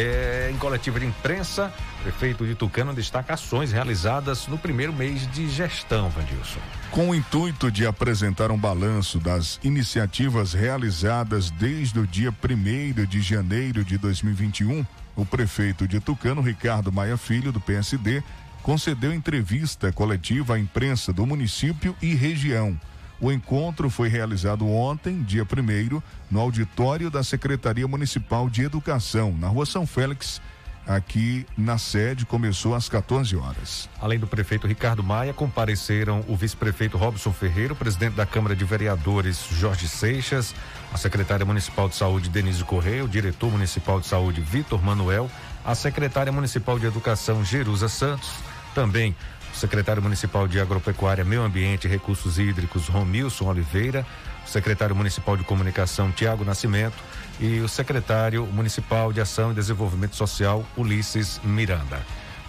É, 0.00 0.48
em 0.54 0.56
coletiva 0.58 1.00
de 1.00 1.06
imprensa, 1.06 1.74
o 1.98 2.02
prefeito 2.04 2.46
de 2.46 2.54
Tucano 2.54 2.94
destaca 2.94 3.34
ações 3.34 3.72
realizadas 3.72 4.46
no 4.46 4.56
primeiro 4.56 4.92
mês 4.92 5.28
de 5.32 5.48
gestão, 5.48 6.08
Vandilson. 6.08 6.60
Com 6.92 7.10
o 7.10 7.14
intuito 7.16 7.68
de 7.68 7.84
apresentar 7.84 8.52
um 8.52 8.56
balanço 8.56 9.18
das 9.18 9.58
iniciativas 9.60 10.52
realizadas 10.52 11.50
desde 11.50 11.98
o 11.98 12.06
dia 12.06 12.30
1 12.30 13.06
de 13.06 13.20
janeiro 13.20 13.84
de 13.84 13.98
2021, 13.98 14.86
o 15.16 15.26
prefeito 15.26 15.88
de 15.88 15.98
Tucano, 15.98 16.42
Ricardo 16.42 16.92
Maia 16.92 17.16
Filho, 17.16 17.50
do 17.50 17.58
PSD, 17.58 18.22
concedeu 18.62 19.12
entrevista 19.12 19.90
coletiva 19.90 20.54
à 20.54 20.60
imprensa 20.60 21.12
do 21.12 21.26
município 21.26 21.96
e 22.00 22.14
região. 22.14 22.78
O 23.20 23.32
encontro 23.32 23.90
foi 23.90 24.08
realizado 24.08 24.66
ontem, 24.68 25.22
dia 25.22 25.42
1 25.42 26.00
no 26.30 26.40
auditório 26.40 27.10
da 27.10 27.24
Secretaria 27.24 27.86
Municipal 27.88 28.48
de 28.48 28.62
Educação, 28.62 29.34
na 29.36 29.48
rua 29.48 29.66
São 29.66 29.86
Félix. 29.86 30.40
Aqui 30.86 31.44
na 31.56 31.76
sede 31.76 32.24
começou 32.24 32.74
às 32.74 32.88
14 32.88 33.36
horas. 33.36 33.90
Além 34.00 34.18
do 34.18 34.26
prefeito 34.26 34.66
Ricardo 34.66 35.02
Maia, 35.02 35.34
compareceram 35.34 36.24
o 36.28 36.34
vice-prefeito 36.34 36.96
Robson 36.96 37.30
Ferreira, 37.30 37.74
o 37.74 37.76
presidente 37.76 38.14
da 38.14 38.24
Câmara 38.24 38.56
de 38.56 38.64
Vereadores 38.64 39.48
Jorge 39.50 39.86
Seixas, 39.86 40.54
a 40.90 40.96
secretária 40.96 41.44
municipal 41.44 41.90
de 41.90 41.96
saúde 41.96 42.30
Denise 42.30 42.64
Correia, 42.64 43.04
o 43.04 43.08
diretor 43.08 43.50
municipal 43.50 44.00
de 44.00 44.06
saúde 44.06 44.40
Vitor 44.40 44.82
Manuel, 44.82 45.30
a 45.62 45.74
secretária 45.74 46.32
municipal 46.32 46.78
de 46.78 46.86
educação 46.86 47.44
Jerusa 47.44 47.88
Santos, 47.88 48.30
também 48.74 49.14
secretário 49.58 50.02
municipal 50.02 50.46
de 50.46 50.60
Agropecuária, 50.60 51.24
Meio 51.24 51.42
Ambiente 51.42 51.86
e 51.86 51.90
Recursos 51.90 52.38
Hídricos, 52.38 52.86
Romilson 52.86 53.46
Oliveira, 53.46 54.06
o 54.46 54.48
secretário 54.48 54.94
municipal 54.94 55.36
de 55.36 55.44
Comunicação, 55.44 56.12
Tiago 56.12 56.44
Nascimento, 56.44 56.96
e 57.40 57.60
o 57.60 57.68
secretário 57.68 58.46
municipal 58.46 59.12
de 59.12 59.20
Ação 59.20 59.50
e 59.50 59.54
Desenvolvimento 59.54 60.16
Social, 60.16 60.64
Ulisses 60.76 61.40
Miranda. 61.42 62.00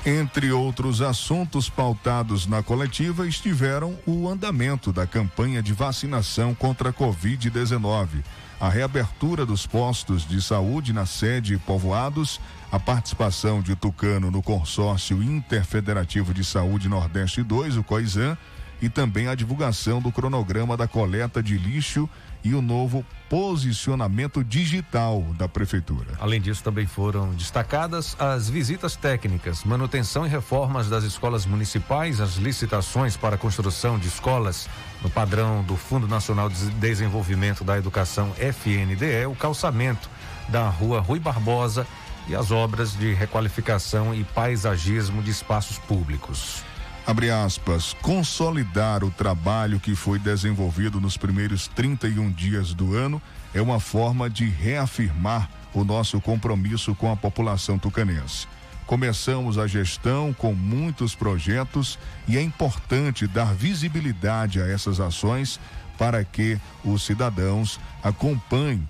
Entre 0.05 0.51
outros 0.51 1.01
assuntos 1.01 1.69
pautados 1.69 2.47
na 2.47 2.63
coletiva 2.63 3.27
estiveram 3.27 3.97
o 4.05 4.29
andamento 4.29 4.93
da 4.93 5.05
campanha 5.05 5.61
de 5.61 5.73
vacinação 5.73 6.55
contra 6.55 6.89
a 6.89 6.93
Covid-19, 6.93 8.23
a 8.61 8.69
reabertura 8.69 9.45
dos 9.45 9.67
postos 9.67 10.25
de 10.25 10.41
saúde 10.41 10.93
na 10.93 11.05
sede 11.05 11.55
e 11.55 11.57
povoados, 11.57 12.39
a 12.71 12.79
participação 12.79 13.61
de 13.61 13.75
Tucano 13.75 14.29
no 14.29 14.43
consórcio 14.43 15.23
interfederativo 15.23 16.33
de 16.33 16.43
saúde 16.43 16.87
Nordeste 16.87 17.41
2, 17.41 17.77
o 17.77 17.83
COISAN, 17.83 18.37
e 18.81 18.87
também 18.87 19.27
a 19.27 19.35
divulgação 19.35 20.01
do 20.01 20.11
cronograma 20.11 20.77
da 20.77 20.87
coleta 20.87 21.43
de 21.43 21.57
lixo 21.57 22.09
e 22.43 22.53
o 22.53 22.61
novo 22.61 23.05
posicionamento 23.29 24.43
digital 24.43 25.21
da 25.37 25.49
prefeitura. 25.49 26.13
Além 26.19 26.39
disso, 26.39 26.63
também 26.63 26.85
foram 26.85 27.33
destacadas 27.33 28.15
as 28.17 28.49
visitas 28.49 28.95
técnicas, 28.95 29.65
manutenção 29.65 30.25
e 30.25 30.29
reformas 30.29 30.87
das 30.87 31.03
escolas 31.03 31.45
municipais, 31.45 32.21
as 32.21 32.35
licitações 32.35 33.17
para 33.17 33.35
a 33.35 33.37
construção 33.37 33.99
de 33.99 34.07
escolas 34.07 34.69
no 35.01 35.09
padrão 35.09 35.61
do 35.63 35.75
Fundo 35.75 36.07
Nacional 36.07 36.47
de 36.47 36.69
Desenvolvimento 36.71 37.65
da 37.65 37.77
Educação 37.77 38.31
FNDE, 38.37 39.25
o 39.27 39.35
calçamento 39.35 40.09
da 40.47 40.69
Rua 40.69 41.01
Rui 41.01 41.19
Barbosa 41.19 41.85
e 42.29 42.35
as 42.35 42.51
obras 42.51 42.93
de 42.97 43.13
requalificação 43.13 44.13
e 44.13 44.23
paisagismo 44.23 45.21
de 45.21 45.31
espaços 45.31 45.77
públicos 45.79 46.63
abre 47.09 47.31
aspas, 47.31 47.95
consolidar 48.03 49.03
o 49.03 49.09
trabalho 49.09 49.79
que 49.79 49.95
foi 49.95 50.19
desenvolvido 50.19 51.01
nos 51.01 51.17
primeiros 51.17 51.67
31 51.67 52.31
dias 52.31 52.71
do 52.71 52.95
ano 52.95 53.19
é 53.51 53.59
uma 53.59 53.79
forma 53.79 54.29
de 54.29 54.45
reafirmar 54.45 55.49
o 55.73 55.83
nosso 55.83 56.21
compromisso 56.21 56.93
com 56.93 57.11
a 57.11 57.15
população 57.15 57.79
tucanense. 57.79 58.47
Começamos 58.85 59.57
a 59.57 59.65
gestão 59.65 60.31
com 60.33 60.53
muitos 60.53 61.15
projetos 61.15 61.97
e 62.27 62.37
é 62.37 62.43
importante 62.43 63.25
dar 63.25 63.55
visibilidade 63.55 64.61
a 64.61 64.67
essas 64.67 64.99
ações 64.99 65.59
para 65.97 66.23
que 66.23 66.59
os 66.85 67.01
cidadãos 67.01 67.79
acompanhem 68.03 68.87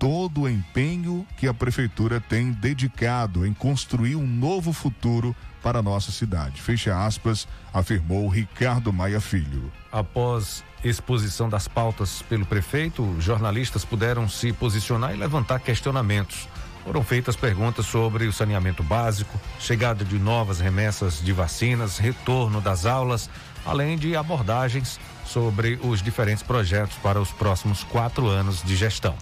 todo 0.00 0.40
o 0.40 0.48
empenho 0.48 1.26
que 1.36 1.46
a 1.46 1.52
prefeitura 1.52 2.22
tem 2.22 2.52
dedicado 2.52 3.46
em 3.46 3.52
construir 3.52 4.16
um 4.16 4.26
novo 4.26 4.72
futuro 4.72 5.36
para 5.62 5.80
a 5.80 5.82
nossa 5.82 6.10
cidade. 6.10 6.62
Fecha 6.62 7.04
aspas, 7.04 7.46
afirmou 7.70 8.26
Ricardo 8.26 8.90
Maia 8.94 9.20
Filho. 9.20 9.70
Após 9.92 10.64
exposição 10.82 11.50
das 11.50 11.68
pautas 11.68 12.22
pelo 12.22 12.46
prefeito, 12.46 13.14
jornalistas 13.20 13.84
puderam 13.84 14.26
se 14.26 14.54
posicionar 14.54 15.14
e 15.14 15.18
levantar 15.18 15.60
questionamentos. 15.60 16.48
Foram 16.82 17.04
feitas 17.04 17.36
perguntas 17.36 17.84
sobre 17.84 18.26
o 18.26 18.32
saneamento 18.32 18.82
básico, 18.82 19.38
chegada 19.58 20.02
de 20.02 20.18
novas 20.18 20.60
remessas 20.60 21.22
de 21.22 21.30
vacinas, 21.30 21.98
retorno 21.98 22.58
das 22.62 22.86
aulas, 22.86 23.28
além 23.66 23.98
de 23.98 24.16
abordagens 24.16 24.98
sobre 25.26 25.78
os 25.82 26.00
diferentes 26.00 26.42
projetos 26.42 26.96
para 27.02 27.20
os 27.20 27.30
próximos 27.30 27.84
quatro 27.84 28.26
anos 28.28 28.62
de 28.62 28.74
gestão. 28.74 29.14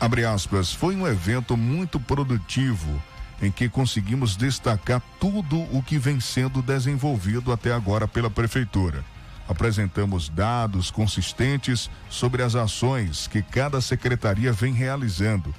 Abre 0.00 0.24
aspas, 0.24 0.72
foi 0.72 0.96
um 0.96 1.06
evento 1.06 1.56
muito 1.56 1.98
produtivo 1.98 3.02
em 3.40 3.50
que 3.50 3.68
conseguimos 3.68 4.36
destacar 4.36 5.02
tudo 5.20 5.60
o 5.76 5.82
que 5.82 5.98
vem 5.98 6.20
sendo 6.20 6.62
desenvolvido 6.62 7.52
até 7.52 7.72
agora 7.72 8.06
pela 8.06 8.30
Prefeitura. 8.30 9.04
Apresentamos 9.48 10.28
dados 10.28 10.90
consistentes 10.90 11.90
sobre 12.08 12.42
as 12.42 12.54
ações 12.54 13.26
que 13.26 13.42
cada 13.42 13.80
secretaria 13.80 14.52
vem 14.52 14.72
realizando 14.72 15.54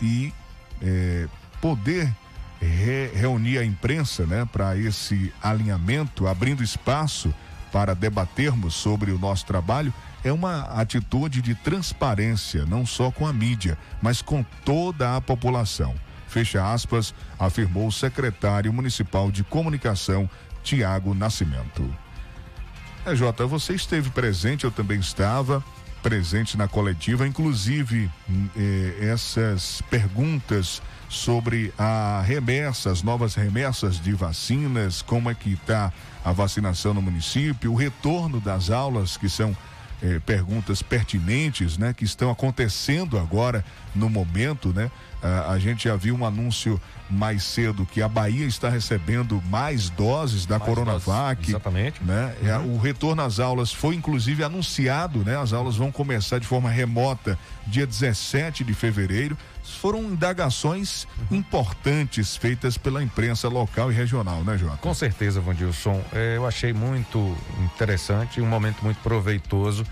e 0.00 0.32
é, 0.80 1.28
poder 1.60 2.14
re 2.60 3.10
reunir 3.14 3.58
a 3.58 3.64
imprensa 3.64 4.26
né, 4.26 4.48
para 4.50 4.76
esse 4.76 5.32
alinhamento, 5.42 6.26
abrindo 6.26 6.62
espaço 6.62 7.34
para 7.70 7.94
debatermos 7.94 8.74
sobre 8.74 9.10
o 9.10 9.18
nosso 9.18 9.44
trabalho, 9.44 9.92
é 10.26 10.32
uma 10.32 10.62
atitude 10.80 11.40
de 11.40 11.54
transparência, 11.54 12.66
não 12.66 12.84
só 12.84 13.10
com 13.12 13.26
a 13.26 13.32
mídia, 13.32 13.78
mas 14.02 14.20
com 14.20 14.42
toda 14.64 15.16
a 15.16 15.20
população. 15.20 15.94
Fecha 16.26 16.72
aspas, 16.72 17.14
afirmou 17.38 17.86
o 17.86 17.92
secretário 17.92 18.72
municipal 18.72 19.30
de 19.30 19.44
comunicação, 19.44 20.28
Tiago 20.64 21.14
Nascimento. 21.14 21.88
É, 23.04 23.14
Jota, 23.14 23.46
você 23.46 23.74
esteve 23.74 24.10
presente, 24.10 24.64
eu 24.64 24.70
também 24.72 24.98
estava 24.98 25.62
presente 26.02 26.56
na 26.56 26.66
coletiva, 26.66 27.26
inclusive 27.26 28.10
eh, 28.56 28.96
essas 29.00 29.80
perguntas 29.90 30.82
sobre 31.08 31.72
a 31.78 32.22
remessa, 32.24 32.90
as 32.90 33.02
novas 33.02 33.34
remessas 33.34 34.00
de 34.00 34.12
vacinas, 34.12 35.02
como 35.02 35.30
é 35.30 35.34
que 35.34 35.52
está 35.52 35.92
a 36.24 36.32
vacinação 36.32 36.92
no 36.92 37.02
município, 37.02 37.72
o 37.72 37.76
retorno 37.76 38.40
das 38.40 38.70
aulas, 38.70 39.16
que 39.16 39.28
são 39.28 39.56
eh, 40.02 40.20
perguntas 40.24 40.82
pertinentes, 40.82 41.78
né, 41.78 41.92
que 41.92 42.04
estão 42.04 42.30
acontecendo 42.30 43.18
agora 43.18 43.64
no 43.94 44.10
momento, 44.10 44.72
né? 44.72 44.90
A, 45.22 45.52
a 45.52 45.58
gente 45.58 45.84
já 45.84 45.96
viu 45.96 46.14
um 46.14 46.24
anúncio 46.24 46.80
mais 47.08 47.42
cedo 47.42 47.86
que 47.86 48.02
a 48.02 48.08
Bahia 48.08 48.46
está 48.46 48.68
recebendo 48.68 49.42
mais 49.48 49.88
doses 49.88 50.44
da 50.44 50.58
mais 50.58 50.68
Coronavac. 50.68 51.36
Doses, 51.36 51.48
exatamente. 51.48 52.04
Né? 52.04 52.34
É, 52.44 52.56
uhum. 52.58 52.74
O 52.74 52.78
retorno 52.78 53.22
às 53.22 53.40
aulas 53.40 53.72
foi 53.72 53.94
inclusive 53.94 54.44
anunciado, 54.44 55.24
né? 55.24 55.36
As 55.38 55.52
aulas 55.52 55.76
vão 55.76 55.90
começar 55.90 56.38
de 56.38 56.46
forma 56.46 56.68
remota 56.68 57.38
dia 57.66 57.86
17 57.86 58.64
de 58.64 58.74
fevereiro. 58.74 59.36
Foram 59.76 60.02
indagações 60.02 61.06
importantes 61.30 62.36
feitas 62.36 62.76
pela 62.76 63.02
imprensa 63.02 63.48
local 63.48 63.92
e 63.92 63.94
regional, 63.94 64.42
né, 64.42 64.56
Jota? 64.58 64.78
Com 64.78 64.94
certeza, 64.94 65.40
Vandilson. 65.40 66.02
É, 66.12 66.36
eu 66.36 66.46
achei 66.46 66.72
muito 66.72 67.36
interessante, 67.58 68.40
um 68.40 68.46
momento 68.46 68.82
muito 68.82 69.00
proveitoso 69.00 69.84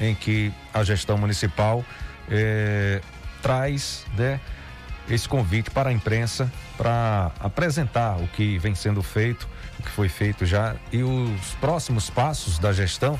em 0.00 0.14
que 0.14 0.52
a 0.72 0.82
gestão 0.82 1.18
municipal 1.18 1.84
é, 2.30 3.00
traz, 3.42 4.04
né? 4.16 4.40
esse 5.08 5.28
convite 5.28 5.70
para 5.70 5.90
a 5.90 5.92
imprensa 5.92 6.50
para 6.76 7.32
apresentar 7.40 8.16
o 8.18 8.28
que 8.28 8.58
vem 8.58 8.74
sendo 8.74 9.02
feito, 9.02 9.48
o 9.78 9.82
que 9.82 9.90
foi 9.90 10.08
feito 10.08 10.46
já 10.46 10.76
e 10.92 11.02
os 11.02 11.54
próximos 11.60 12.08
passos 12.08 12.58
da 12.58 12.72
gestão 12.72 13.18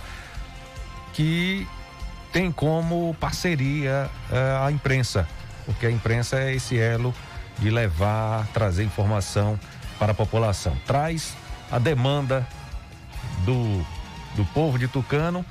que 1.12 1.66
tem 2.32 2.50
como 2.50 3.14
parceria 3.20 4.08
uh, 4.30 4.64
a 4.64 4.72
imprensa, 4.72 5.28
porque 5.64 5.86
a 5.86 5.90
imprensa 5.90 6.38
é 6.38 6.54
esse 6.54 6.78
elo 6.78 7.14
de 7.58 7.70
levar, 7.70 8.46
trazer 8.48 8.84
informação 8.84 9.58
para 9.98 10.12
a 10.12 10.14
população. 10.14 10.76
Traz 10.86 11.34
a 11.70 11.78
demanda 11.78 12.46
do, 13.44 13.84
do 14.34 14.44
povo 14.52 14.78
de 14.78 14.88
Tucano 14.88 15.44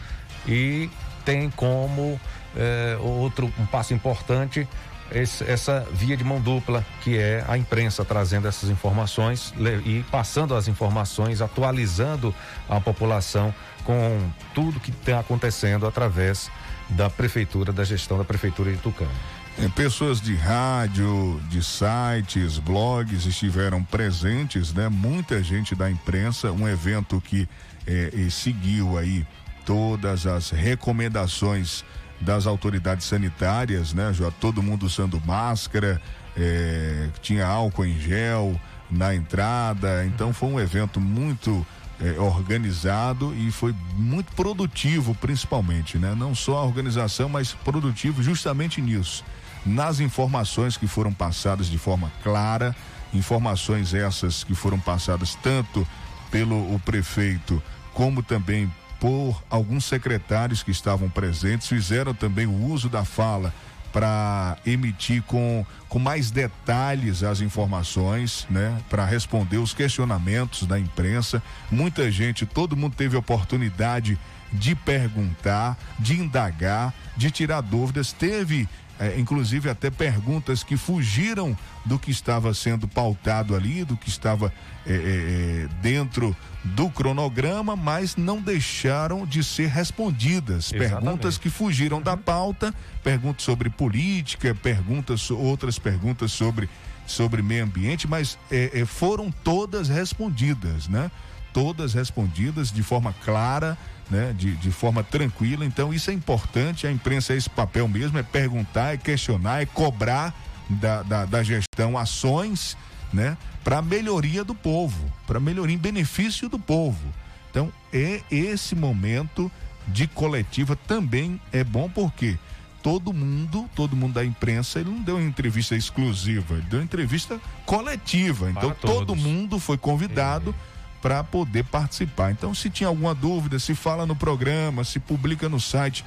e 0.47 0.89
tem 1.23 1.49
como 1.49 2.13
uh, 2.13 3.01
outro 3.03 3.51
um 3.57 3.65
passo 3.65 3.93
importante 3.93 4.67
esse, 5.11 5.43
essa 5.43 5.85
via 5.91 6.15
de 6.15 6.23
mão 6.23 6.39
dupla 6.39 6.85
que 7.01 7.17
é 7.17 7.43
a 7.47 7.57
imprensa 7.57 8.05
trazendo 8.05 8.47
essas 8.47 8.69
informações 8.69 9.53
e 9.85 10.03
passando 10.09 10.55
as 10.55 10.67
informações, 10.67 11.41
atualizando 11.41 12.33
a 12.69 12.79
população 12.79 13.53
com 13.83 14.19
tudo 14.53 14.79
que 14.79 14.91
está 14.91 15.19
acontecendo 15.19 15.85
através 15.85 16.49
da 16.89 17.09
prefeitura, 17.09 17.71
da 17.71 17.83
gestão 17.83 18.17
da 18.17 18.23
prefeitura 18.23 18.71
de 18.71 18.77
Tucano. 18.77 19.11
É, 19.57 19.67
pessoas 19.69 20.21
de 20.21 20.33
rádio, 20.33 21.39
de 21.49 21.61
sites, 21.63 22.57
blogs 22.57 23.25
estiveram 23.25 23.83
presentes, 23.83 24.73
né? 24.73 24.89
Muita 24.89 25.43
gente 25.43 25.75
da 25.75 25.91
imprensa, 25.91 26.51
um 26.51 26.67
evento 26.67 27.21
que 27.21 27.47
é, 27.85 28.29
seguiu 28.29 28.97
aí 28.97 29.25
todas 29.65 30.25
as 30.25 30.49
recomendações 30.49 31.83
das 32.19 32.47
autoridades 32.47 33.05
sanitárias, 33.05 33.93
né? 33.93 34.13
Já 34.13 34.31
todo 34.31 34.63
mundo 34.63 34.85
usando 34.85 35.21
máscara, 35.25 36.01
é, 36.37 37.09
tinha 37.21 37.45
álcool 37.45 37.85
em 37.85 37.99
gel 37.99 38.59
na 38.89 39.15
entrada, 39.15 40.05
então 40.05 40.33
foi 40.33 40.49
um 40.49 40.59
evento 40.59 40.99
muito 40.99 41.65
é, 41.99 42.19
organizado 42.19 43.33
e 43.35 43.51
foi 43.51 43.75
muito 43.95 44.33
produtivo, 44.33 45.15
principalmente, 45.15 45.97
né? 45.97 46.15
Não 46.15 46.33
só 46.33 46.57
a 46.57 46.63
organização, 46.63 47.29
mas 47.29 47.53
produtivo 47.53 48.21
justamente 48.21 48.81
nisso, 48.81 49.23
nas 49.65 49.99
informações 49.99 50.77
que 50.77 50.87
foram 50.87 51.13
passadas 51.13 51.67
de 51.67 51.77
forma 51.77 52.11
clara, 52.23 52.75
informações 53.13 53.93
essas 53.93 54.43
que 54.43 54.55
foram 54.55 54.79
passadas 54.79 55.35
tanto 55.35 55.87
pelo 56.29 56.73
o 56.73 56.79
prefeito 56.79 57.61
como 57.93 58.23
também 58.23 58.71
por 58.99 59.43
alguns 59.49 59.85
secretários 59.85 60.61
que 60.61 60.71
estavam 60.71 61.09
presentes, 61.09 61.67
fizeram 61.67 62.13
também 62.13 62.45
o 62.45 62.65
uso 62.65 62.87
da 62.87 63.03
fala 63.03 63.53
para 63.91 64.57
emitir 64.65 65.21
com, 65.23 65.65
com 65.89 65.99
mais 65.99 66.31
detalhes 66.31 67.23
as 67.23 67.41
informações, 67.41 68.47
né? 68.49 68.79
Para 68.89 69.05
responder 69.05 69.57
os 69.57 69.73
questionamentos 69.73 70.65
da 70.65 70.79
imprensa. 70.79 71.43
Muita 71.69 72.09
gente, 72.11 72.45
todo 72.45 72.77
mundo 72.77 72.95
teve 72.95 73.17
oportunidade 73.17 74.17
de 74.53 74.75
perguntar, 74.75 75.77
de 75.99 76.19
indagar, 76.19 76.93
de 77.17 77.31
tirar 77.31 77.61
dúvidas. 77.61 78.13
Teve 78.13 78.69
é, 79.01 79.19
inclusive 79.19 79.67
até 79.67 79.89
perguntas 79.89 80.63
que 80.63 80.77
fugiram 80.77 81.57
do 81.83 81.97
que 81.97 82.11
estava 82.11 82.53
sendo 82.53 82.87
pautado 82.87 83.55
ali, 83.55 83.83
do 83.83 83.97
que 83.97 84.07
estava 84.07 84.53
é, 84.85 84.93
é, 84.93 84.95
é, 84.95 85.67
dentro 85.81 86.37
do 86.63 86.87
cronograma, 86.87 87.75
mas 87.75 88.15
não 88.15 88.39
deixaram 88.39 89.25
de 89.25 89.43
ser 89.43 89.69
respondidas. 89.69 90.71
Exatamente. 90.71 90.89
Perguntas 90.91 91.37
que 91.39 91.49
fugiram 91.49 91.99
da 91.99 92.15
pauta, 92.15 92.71
perguntas 93.03 93.43
sobre 93.43 93.71
política, 93.71 94.53
perguntas, 94.53 95.31
outras 95.31 95.79
perguntas 95.79 96.31
sobre, 96.31 96.69
sobre 97.07 97.41
meio 97.41 97.63
ambiente, 97.63 98.07
mas 98.07 98.37
é, 98.51 98.81
é, 98.81 98.85
foram 98.85 99.31
todas 99.31 99.89
respondidas, 99.89 100.87
né? 100.87 101.09
Todas 101.53 101.93
respondidas 101.93 102.71
de 102.71 102.81
forma 102.81 103.13
clara 103.25 103.77
né, 104.11 104.35
de, 104.37 104.55
de 104.57 104.71
forma 104.71 105.03
tranquila. 105.03 105.65
Então, 105.65 105.93
isso 105.93 106.11
é 106.11 106.13
importante. 106.13 106.85
A 106.85 106.91
imprensa 106.91 107.33
é 107.33 107.37
esse 107.37 107.49
papel 107.49 107.87
mesmo: 107.87 108.17
é 108.19 108.23
perguntar, 108.23 108.93
é 108.93 108.97
questionar, 108.97 109.61
é 109.61 109.65
cobrar 109.65 110.35
da, 110.69 111.01
da, 111.01 111.25
da 111.25 111.41
gestão 111.41 111.97
ações 111.97 112.77
né, 113.13 113.37
para 113.63 113.81
melhoria 113.81 114.43
do 114.43 114.53
povo, 114.53 115.11
para 115.25 115.39
melhoria 115.39 115.75
em 115.75 115.79
benefício 115.79 116.49
do 116.49 116.59
povo. 116.59 117.01
Então, 117.49 117.71
é 117.93 118.21
esse 118.29 118.75
momento 118.75 119.49
de 119.87 120.07
coletiva 120.07 120.75
também 120.75 121.41
é 121.51 121.63
bom 121.63 121.89
porque 121.89 122.37
todo 122.81 123.13
mundo, 123.13 123.69
todo 123.75 123.95
mundo 123.95 124.13
da 124.13 124.25
imprensa, 124.25 124.79
ele 124.79 124.89
não 124.89 125.01
deu 125.01 125.17
uma 125.17 125.27
entrevista 125.27 125.75
exclusiva, 125.75 126.55
ele 126.55 126.65
deu 126.69 126.79
uma 126.79 126.85
entrevista 126.85 127.39
coletiva. 127.65 128.49
Então 128.49 128.71
todo 128.79 129.15
mundo 129.15 129.59
foi 129.59 129.77
convidado. 129.77 130.51
É 130.51 130.70
para 131.01 131.23
poder 131.23 131.63
participar. 131.65 132.31
Então, 132.31 132.53
se 132.53 132.69
tinha 132.69 132.87
alguma 132.87 133.15
dúvida, 133.15 133.57
se 133.59 133.73
fala 133.73 134.05
no 134.05 134.15
programa, 134.15 134.83
se 134.83 134.99
publica 134.99 135.49
no 135.49 135.59
site 135.59 136.05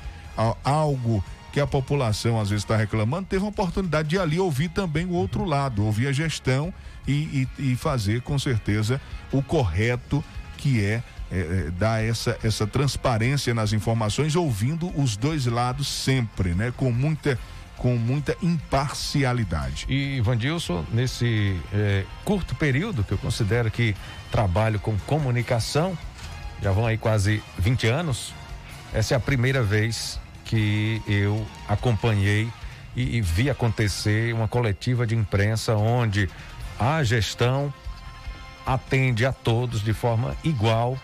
algo 0.64 1.24
que 1.52 1.60
a 1.60 1.66
população 1.66 2.40
às 2.40 2.50
vezes 2.50 2.64
está 2.64 2.76
reclamando, 2.76 3.28
teve 3.28 3.44
uma 3.44 3.50
oportunidade 3.50 4.08
de 4.08 4.18
ali 4.18 4.40
ouvir 4.40 4.68
também 4.70 5.06
o 5.06 5.12
outro 5.12 5.44
lado, 5.44 5.84
ouvir 5.84 6.08
a 6.08 6.12
gestão 6.12 6.74
e, 7.06 7.48
e, 7.58 7.72
e 7.72 7.76
fazer 7.76 8.22
com 8.22 8.36
certeza 8.38 9.00
o 9.30 9.40
correto 9.40 10.22
que 10.56 10.84
é, 10.84 11.02
é, 11.30 11.38
é, 11.38 11.70
dar 11.78 12.02
essa, 12.02 12.36
essa 12.42 12.66
transparência 12.66 13.54
nas 13.54 13.72
informações, 13.72 14.34
ouvindo 14.34 14.90
os 15.00 15.16
dois 15.16 15.46
lados 15.46 15.86
sempre, 15.86 16.54
né? 16.54 16.72
Com 16.76 16.90
muita 16.90 17.38
com 17.76 17.96
muita 17.96 18.36
imparcialidade. 18.42 19.86
E 19.88 20.20
Vandilson, 20.20 20.84
nesse 20.92 21.60
é, 21.72 22.04
curto 22.24 22.54
período 22.54 23.04
que 23.04 23.12
eu 23.12 23.18
considero 23.18 23.70
que 23.70 23.94
trabalho 24.30 24.78
com 24.80 24.96
comunicação, 25.00 25.96
já 26.62 26.72
vão 26.72 26.86
aí 26.86 26.96
quase 26.96 27.42
20 27.58 27.86
anos, 27.88 28.34
essa 28.92 29.14
é 29.14 29.16
a 29.16 29.20
primeira 29.20 29.62
vez 29.62 30.20
que 30.44 31.02
eu 31.06 31.46
acompanhei 31.68 32.48
e, 32.94 33.16
e 33.16 33.20
vi 33.20 33.50
acontecer 33.50 34.32
uma 34.32 34.46
coletiva 34.46 35.06
de 35.06 35.14
imprensa 35.14 35.74
onde 35.74 36.30
a 36.78 37.02
gestão 37.02 37.72
atende 38.64 39.26
a 39.26 39.32
todos 39.32 39.82
de 39.82 39.92
forma 39.92 40.36
igual, 40.42 40.98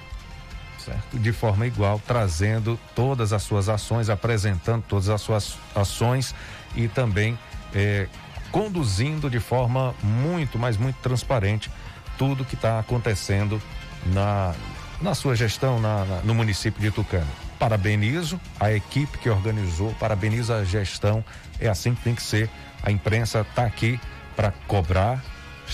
certo? 0.79 1.19
De 1.19 1.33
forma 1.33 1.67
igual, 1.67 2.01
trazendo 2.07 2.79
todas 2.95 3.33
as 3.33 3.43
suas 3.43 3.69
ações, 3.69 4.09
apresentando 4.09 4.85
todas 4.89 5.09
as 5.09 5.21
suas 5.21 5.59
ações 5.75 6.35
e 6.75 6.89
também 6.89 7.39
é, 7.75 8.07
conduzindo 8.51 9.31
de 9.31 9.41
forma 9.41 9.95
muito, 10.03 10.59
mas 10.59 10.77
muito 10.77 10.97
transparente 10.97 11.71
tudo 12.19 12.45
que 12.45 12.55
está 12.55 12.79
acontecendo 12.79 13.61
na, 14.07 14.55
na 15.01 15.15
sua 15.15 15.35
gestão 15.35 15.81
na, 15.81 16.05
na, 16.05 16.21
no 16.23 16.35
município 16.35 16.81
de 16.81 16.91
Tucano. 16.91 17.27
Parabenizo 17.59 18.41
a 18.59 18.73
equipe 18.73 19.19
que 19.19 19.29
organizou, 19.29 19.95
parabenizo 19.95 20.53
a 20.53 20.65
gestão. 20.65 21.25
É 21.59 21.69
assim 21.69 21.95
que 21.95 22.03
tem 22.03 22.15
que 22.15 22.23
ser. 22.23 22.51
A 22.83 22.91
imprensa 22.91 23.41
está 23.41 23.65
aqui 23.65 24.01
para 24.35 24.53
cobrar, 24.67 25.23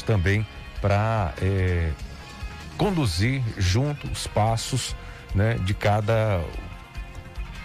também 0.04 0.46
para 0.80 1.32
é, 1.40 1.90
conduzir 2.76 3.42
junto 3.56 4.06
os 4.08 4.26
passos 4.26 4.94
né, 5.34 5.54
de 5.54 5.74
cada 5.74 6.40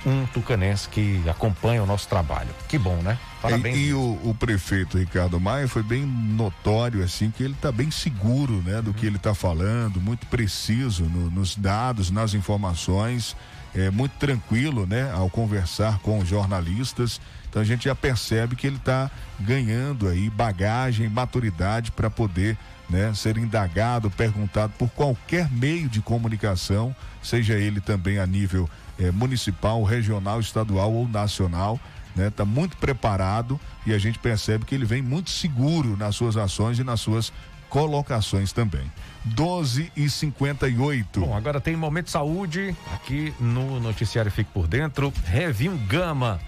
um 0.06 0.26
tucanense 0.28 0.89
que 0.89 1.22
acompanha 1.30 1.84
o 1.84 1.86
nosso 1.86 2.08
trabalho. 2.08 2.49
Que 2.68 2.78
bom, 2.78 2.95
né? 2.97 3.18
Parabéns. 3.41 3.78
E, 3.78 3.88
e 3.88 3.93
o, 3.93 4.20
o, 4.24 4.36
prefeito 4.38 4.97
Ricardo 4.97 5.39
Maia 5.39 5.68
foi 5.68 5.84
bem 5.84 6.06
notório, 6.06 7.04
assim, 7.04 7.32
que 7.32 7.43
ele 7.43 7.54
está 7.54 7.72
bem 7.72 7.91
seguro, 7.91 8.62
né, 8.62 8.82
do 8.82 8.88
uhum. 8.88 8.93
que 8.93 9.06
ele 9.06 9.18
está 9.18 9.34
falando, 9.34 9.99
muito 9.99 10.26
preciso 10.28 11.04
no, 11.06 11.30
nos 11.30 11.56
dados, 11.56 12.12
nas 12.12 12.34
informações, 12.34 13.36
é 13.74 13.89
muito 13.89 14.14
tranquilo, 14.14 14.86
né, 14.86 15.12
ao 15.12 15.30
conversar 15.30 15.99
com 15.99 16.20
os 16.20 16.28
jornalistas. 16.28 17.22
Então 17.49 17.62
a 17.62 17.66
gente 17.66 17.86
já 17.86 17.95
percebe 17.95 18.56
que 18.56 18.68
ele 18.68 18.78
está 18.78 19.10
ganhando 19.39 20.08
aí 20.08 20.30
bagagem, 20.30 21.10
maturidade 21.10 21.91
para 21.91 22.10
poder 22.10 22.58
né, 22.89 23.14
ser 23.14 23.38
indagado, 23.38 24.10
perguntado 24.12 24.74
por 24.78 24.89
qualquer 24.89 25.49
meio 25.49 25.88
de 25.89 26.02
comunicação, 26.02 26.95
seja 27.24 27.54
ele 27.54 27.80
também 27.80 28.20
a 28.20 28.28
nível 28.28 28.70
eh, 29.02 29.12
municipal, 29.12 29.84
regional, 29.84 30.39
estadual 30.39 30.93
ou 30.93 31.08
nacional. 31.08 31.80
Está 32.12 32.22
né, 32.22 32.30
tá 32.30 32.45
muito 32.45 32.78
preparado 32.78 33.60
e 33.86 33.93
a 33.93 33.97
gente 33.97 34.20
percebe 34.20 34.66
que 34.66 34.76
ele 34.76 34.86
vem 34.86 35.02
muito 35.02 35.30
seguro 35.30 35.97
nas 35.97 36.16
suas 36.16 36.38
ações 36.38 36.78
e 36.78 36.84
nas 36.84 37.02
suas 37.02 37.34
colocações 37.70 38.52
também. 38.52 38.91
12 39.24 39.91
e 39.95 40.10
58. 40.10 41.22
Bom, 41.22 41.36
agora 41.36 41.60
tem 41.62 41.76
Momento 41.76 42.06
de 42.06 42.12
Saúde 42.12 42.76
aqui 42.93 43.34
no 43.39 43.80
Noticiário 43.80 44.30
Fique 44.30 44.52
por 44.52 44.68
Dentro. 44.68 45.12
Revim 45.26 45.78
Gama 45.88 46.39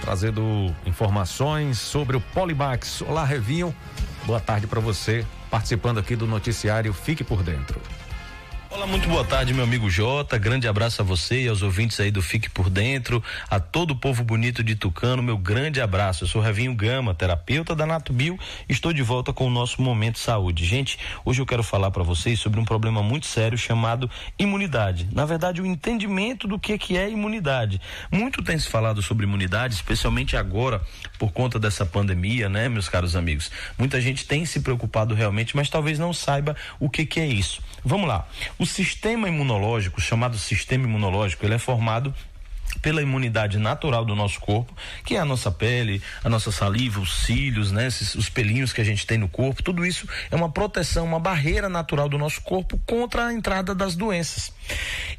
trazendo 0.00 0.74
informações 0.84 1.78
sobre 1.78 2.16
o 2.16 2.20
Polimax. 2.20 3.00
Olá, 3.02 3.24
Revinho. 3.24 3.74
Boa 4.26 4.40
tarde 4.40 4.66
para 4.66 4.80
você 4.80 5.24
participando 5.50 5.98
aqui 5.98 6.16
do 6.16 6.26
noticiário 6.26 6.92
Fique 6.92 7.24
por 7.24 7.42
Dentro. 7.42 7.80
Olá, 8.74 8.88
muito 8.88 9.08
boa 9.08 9.24
tarde, 9.24 9.54
meu 9.54 9.62
amigo 9.62 9.88
Jota. 9.88 10.36
Grande 10.36 10.66
abraço 10.66 11.00
a 11.00 11.04
você 11.04 11.44
e 11.44 11.48
aos 11.48 11.62
ouvintes 11.62 12.00
aí 12.00 12.10
do 12.10 12.20
Fique 12.20 12.50
por 12.50 12.68
Dentro, 12.68 13.22
a 13.48 13.60
todo 13.60 13.92
o 13.92 13.96
povo 13.96 14.24
bonito 14.24 14.64
de 14.64 14.74
Tucano, 14.74 15.22
meu 15.22 15.38
grande 15.38 15.80
abraço. 15.80 16.24
Eu 16.24 16.28
sou 16.28 16.42
Revinho 16.42 16.74
Gama, 16.74 17.14
terapeuta 17.14 17.72
da 17.76 17.86
Natubio, 17.86 18.36
estou 18.68 18.92
de 18.92 19.00
volta 19.00 19.32
com 19.32 19.46
o 19.46 19.50
nosso 19.50 19.80
Momento 19.80 20.18
Saúde. 20.18 20.64
Gente, 20.64 20.98
hoje 21.24 21.40
eu 21.40 21.46
quero 21.46 21.62
falar 21.62 21.92
para 21.92 22.02
vocês 22.02 22.40
sobre 22.40 22.58
um 22.58 22.64
problema 22.64 23.00
muito 23.00 23.26
sério 23.26 23.56
chamado 23.56 24.10
imunidade. 24.36 25.08
Na 25.12 25.24
verdade, 25.24 25.62
o 25.62 25.66
entendimento 25.66 26.48
do 26.48 26.58
que 26.58 26.76
que 26.76 26.96
é 26.96 27.08
imunidade. 27.08 27.80
Muito 28.10 28.42
tem 28.42 28.58
se 28.58 28.68
falado 28.68 29.00
sobre 29.00 29.24
imunidade, 29.24 29.74
especialmente 29.74 30.36
agora 30.36 30.82
por 31.16 31.30
conta 31.30 31.60
dessa 31.60 31.86
pandemia, 31.86 32.48
né, 32.48 32.68
meus 32.68 32.88
caros 32.88 33.14
amigos. 33.14 33.52
Muita 33.78 34.00
gente 34.00 34.26
tem 34.26 34.44
se 34.44 34.58
preocupado 34.58 35.14
realmente, 35.14 35.54
mas 35.54 35.70
talvez 35.70 35.96
não 35.96 36.12
saiba 36.12 36.56
o 36.80 36.90
que 36.90 37.06
que 37.06 37.20
é 37.20 37.26
isso. 37.26 37.62
Vamos 37.84 38.08
lá. 38.08 38.26
O 38.58 38.63
sistema 38.66 39.28
imunológico, 39.28 40.00
chamado 40.00 40.38
sistema 40.38 40.84
imunológico, 40.84 41.44
ele 41.44 41.54
é 41.54 41.58
formado 41.58 42.14
pela 42.80 43.00
imunidade 43.00 43.58
natural 43.58 44.04
do 44.04 44.14
nosso 44.14 44.40
corpo, 44.40 44.74
que 45.04 45.16
é 45.16 45.18
a 45.18 45.24
nossa 45.24 45.50
pele, 45.50 46.02
a 46.22 46.28
nossa 46.28 46.50
saliva, 46.50 47.00
os 47.00 47.24
cílios, 47.24 47.70
né, 47.72 47.86
esses, 47.86 48.14
os 48.14 48.28
pelinhos 48.28 48.72
que 48.72 48.80
a 48.80 48.84
gente 48.84 49.06
tem 49.06 49.18
no 49.18 49.28
corpo, 49.28 49.62
tudo 49.62 49.86
isso 49.86 50.08
é 50.30 50.36
uma 50.36 50.50
proteção, 50.50 51.04
uma 51.04 51.20
barreira 51.20 51.68
natural 51.68 52.08
do 52.08 52.18
nosso 52.18 52.42
corpo 52.42 52.78
contra 52.86 53.26
a 53.26 53.32
entrada 53.32 53.74
das 53.74 53.94
doenças. 53.94 54.52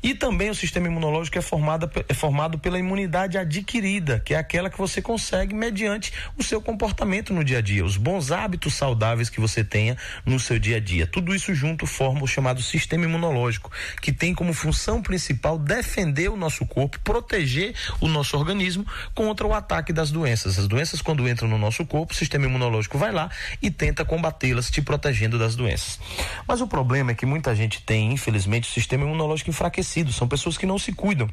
E 0.02 0.14
também 0.14 0.50
o 0.50 0.56
sistema 0.56 0.88
imunológico 0.88 1.38
é 1.38 1.41
formado, 1.41 1.89
é 2.08 2.14
formado 2.14 2.60
pela 2.60 2.78
imunidade 2.78 3.38
adquirida, 3.38 4.20
que 4.20 4.34
é 4.34 4.38
aquela 4.38 4.70
que 4.70 4.78
você 4.78 5.02
consegue 5.02 5.56
mediante 5.56 6.14
o 6.38 6.43
seu 6.43 6.62
comportamento 6.62 7.34
no 7.34 7.43
dia 7.43 7.60
a 7.60 7.62
dia, 7.62 7.84
os 7.84 7.98
bons 7.98 8.32
hábitos 8.32 8.76
saudáveis 8.76 9.30
que 9.30 9.39
você 9.39 9.64
tenha 9.64 9.98
no 10.26 10.39
seu 10.39 10.60
dia 10.60 10.78
a 10.78 10.80
dia. 10.80 11.08
Tudo 11.08 11.34
isso 11.34 11.54
junto 11.54 11.86
forma 11.86 12.24
o 12.24 12.28
chamado 12.28 12.62
sistema 12.62 13.06
imunológico, 13.06 13.72
que 14.02 14.12
tem 14.12 14.34
como 14.34 14.54
função 14.54 15.02
principal 15.02 15.58
defender 15.58 16.30
o 16.30 16.38
nosso 16.38 16.66
corpo, 16.66 17.00
proteger 17.00 17.74
o 18.00 18.08
nosso 18.08 18.38
organismo 18.38 18.86
contra 19.14 19.46
o 19.48 19.54
ataque 19.54 19.91
das 19.91 20.12
doenças. 20.12 20.60
As 20.60 20.68
doenças, 20.68 21.02
quando 21.02 21.28
entram 21.28 21.48
no 21.48 21.58
nosso 21.58 21.86
corpo, 21.86 22.14
o 22.14 22.16
sistema 22.16 22.46
imunológico 22.46 22.98
vai 22.98 23.12
lá 23.12 23.30
e 23.62 23.72
tenta 23.72 24.06
combatê-las, 24.06 24.70
te 24.70 24.82
protegendo 24.82 25.39
das 25.39 25.56
doenças. 25.56 26.00
Mas 26.48 26.62
o 26.62 26.68
problema 26.68 27.12
é 27.12 27.16
que 27.16 27.26
muita 27.26 27.56
gente 27.56 27.82
tem, 27.82 28.12
infelizmente, 28.12 28.70
o 28.70 28.72
sistema 28.72 29.04
imunológico 29.04 29.35
enfraquecido, 29.50 30.14
são 30.14 30.28
pessoas 30.28 30.58
que 30.58 30.66
não 30.66 30.78
se 30.78 30.92
cuidam. 30.94 31.30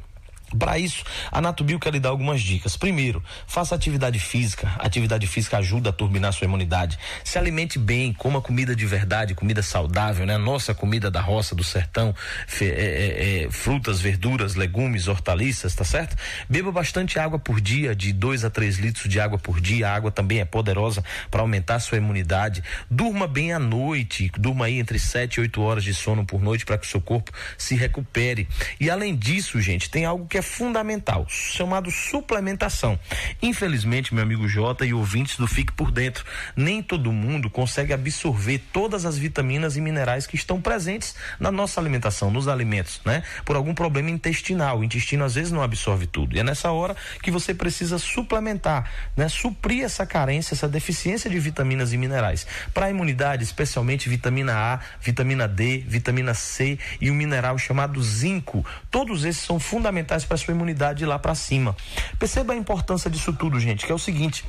Para 0.57 0.77
isso, 0.77 1.03
a 1.31 1.41
Natubio 1.41 1.79
quer 1.79 1.93
lhe 1.93 1.99
dar 1.99 2.09
algumas 2.09 2.41
dicas. 2.41 2.77
Primeiro, 2.77 3.23
faça 3.47 3.75
atividade 3.75 4.19
física. 4.19 4.71
atividade 4.79 5.25
física 5.27 5.57
ajuda 5.57 5.89
a 5.89 5.93
turbinar 5.93 6.33
sua 6.33 6.45
imunidade. 6.45 6.97
Se 7.23 7.37
alimente 7.37 7.79
bem, 7.79 8.13
coma 8.13 8.41
comida 8.41 8.75
de 8.75 8.85
verdade, 8.85 9.33
comida 9.33 9.61
saudável, 9.61 10.25
né? 10.25 10.37
Nossa 10.37 10.73
comida 10.73 11.09
da 11.09 11.21
roça, 11.21 11.55
do 11.55 11.63
sertão, 11.63 12.15
é, 12.61 12.65
é, 12.65 13.43
é, 13.45 13.51
frutas, 13.51 13.99
verduras, 13.99 14.55
legumes, 14.55 15.07
hortaliças, 15.07 15.73
tá 15.73 15.83
certo? 15.83 16.15
Beba 16.47 16.71
bastante 16.71 17.19
água 17.19 17.39
por 17.39 17.59
dia, 17.59 17.95
de 17.95 18.13
2 18.13 18.45
a 18.45 18.49
3 18.49 18.77
litros 18.77 19.09
de 19.09 19.19
água 19.19 19.37
por 19.37 19.59
dia. 19.59 19.89
A 19.89 19.95
água 19.95 20.11
também 20.11 20.39
é 20.39 20.45
poderosa 20.45 21.03
para 21.31 21.41
aumentar 21.41 21.79
sua 21.79 21.97
imunidade. 21.97 22.63
Durma 22.89 23.27
bem 23.27 23.53
à 23.53 23.59
noite, 23.59 24.31
durma 24.37 24.65
aí 24.65 24.79
entre 24.79 24.99
7 24.99 25.35
e 25.35 25.41
8 25.41 25.61
horas 25.61 25.83
de 25.83 25.93
sono 25.93 26.25
por 26.25 26.41
noite 26.41 26.65
para 26.65 26.77
que 26.77 26.85
o 26.85 26.89
seu 26.89 27.01
corpo 27.01 27.31
se 27.57 27.75
recupere. 27.75 28.47
E 28.79 28.89
além 28.89 29.15
disso, 29.15 29.59
gente, 29.61 29.89
tem 29.89 30.05
algo 30.05 30.27
que 30.27 30.37
é 30.37 30.41
fundamental, 30.43 31.25
chamado 31.27 31.89
suplementação. 31.89 32.99
Infelizmente, 33.41 34.13
meu 34.13 34.23
amigo 34.23 34.47
Jota 34.47 34.85
e 34.85 34.93
ouvintes 34.93 35.37
do 35.37 35.47
Fique 35.47 35.71
por 35.73 35.91
Dentro, 35.91 36.25
nem 36.55 36.83
todo 36.83 37.11
mundo 37.11 37.49
consegue 37.49 37.93
absorver 37.93 38.59
todas 38.71 39.05
as 39.05 39.17
vitaminas 39.17 39.77
e 39.77 39.81
minerais 39.81 40.27
que 40.27 40.35
estão 40.35 40.61
presentes 40.61 41.15
na 41.39 41.51
nossa 41.51 41.79
alimentação, 41.79 42.29
nos 42.29 42.47
alimentos, 42.47 43.01
né? 43.05 43.23
Por 43.45 43.55
algum 43.55 43.73
problema 43.73 44.09
intestinal. 44.09 44.79
O 44.79 44.83
intestino 44.83 45.23
às 45.23 45.35
vezes 45.35 45.51
não 45.51 45.63
absorve 45.63 46.05
tudo. 46.05 46.35
E 46.35 46.39
é 46.39 46.43
nessa 46.43 46.71
hora 46.71 46.95
que 47.21 47.31
você 47.31 47.53
precisa 47.53 47.97
suplementar, 47.97 48.89
né? 49.15 49.27
Suprir 49.29 49.83
essa 49.83 50.05
carência, 50.05 50.53
essa 50.53 50.67
deficiência 50.67 51.29
de 51.29 51.39
vitaminas 51.39 51.93
e 51.93 51.97
minerais. 51.97 52.45
Para 52.73 52.87
a 52.87 52.89
imunidade, 52.89 53.43
especialmente 53.43 54.09
vitamina 54.09 54.53
A, 54.53 54.79
vitamina 55.01 55.47
D, 55.47 55.83
vitamina 55.87 56.33
C 56.33 56.77
e 56.99 57.09
um 57.09 57.15
mineral 57.15 57.57
chamado 57.57 58.01
zinco. 58.03 58.65
Todos 58.91 59.23
esses 59.25 59.43
são 59.43 59.59
fundamentais 59.59 60.25
para 60.25 60.32
sua 60.37 60.53
imunidade 60.53 61.05
lá 61.05 61.17
para 61.19 61.35
cima. 61.35 61.75
Perceba 62.19 62.53
a 62.53 62.55
importância 62.55 63.09
disso 63.09 63.33
tudo, 63.33 63.59
gente, 63.59 63.85
que 63.85 63.91
é 63.91 63.95
o 63.95 63.99
seguinte: 63.99 64.45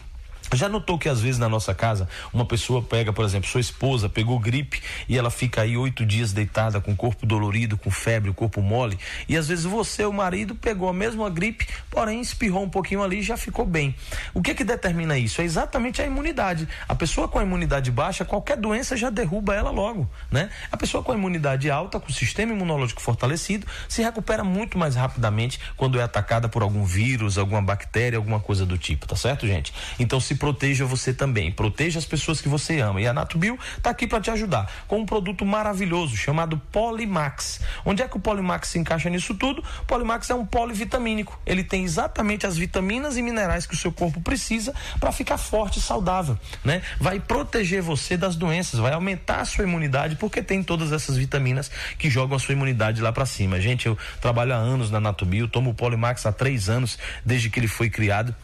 Já 0.55 0.69
notou 0.69 0.99
que 0.99 1.09
às 1.09 1.21
vezes 1.21 1.39
na 1.39 1.49
nossa 1.49 1.75
casa 1.75 2.09
uma 2.33 2.45
pessoa 2.45 2.83
pega, 2.83 3.13
por 3.13 3.25
exemplo, 3.25 3.49
sua 3.49 3.61
esposa 3.61 4.09
pegou 4.09 4.39
gripe 4.39 4.83
e 5.09 5.19
ela 5.19 5.31
fica 5.31 5.63
aí 5.63 5.77
oito 5.77 6.05
dias 6.07 6.33
deitada 6.33 6.81
com 6.81 6.93
o 6.93 6.97
corpo 6.97 7.27
dolorido, 7.27 7.77
com 7.77 7.91
febre, 7.91 8.31
o 8.31 8.35
corpo 8.35 8.63
mole, 8.63 8.99
e 9.29 9.37
às 9.37 9.49
vezes 9.49 9.65
você, 9.65 10.05
o 10.05 10.13
marido, 10.13 10.55
pegou 10.55 10.89
a 10.89 10.93
mesma 10.93 11.29
gripe, 11.31 11.67
porém 11.91 12.21
espirrou 12.21 12.63
um 12.63 12.69
pouquinho 12.69 13.03
ali 13.03 13.19
e 13.19 13.23
já 13.23 13.37
ficou 13.37 13.67
bem. 13.67 13.95
O 14.33 14.43
que 14.43 14.55
que 14.55 14.65
determina 14.65 15.19
isso? 15.19 15.41
É 15.41 15.45
exatamente 15.45 16.01
a 16.01 16.07
imunidade. 16.07 16.69
A 16.89 16.95
pessoa 16.95 17.29
com 17.29 17.39
a 17.39 17.43
imunidade 17.43 17.91
baixa, 17.91 18.25
qualquer 18.25 18.57
doença 18.57 18.97
já 18.97 19.11
derruba 19.11 19.55
ela 19.55 19.71
logo, 19.71 20.09
né? 20.31 20.51
A 20.71 20.77
pessoa 20.77 21.03
com 21.03 21.13
a 21.13 21.15
imunidade 21.15 21.71
alta, 21.71 21.99
com 22.01 22.09
o 22.09 22.13
sistema 22.13 22.53
imunológico 22.53 23.01
fortalecido, 23.01 23.67
se 23.89 24.03
recupera 24.03 24.45
muito 24.45 24.79
mais 24.79 24.95
rapidamente 24.95 25.61
quando 25.77 25.99
é 25.99 26.03
atacada 26.03 26.49
por 26.49 26.63
algum 26.63 26.85
vírus, 26.85 27.39
alguma 27.39 27.63
bactéria, 27.63 28.17
alguma 28.19 28.41
coisa 28.41 28.67
do 28.67 28.79
tipo, 28.79 29.07
tá 29.07 29.17
certo, 29.17 29.47
gente? 29.47 29.73
Então 29.99 30.21
se 30.21 30.35
proteja 30.45 30.85
você 30.85 31.15
também, 31.15 31.51
proteja 31.51 31.99
as 31.99 32.05
pessoas 32.05 32.39
que 32.39 32.51
você 32.51 32.79
ama. 32.79 33.01
E 33.01 33.07
a 33.07 33.15
Natubio 33.15 33.59
está 33.79 33.89
aqui 33.89 34.07
para 34.07 34.21
te 34.21 34.31
ajudar 34.31 34.71
com 34.87 34.99
um 34.99 35.07
produto 35.07 35.43
maravilhoso 35.47 36.19
chamado 36.19 36.61
Polimax. 36.71 37.63
Onde 37.83 38.03
é 38.03 38.07
que 38.07 38.19
o 38.19 38.21
Polimax 38.21 38.69
se 38.69 38.79
encaixa 38.79 39.09
nisso 39.09 39.35
tudo? 39.37 39.65
O 39.81 39.87
Polimax 39.87 40.29
é 40.29 40.35
um 40.35 40.45
polivitamínico. 40.45 41.41
Ele 41.47 41.65
tem 41.65 41.83
exatamente 41.83 42.47
as 42.47 42.59
vitaminas 42.59 43.17
e 43.17 43.23
minerais 43.23 43.65
que 43.65 43.73
o 43.73 43.77
seu 43.79 43.91
corpo 43.91 44.21
precisa 44.21 44.75
para 45.01 45.11
ficar 45.13 45.39
forte 45.39 45.79
e 45.79 45.83
saudável, 45.83 46.39
né? 46.63 46.83
Vai 47.01 47.21
proteger 47.21 47.81
você 47.81 48.15
das 48.15 48.37
doenças, 48.37 48.79
vai 48.79 48.93
aumentar 48.93 49.41
a 49.41 49.45
sua 49.47 49.65
imunidade 49.65 50.17
porque 50.17 50.43
tem 50.43 50.63
todas 50.63 50.93
essas 50.93 51.17
vitaminas 51.17 51.71
que 51.97 52.11
jogam 52.11 52.37
a 52.37 52.39
sua 52.39 52.53
imunidade 52.53 53.01
lá 53.01 53.11
para 53.11 53.25
cima. 53.25 53.59
Gente, 53.63 53.87
eu 53.87 53.97
trabalho 54.21 54.53
há 54.53 54.59
anos 54.59 54.91
na 54.91 55.01
Natubio, 55.01 55.49
tomo 55.49 55.71
o 55.71 55.75
Polimax 55.75 56.27
há 56.27 56.33
três 56.33 56.69
anos 56.69 56.99
desde 57.25 57.49
que 57.49 57.59
ele 57.59 57.67
foi 57.67 57.89
criado 57.89 58.37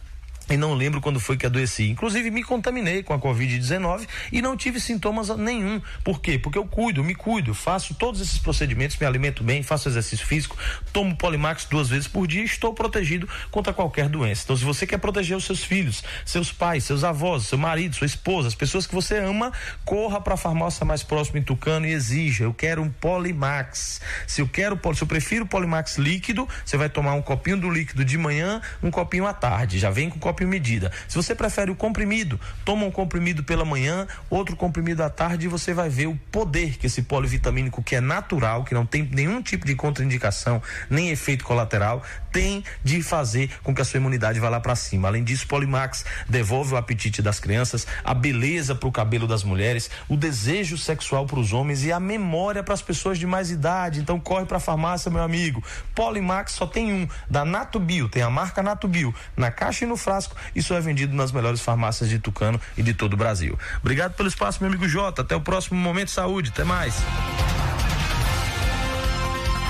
e 0.51 0.57
não 0.57 0.73
lembro 0.73 0.99
quando 0.99 1.19
foi 1.19 1.37
que 1.37 1.45
adoeci. 1.45 1.89
Inclusive 1.89 2.29
me 2.29 2.43
contaminei 2.43 3.01
com 3.03 3.13
a 3.13 3.19
Covid-19 3.19 4.07
e 4.31 4.41
não 4.41 4.57
tive 4.57 4.79
sintomas 4.79 5.29
nenhum. 5.29 5.81
Por 6.03 6.19
quê? 6.21 6.37
Porque 6.37 6.57
eu 6.57 6.65
cuido, 6.65 7.03
me 7.03 7.15
cuido, 7.15 7.53
faço 7.53 7.93
todos 7.95 8.19
esses 8.19 8.37
procedimentos, 8.37 8.97
me 8.97 9.05
alimento 9.05 9.43
bem, 9.43 9.63
faço 9.63 9.87
exercício 9.87 10.25
físico, 10.25 10.57
tomo 10.91 11.15
Polimax 11.15 11.65
duas 11.65 11.89
vezes 11.89 12.07
por 12.07 12.27
dia 12.27 12.41
e 12.41 12.45
estou 12.45 12.73
protegido 12.73 13.27
contra 13.49 13.73
qualquer 13.73 14.09
doença. 14.09 14.43
Então, 14.43 14.57
se 14.57 14.65
você 14.65 14.85
quer 14.85 14.97
proteger 14.97 15.37
os 15.37 15.45
seus 15.45 15.63
filhos, 15.63 16.03
seus 16.25 16.51
pais, 16.51 16.83
seus 16.83 17.03
avós, 17.03 17.43
seu 17.43 17.57
marido, 17.57 17.95
sua 17.95 18.07
esposa, 18.07 18.47
as 18.47 18.55
pessoas 18.55 18.85
que 18.85 18.93
você 18.93 19.17
ama, 19.17 19.51
corra 19.85 20.19
para 20.19 20.33
a 20.33 20.37
farmácia 20.37 20.85
mais 20.85 21.03
próxima 21.03 21.39
em 21.39 21.43
Tucano 21.43 21.85
e 21.85 21.91
exija. 21.91 22.43
Eu 22.43 22.53
quero 22.53 22.81
um 22.81 22.89
Polimax. 22.89 24.01
Se 24.27 24.41
eu 24.41 24.47
quero, 24.47 24.79
se 24.93 25.01
eu 25.01 25.07
prefiro 25.07 25.45
Polimax 25.45 25.97
líquido, 25.97 26.47
você 26.65 26.77
vai 26.77 26.89
tomar 26.89 27.13
um 27.13 27.21
copinho 27.21 27.57
do 27.57 27.69
líquido 27.69 28.03
de 28.03 28.17
manhã, 28.17 28.61
um 28.83 28.91
copinho 28.91 29.25
à 29.25 29.33
tarde. 29.33 29.79
Já 29.79 29.89
vem 29.89 30.09
com 30.09 30.19
copinho 30.41 30.49
medida. 30.49 30.91
Se 31.07 31.15
você 31.15 31.35
prefere 31.35 31.71
o 31.71 31.75
comprimido, 31.75 32.39
toma 32.65 32.85
um 32.85 32.91
comprimido 32.91 33.43
pela 33.43 33.63
manhã, 33.63 34.07
outro 34.29 34.55
comprimido 34.55 35.03
à 35.03 35.09
tarde 35.09 35.45
e 35.45 35.49
você 35.49 35.73
vai 35.73 35.89
ver 35.89 36.07
o 36.07 36.15
poder 36.31 36.77
que 36.77 36.87
esse 36.87 37.03
polivitamínico 37.03 37.83
que 37.83 37.95
é 37.95 38.01
natural, 38.01 38.63
que 38.63 38.73
não 38.73 38.85
tem 38.85 39.03
nenhum 39.03 39.41
tipo 39.41 39.65
de 39.65 39.75
contraindicação, 39.75 40.61
nem 40.89 41.09
efeito 41.09 41.43
colateral, 41.43 42.03
tem 42.31 42.63
de 42.83 43.01
fazer 43.03 43.49
com 43.61 43.75
que 43.75 43.81
a 43.81 43.85
sua 43.85 43.97
imunidade 43.97 44.39
vá 44.39 44.49
lá 44.49 44.59
para 44.59 44.75
cima. 44.75 45.07
Além 45.07 45.23
disso, 45.23 45.47
Polimax 45.47 46.05
devolve 46.27 46.73
o 46.73 46.77
apetite 46.77 47.21
das 47.21 47.39
crianças, 47.39 47.85
a 48.03 48.13
beleza 48.13 48.73
para 48.73 48.87
o 48.87 48.91
cabelo 48.91 49.27
das 49.27 49.43
mulheres, 49.43 49.89
o 50.07 50.15
desejo 50.15 50.77
sexual 50.77 51.25
para 51.25 51.39
os 51.39 51.53
homens 51.53 51.83
e 51.83 51.91
a 51.91 51.99
memória 51.99 52.63
para 52.63 52.73
as 52.73 52.81
pessoas 52.81 53.19
de 53.19 53.27
mais 53.27 53.51
idade. 53.51 53.99
Então 53.99 54.19
corre 54.19 54.45
para 54.45 54.57
a 54.57 54.61
farmácia, 54.61 55.11
meu 55.11 55.21
amigo. 55.21 55.63
Polimax 55.93 56.53
só 56.53 56.65
tem 56.65 56.91
um, 56.91 57.07
da 57.29 57.43
Natubio, 57.43 58.07
tem 58.07 58.23
a 58.23 58.29
marca 58.29 58.63
Natubio, 58.63 59.13
na 59.35 59.51
caixa 59.51 59.83
e 59.83 59.87
no 59.87 59.97
frasco. 59.97 60.20
Isso 60.55 60.73
é 60.73 60.81
vendido 60.81 61.15
nas 61.15 61.31
melhores 61.31 61.61
farmácias 61.61 62.09
de 62.09 62.19
Tucano 62.19 62.59
e 62.77 62.83
de 62.83 62.93
todo 62.93 63.13
o 63.13 63.17
Brasil. 63.17 63.57
Obrigado 63.79 64.13
pelo 64.13 64.29
espaço, 64.29 64.59
meu 64.61 64.69
amigo 64.69 64.87
Jota. 64.87 65.21
Até 65.21 65.35
o 65.35 65.41
próximo 65.41 65.79
Momento 65.79 66.07
de 66.07 66.13
Saúde. 66.13 66.51
Até 66.53 66.63
mais. 66.63 66.95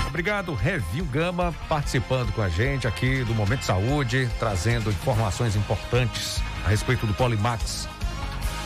Obrigado, 0.08 0.52
Revil 0.52 1.06
Gama, 1.06 1.54
participando 1.70 2.32
com 2.32 2.42
a 2.42 2.48
gente 2.50 2.86
aqui 2.86 3.24
do 3.24 3.34
Momento 3.34 3.64
Saúde, 3.64 4.28
trazendo 4.38 4.90
informações 4.90 5.56
importantes 5.56 6.38
a 6.66 6.68
respeito 6.68 7.06
do 7.06 7.14
Polimax. 7.14 7.88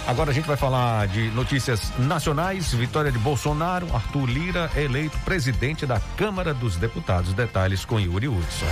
Agora 0.07 0.31
a 0.31 0.35
gente 0.35 0.47
vai 0.47 0.57
falar 0.57 1.07
de 1.09 1.31
notícias 1.31 1.93
nacionais. 1.99 2.73
Vitória 2.73 3.13
de 3.13 3.19
Bolsonaro, 3.19 3.87
Arthur 3.95 4.27
Lira 4.27 4.71
eleito 4.77 5.19
presidente 5.19 5.85
da 5.85 6.01
Câmara 6.17 6.55
dos 6.55 6.77
Deputados. 6.77 7.33
Detalhes 7.33 7.85
com 7.85 7.99
Yuri 7.99 8.29
Hudson. 8.29 8.67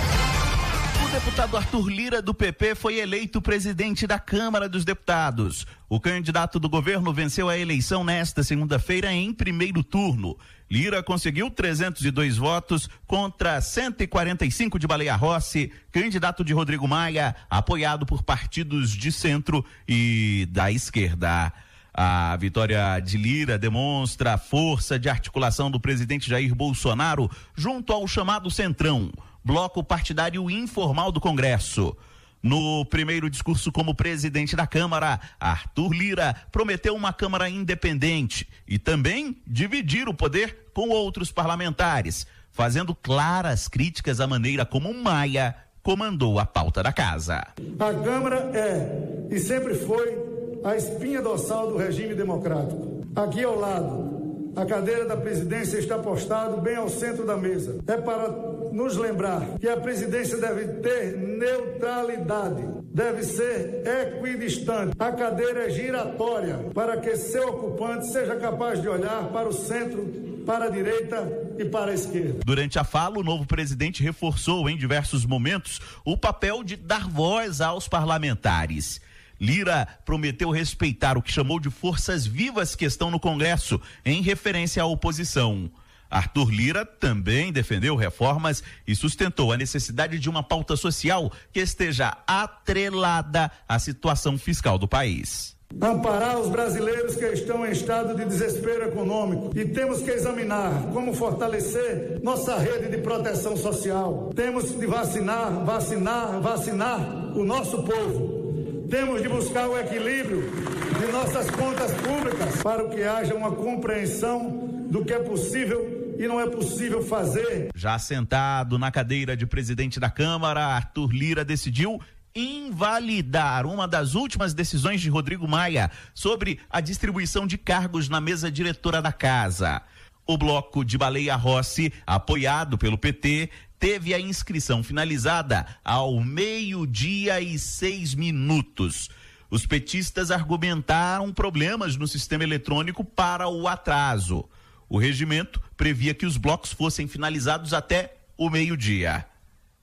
Deputado 1.15 1.55
Arthur 1.55 1.87
Lira, 1.87 2.21
do 2.21 2.33
PP, 2.33 2.75
foi 2.75 2.99
eleito 2.99 3.41
presidente 3.41 4.05
da 4.05 4.19
Câmara 4.19 4.67
dos 4.67 4.83
Deputados. 4.83 5.65
O 5.87 5.97
candidato 5.97 6.59
do 6.59 6.67
governo 6.67 7.13
venceu 7.13 7.47
a 7.47 7.57
eleição 7.57 8.03
nesta 8.03 8.43
segunda-feira 8.43 9.13
em 9.13 9.33
primeiro 9.33 9.81
turno. 9.81 10.37
Lira 10.69 11.01
conseguiu 11.01 11.49
302 11.49 12.35
votos 12.35 12.89
contra 13.07 13.61
145 13.61 14.77
de 14.77 14.85
Baleia 14.85 15.15
Rossi, 15.15 15.71
candidato 15.89 16.43
de 16.43 16.51
Rodrigo 16.51 16.85
Maia, 16.85 17.33
apoiado 17.49 18.05
por 18.05 18.21
partidos 18.21 18.91
de 18.91 19.09
centro 19.09 19.65
e 19.87 20.45
da 20.51 20.69
esquerda. 20.69 21.53
A 21.93 22.35
vitória 22.35 22.99
de 22.99 23.17
Lira 23.17 23.57
demonstra 23.57 24.33
a 24.33 24.37
força 24.37 24.99
de 24.99 25.07
articulação 25.07 25.71
do 25.71 25.79
presidente 25.79 26.29
Jair 26.29 26.53
Bolsonaro 26.53 27.31
junto 27.55 27.93
ao 27.93 28.05
chamado 28.05 28.51
Centrão, 28.51 29.13
bloco 29.45 29.83
partidário 29.83 30.49
informal 30.49 31.11
do 31.11 31.21
Congresso. 31.21 31.95
No 32.41 32.83
primeiro 32.85 33.29
discurso 33.29 33.71
como 33.71 33.95
presidente 33.95 34.55
da 34.55 34.67
Câmara, 34.67 35.19
Arthur 35.39 35.93
Lira 35.93 36.35
prometeu 36.51 36.95
uma 36.95 37.13
Câmara 37.13 37.47
independente 37.47 38.47
e 38.67 38.79
também 38.79 39.37
dividir 39.45 40.09
o 40.09 40.13
poder 40.13 40.69
com 40.73 40.89
outros 40.89 41.31
parlamentares, 41.31 42.25
fazendo 42.51 42.93
claras 42.95 43.67
críticas 43.67 44.19
à 44.19 44.27
maneira 44.27 44.65
como 44.65 44.93
Maia 44.93 45.55
comandou 45.81 46.39
a 46.39 46.45
pauta 46.45 46.81
da 46.81 46.91
casa. 46.91 47.47
A 47.79 47.93
Câmara 48.03 48.51
é 48.53 49.33
e 49.33 49.39
sempre 49.39 49.75
foi 49.75 50.17
a 50.63 50.75
espinha 50.75 51.21
dorsal 51.21 51.67
do 51.67 51.77
regime 51.77 52.15
democrático. 52.15 53.05
Aqui 53.15 53.43
ao 53.43 53.57
lado, 53.57 54.51
a 54.55 54.65
cadeira 54.65 55.05
da 55.05 55.17
presidência 55.17 55.77
está 55.77 55.97
postado 55.97 56.61
bem 56.61 56.75
ao 56.75 56.89
centro 56.89 57.25
da 57.25 57.37
mesa. 57.37 57.79
É 57.87 57.97
para 57.97 58.54
nos 58.75 58.97
lembrar 58.97 59.57
que 59.57 59.69
a 59.69 59.77
presidência 59.77 60.37
deve 60.37 60.67
ter 60.81 61.17
neutralidade, 61.17 62.61
deve 62.93 63.23
ser 63.23 63.81
equidistante. 63.87 64.93
A 64.99 65.13
cadeira 65.13 65.67
é 65.67 65.69
giratória 65.69 66.57
para 66.73 66.97
que 66.97 67.15
seu 67.15 67.47
ocupante 67.47 68.11
seja 68.11 68.35
capaz 68.35 68.81
de 68.81 68.89
olhar 68.89 69.29
para 69.29 69.47
o 69.47 69.53
centro 69.53 70.25
para 70.45 70.65
a 70.65 70.69
direita 70.69 71.25
e 71.57 71.65
para 71.65 71.91
a 71.91 71.93
esquerda. 71.93 72.41
Durante 72.45 72.77
a 72.77 72.83
fala, 72.83 73.17
o 73.17 73.23
novo 73.23 73.47
presidente 73.47 74.03
reforçou 74.03 74.69
em 74.69 74.77
diversos 74.77 75.25
momentos 75.25 75.81
o 76.03 76.17
papel 76.17 76.61
de 76.63 76.75
dar 76.75 77.07
voz 77.07 77.61
aos 77.61 77.87
parlamentares. 77.87 79.01
Lira 79.39 79.87
prometeu 80.05 80.51
respeitar 80.51 81.17
o 81.17 81.21
que 81.21 81.31
chamou 81.31 81.59
de 81.59 81.69
forças 81.69 82.27
vivas 82.27 82.75
que 82.75 82.85
estão 82.85 83.09
no 83.09 83.19
Congresso, 83.19 83.81
em 84.05 84.21
referência 84.21 84.83
à 84.83 84.85
oposição. 84.85 85.71
Arthur 86.15 86.49
Lira 86.49 86.85
também 86.85 87.51
defendeu 87.51 87.93
reformas 87.93 88.63
e 88.87 88.95
sustentou 88.95 89.51
a 89.51 89.57
necessidade 89.57 90.17
de 90.17 90.29
uma 90.29 90.41
pauta 90.41 90.77
social 90.77 91.29
que 91.51 91.59
esteja 91.59 92.17
atrelada 92.25 93.51
à 93.67 93.77
situação 93.77 94.37
fiscal 94.37 94.77
do 94.77 94.87
país. 94.87 95.57
Amparar 95.81 96.39
os 96.39 96.47
brasileiros 96.47 97.15
que 97.17 97.25
estão 97.25 97.65
em 97.65 97.71
estado 97.71 98.15
de 98.15 98.23
desespero 98.23 98.87
econômico 98.87 99.51
e 99.53 99.65
temos 99.65 100.01
que 100.03 100.11
examinar 100.11 100.83
como 100.93 101.13
fortalecer 101.13 102.21
nossa 102.23 102.57
rede 102.57 102.87
de 102.87 102.99
proteção 102.99 103.57
social. 103.57 104.31
Temos 104.33 104.79
de 104.79 104.85
vacinar, 104.85 105.65
vacinar, 105.65 106.39
vacinar 106.39 107.37
o 107.37 107.43
nosso 107.43 107.83
povo. 107.83 108.87
Temos 108.89 109.21
de 109.21 109.27
buscar 109.27 109.67
o 109.67 109.77
equilíbrio 109.77 110.49
de 110.97 111.11
nossas 111.11 111.49
contas 111.49 111.91
públicas 111.91 112.63
para 112.63 112.87
que 112.87 113.03
haja 113.03 113.35
uma 113.35 113.51
compreensão 113.51 114.85
do 114.89 115.03
que 115.03 115.11
é 115.11 115.19
possível 115.19 115.94
e 116.17 116.27
não 116.27 116.39
é 116.39 116.49
possível 116.49 117.03
fazer. 117.03 117.69
Já 117.75 117.97
sentado 117.99 118.77
na 118.77 118.91
cadeira 118.91 119.35
de 119.35 119.45
presidente 119.45 119.99
da 119.99 120.09
Câmara, 120.09 120.65
Arthur 120.65 121.11
Lira 121.11 121.45
decidiu 121.45 121.99
invalidar 122.35 123.65
uma 123.65 123.87
das 123.87 124.13
últimas 124.13 124.53
decisões 124.53 124.99
de 124.99 125.09
Rodrigo 125.09 125.47
Maia 125.47 125.89
sobre 126.13 126.59
a 126.69 126.81
distribuição 126.81 127.47
de 127.47 127.57
cargos 127.57 128.09
na 128.09 128.19
mesa 128.19 128.51
diretora 128.51 129.01
da 129.01 129.11
casa. 129.11 129.81
O 130.27 130.37
bloco 130.37 130.83
de 130.83 130.97
Baleia 130.97 131.35
Rossi, 131.35 131.93
apoiado 132.05 132.77
pelo 132.77 132.97
PT, 132.97 133.49
teve 133.79 134.13
a 134.13 134.19
inscrição 134.19 134.83
finalizada 134.83 135.65
ao 135.83 136.19
meio-dia 136.19 137.39
e 137.39 137.57
seis 137.59 138.13
minutos. 138.13 139.09
Os 139.49 139.65
petistas 139.65 140.31
argumentaram 140.31 141.31
problemas 141.31 141.95
no 141.95 142.07
sistema 142.07 142.43
eletrônico 142.43 143.05
para 143.05 143.47
o 143.47 143.67
atraso. 143.67 144.49
O 144.89 144.97
regimento 144.97 145.61
previa 145.77 146.13
que 146.13 146.25
os 146.25 146.37
blocos 146.37 146.71
fossem 146.71 147.07
finalizados 147.07 147.73
até 147.73 148.15
o 148.37 148.49
meio-dia. 148.49 149.25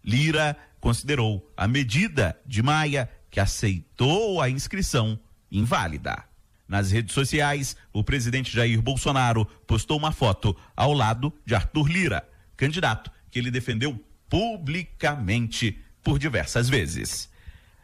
Lira 0.04 0.56
considerou 0.80 1.50
a 1.56 1.68
medida 1.68 2.36
de 2.44 2.62
Maia 2.62 3.08
que 3.30 3.40
aceitou 3.40 4.40
a 4.40 4.50
inscrição 4.50 5.18
inválida. 5.50 6.24
Nas 6.68 6.90
redes 6.90 7.14
sociais, 7.14 7.76
o 7.92 8.02
presidente 8.02 8.52
Jair 8.52 8.80
Bolsonaro 8.80 9.44
postou 9.66 9.98
uma 9.98 10.12
foto 10.12 10.56
ao 10.76 10.92
lado 10.92 11.32
de 11.44 11.54
Arthur 11.54 11.86
Lira, 11.86 12.28
candidato 12.56 13.10
que 13.30 13.38
ele 13.38 13.50
defendeu 13.50 14.02
publicamente 14.28 15.78
por 16.02 16.18
diversas 16.18 16.68
vezes. 16.68 17.30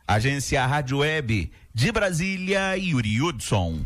Agência 0.06 0.64
Rádio 0.66 0.98
Web 0.98 1.52
de 1.74 1.92
Brasília, 1.92 2.76
Yuri 2.76 3.20
Hudson. 3.20 3.84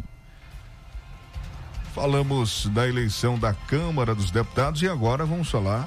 Falamos 1.94 2.68
da 2.68 2.88
eleição 2.88 3.38
da 3.38 3.52
Câmara 3.52 4.14
dos 4.14 4.30
Deputados 4.30 4.80
e 4.80 4.88
agora 4.88 5.26
vamos 5.26 5.50
falar 5.50 5.86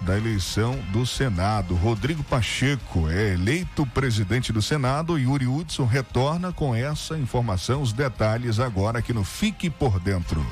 da 0.00 0.16
eleição 0.16 0.76
do 0.90 1.06
Senado. 1.06 1.76
Rodrigo 1.76 2.24
Pacheco 2.24 3.08
é 3.08 3.34
eleito 3.34 3.86
presidente 3.86 4.52
do 4.52 4.60
Senado. 4.60 5.16
Yuri 5.16 5.46
Hudson 5.46 5.84
retorna 5.84 6.52
com 6.52 6.74
essa 6.74 7.16
informação, 7.16 7.82
os 7.82 7.92
detalhes 7.92 8.58
agora 8.58 8.98
aqui 8.98 9.12
no 9.12 9.22
Fique 9.22 9.70
por 9.70 10.00
Dentro. 10.00 10.44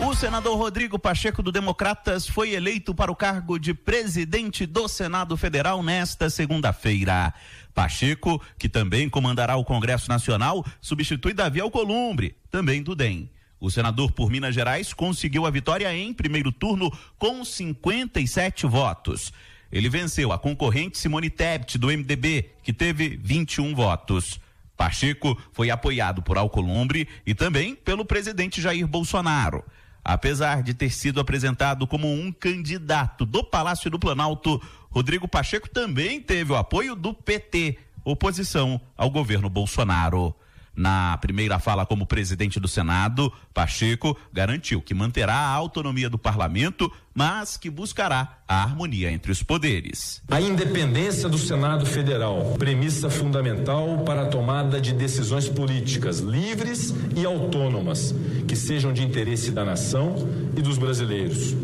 O 0.00 0.14
senador 0.14 0.56
Rodrigo 0.56 0.98
Pacheco 0.98 1.42
do 1.42 1.52
Democratas 1.52 2.26
foi 2.26 2.54
eleito 2.54 2.94
para 2.94 3.10
o 3.10 3.16
cargo 3.16 3.58
de 3.58 3.74
presidente 3.74 4.64
do 4.64 4.88
Senado 4.88 5.36
Federal 5.36 5.82
nesta 5.82 6.30
segunda-feira. 6.30 7.34
Pacheco, 7.74 8.40
que 8.58 8.68
também 8.68 9.08
comandará 9.08 9.56
o 9.56 9.64
Congresso 9.64 10.08
Nacional, 10.08 10.64
substitui 10.80 11.32
Davi 11.34 11.60
Alcolumbre, 11.60 12.36
também 12.50 12.82
do 12.82 12.94
DEM. 12.94 13.30
O 13.60 13.70
senador 13.70 14.12
por 14.12 14.30
Minas 14.30 14.54
Gerais 14.54 14.92
conseguiu 14.92 15.44
a 15.44 15.50
vitória 15.50 15.92
em 15.94 16.12
primeiro 16.12 16.52
turno 16.52 16.92
com 17.18 17.44
57 17.44 18.66
votos. 18.66 19.32
Ele 19.70 19.88
venceu 19.88 20.32
a 20.32 20.38
concorrente 20.38 20.96
Simone 20.96 21.28
Tebet, 21.28 21.76
do 21.76 21.88
MDB, 21.88 22.50
que 22.62 22.72
teve 22.72 23.18
21 23.22 23.74
votos. 23.74 24.40
Pacheco 24.76 25.36
foi 25.52 25.70
apoiado 25.70 26.22
por 26.22 26.38
Alcolumbre 26.38 27.08
e 27.26 27.34
também 27.34 27.74
pelo 27.74 28.04
presidente 28.04 28.62
Jair 28.62 28.86
Bolsonaro. 28.86 29.64
Apesar 30.04 30.62
de 30.62 30.72
ter 30.72 30.90
sido 30.90 31.20
apresentado 31.20 31.86
como 31.86 32.10
um 32.10 32.32
candidato 32.32 33.26
do 33.26 33.42
Palácio 33.42 33.90
do 33.90 33.98
Planalto, 33.98 34.62
Rodrigo 34.88 35.28
Pacheco 35.28 35.68
também 35.68 36.20
teve 36.20 36.52
o 36.52 36.56
apoio 36.56 36.94
do 36.94 37.12
PT, 37.12 37.76
oposição 38.04 38.80
ao 38.96 39.10
governo 39.10 39.50
Bolsonaro. 39.50 40.34
Na 40.78 41.18
primeira 41.18 41.58
fala 41.58 41.84
como 41.84 42.06
presidente 42.06 42.60
do 42.60 42.68
Senado, 42.68 43.32
Pacheco 43.52 44.16
garantiu 44.32 44.80
que 44.80 44.94
manterá 44.94 45.34
a 45.34 45.50
autonomia 45.50 46.08
do 46.08 46.16
parlamento, 46.16 46.88
mas 47.12 47.56
que 47.56 47.68
buscará 47.68 48.38
a 48.46 48.62
harmonia 48.62 49.10
entre 49.10 49.32
os 49.32 49.42
poderes. 49.42 50.22
A 50.30 50.40
independência 50.40 51.28
do 51.28 51.36
Senado 51.36 51.84
Federal, 51.84 52.54
premissa 52.60 53.10
fundamental 53.10 54.04
para 54.06 54.22
a 54.22 54.26
tomada 54.26 54.80
de 54.80 54.92
decisões 54.92 55.48
políticas 55.48 56.20
livres 56.20 56.94
e 57.16 57.26
autônomas, 57.26 58.14
que 58.46 58.54
sejam 58.54 58.92
de 58.92 59.02
interesse 59.02 59.50
da 59.50 59.64
nação 59.64 60.14
e 60.56 60.62
dos 60.62 60.78
brasileiros. 60.78 61.56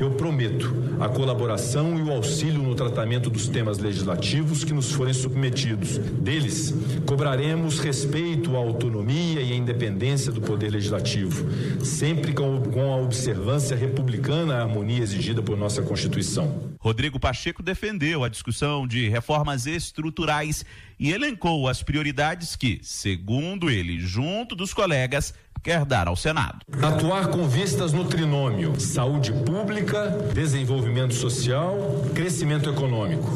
Eu 0.00 0.10
prometo 0.12 0.74
a 1.00 1.08
colaboração 1.08 1.98
e 1.98 2.02
o 2.02 2.12
auxílio 2.12 2.62
no 2.62 2.74
tratamento 2.74 3.28
dos 3.28 3.48
temas 3.48 3.78
legislativos 3.78 4.64
que 4.64 4.72
nos 4.72 4.92
forem 4.92 5.12
submetidos. 5.12 5.98
Deles, 5.98 6.74
cobraremos 7.06 7.78
respeito 7.80 8.56
à 8.56 8.58
autonomia 8.58 9.40
e 9.40 9.52
à 9.52 9.56
independência 9.56 10.30
do 10.30 10.40
Poder 10.40 10.70
Legislativo, 10.70 11.46
sempre 11.84 12.32
com, 12.32 12.62
a 12.92 12.96
observância 12.96 13.76
republicana 13.76 14.54
à 14.54 14.62
harmonia 14.62 15.02
exigida 15.02 15.42
por 15.42 15.56
nossa 15.56 15.82
Constituição. 15.82 16.72
Rodrigo 16.78 17.18
Pacheco 17.18 17.62
defendeu 17.62 18.24
a 18.24 18.28
discussão 18.28 18.86
de 18.86 19.08
reformas 19.08 19.66
estruturais 19.66 20.64
e 20.98 21.10
elencou 21.10 21.68
as 21.68 21.82
prioridades 21.82 22.54
que, 22.54 22.80
segundo 22.82 23.70
ele, 23.70 23.98
junto 24.00 24.54
dos 24.54 24.72
colegas, 24.72 25.34
quer 25.62 25.84
dar 25.84 26.08
ao 26.08 26.16
Senado. 26.16 26.58
Atuar 26.82 27.28
com 27.28 27.46
vistas 27.48 27.92
no 27.92 28.04
trinômio: 28.04 28.78
saúde 28.80 29.32
pública, 29.32 30.10
desenvolvimento 30.34 31.14
social, 31.14 31.76
crescimento 32.14 32.68
econômico, 32.68 33.30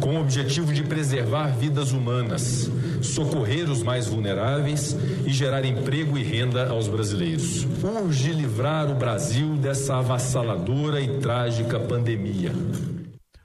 com 0.00 0.16
o 0.16 0.20
objetivo 0.20 0.72
de 0.72 0.82
preservar 0.82 1.48
vidas 1.48 1.92
humanas, 1.92 2.70
socorrer 3.00 3.70
os 3.70 3.82
mais 3.82 4.06
vulneráveis 4.06 4.96
e 5.24 5.30
gerar 5.30 5.64
emprego 5.64 6.18
e 6.18 6.22
renda 6.22 6.68
aos 6.68 6.88
brasileiros. 6.88 7.66
Urge 7.82 8.32
livrar 8.32 8.90
o 8.90 8.94
Brasil 8.94 9.56
dessa 9.56 9.96
avassaladora 9.96 11.00
e 11.00 11.18
trágica 11.18 11.78
pandemia. 11.78 12.52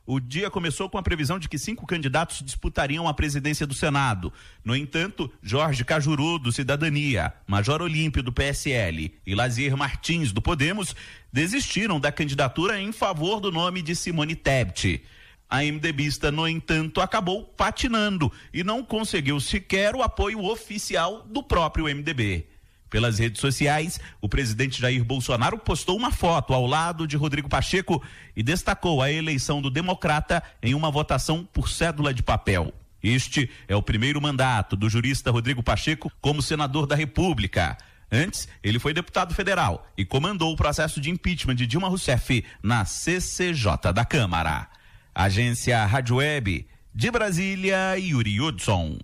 O 0.09 0.21
dia 0.21 0.49
começou 0.49 0.89
com 0.89 0.97
a 0.97 1.03
previsão 1.03 1.37
de 1.37 1.49
que 1.49 1.59
cinco 1.59 1.85
candidatos 1.85 2.41
disputariam 2.41 3.09
a 3.09 3.13
presidência 3.13 3.67
do 3.67 3.73
Senado. 3.73 4.31
No 4.63 4.73
entanto, 4.73 5.29
Jorge 5.43 5.83
Cajuru, 5.83 6.39
do 6.39 6.49
Cidadania, 6.49 7.33
Major 7.45 7.81
Olímpio, 7.81 8.23
do 8.23 8.31
PSL 8.31 9.13
e 9.25 9.35
Lazier 9.35 9.75
Martins, 9.75 10.31
do 10.31 10.41
Podemos, 10.41 10.95
desistiram 11.29 11.99
da 11.99 12.09
candidatura 12.09 12.79
em 12.79 12.93
favor 12.93 13.41
do 13.41 13.51
nome 13.51 13.81
de 13.81 13.93
Simone 13.97 14.33
Tebet. 14.33 15.03
A 15.49 15.61
MDBista, 15.61 16.31
no 16.31 16.47
entanto, 16.47 17.01
acabou 17.01 17.43
patinando 17.43 18.31
e 18.53 18.63
não 18.63 18.85
conseguiu 18.85 19.41
sequer 19.41 19.93
o 19.93 20.01
apoio 20.01 20.41
oficial 20.45 21.23
do 21.23 21.43
próprio 21.43 21.83
MDB. 21.93 22.47
Pelas 22.89 23.19
redes 23.19 23.41
sociais, 23.41 23.99
o 24.21 24.29
presidente 24.29 24.79
Jair 24.79 25.03
Bolsonaro 25.03 25.57
postou 25.57 25.97
uma 25.97 26.11
foto 26.11 26.53
ao 26.53 26.65
lado 26.65 27.05
de 27.05 27.17
Rodrigo 27.17 27.49
Pacheco 27.49 28.01
e 28.35 28.41
destacou 28.41 29.01
a 29.01 29.11
eleição 29.11 29.61
do 29.61 29.69
democrata 29.69 30.41
em 30.61 30.73
uma 30.73 30.89
votação 30.89 31.43
por 31.43 31.69
cédula 31.69 32.13
de 32.13 32.23
papel. 32.23 32.73
Este 33.03 33.49
é 33.67 33.75
o 33.75 33.81
primeiro 33.81 34.21
mandato 34.21 34.75
do 34.75 34.89
jurista 34.89 35.31
Rodrigo 35.31 35.61
Pacheco 35.61 36.11
como 36.21 36.41
senador 36.41 36.87
da 36.87 36.95
República. 36.95 37.77
Antes, 38.11 38.47
ele 38.63 38.79
foi 38.79 38.93
deputado 38.93 39.33
federal 39.33 39.85
e 39.97 40.05
comandou 40.05 40.53
o 40.53 40.55
processo 40.55 41.01
de 41.01 41.09
impeachment 41.09 41.55
de 41.55 41.67
Dilma 41.67 41.89
Rousseff 41.89 42.43
na 42.63 42.85
CCJ 42.85 43.93
da 43.93 44.05
Câmara. 44.05 44.67
Agência 45.13 45.85
Rádio 45.85 46.17
Web 46.17 46.67
de 46.95 47.11
Brasília, 47.11 47.97
Yuri 47.97 48.39
Hudson. 48.39 48.97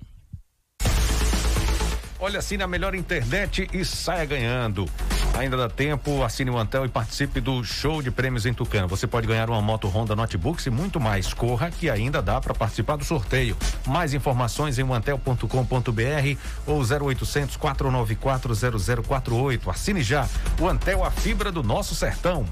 Olha, 2.24 2.40
assine 2.40 2.64
a 2.64 2.68
melhor 2.68 2.96
internet 2.96 3.68
e 3.74 3.84
saia 3.84 4.24
ganhando. 4.24 4.88
Ainda 5.38 5.58
dá 5.58 5.68
tempo, 5.68 6.24
assine 6.24 6.50
o 6.50 6.58
Antel 6.58 6.86
e 6.86 6.88
participe 6.88 7.42
do 7.42 7.62
show 7.66 8.02
de 8.02 8.12
prêmios 8.12 8.46
em 8.46 8.54
Tucano. 8.54 8.88
Você 8.88 9.06
pode 9.06 9.28
ganhar 9.28 9.50
uma 9.50 9.62
moto 9.62 9.90
Honda 9.90 10.16
Notebooks 10.16 10.66
e 10.66 10.70
muito 10.70 11.02
mais. 11.02 11.34
Corra 11.34 11.70
que 11.70 11.90
ainda 11.90 12.22
dá 12.22 12.40
para 12.40 12.54
participar 12.54 12.96
do 12.96 13.04
sorteio. 13.04 13.58
Mais 13.86 14.14
informações 14.14 14.80
em 14.80 14.90
antel.com.br 14.90 16.40
ou 16.66 16.80
0800 16.80 17.58
494 17.58 18.56
0048. 19.04 19.70
Assine 19.70 20.02
já. 20.02 20.26
O 20.62 20.70
Antel, 20.70 21.04
a 21.04 21.12
fibra 21.12 21.52
do 21.52 21.62
nosso 21.62 21.94
sertão. 21.94 22.46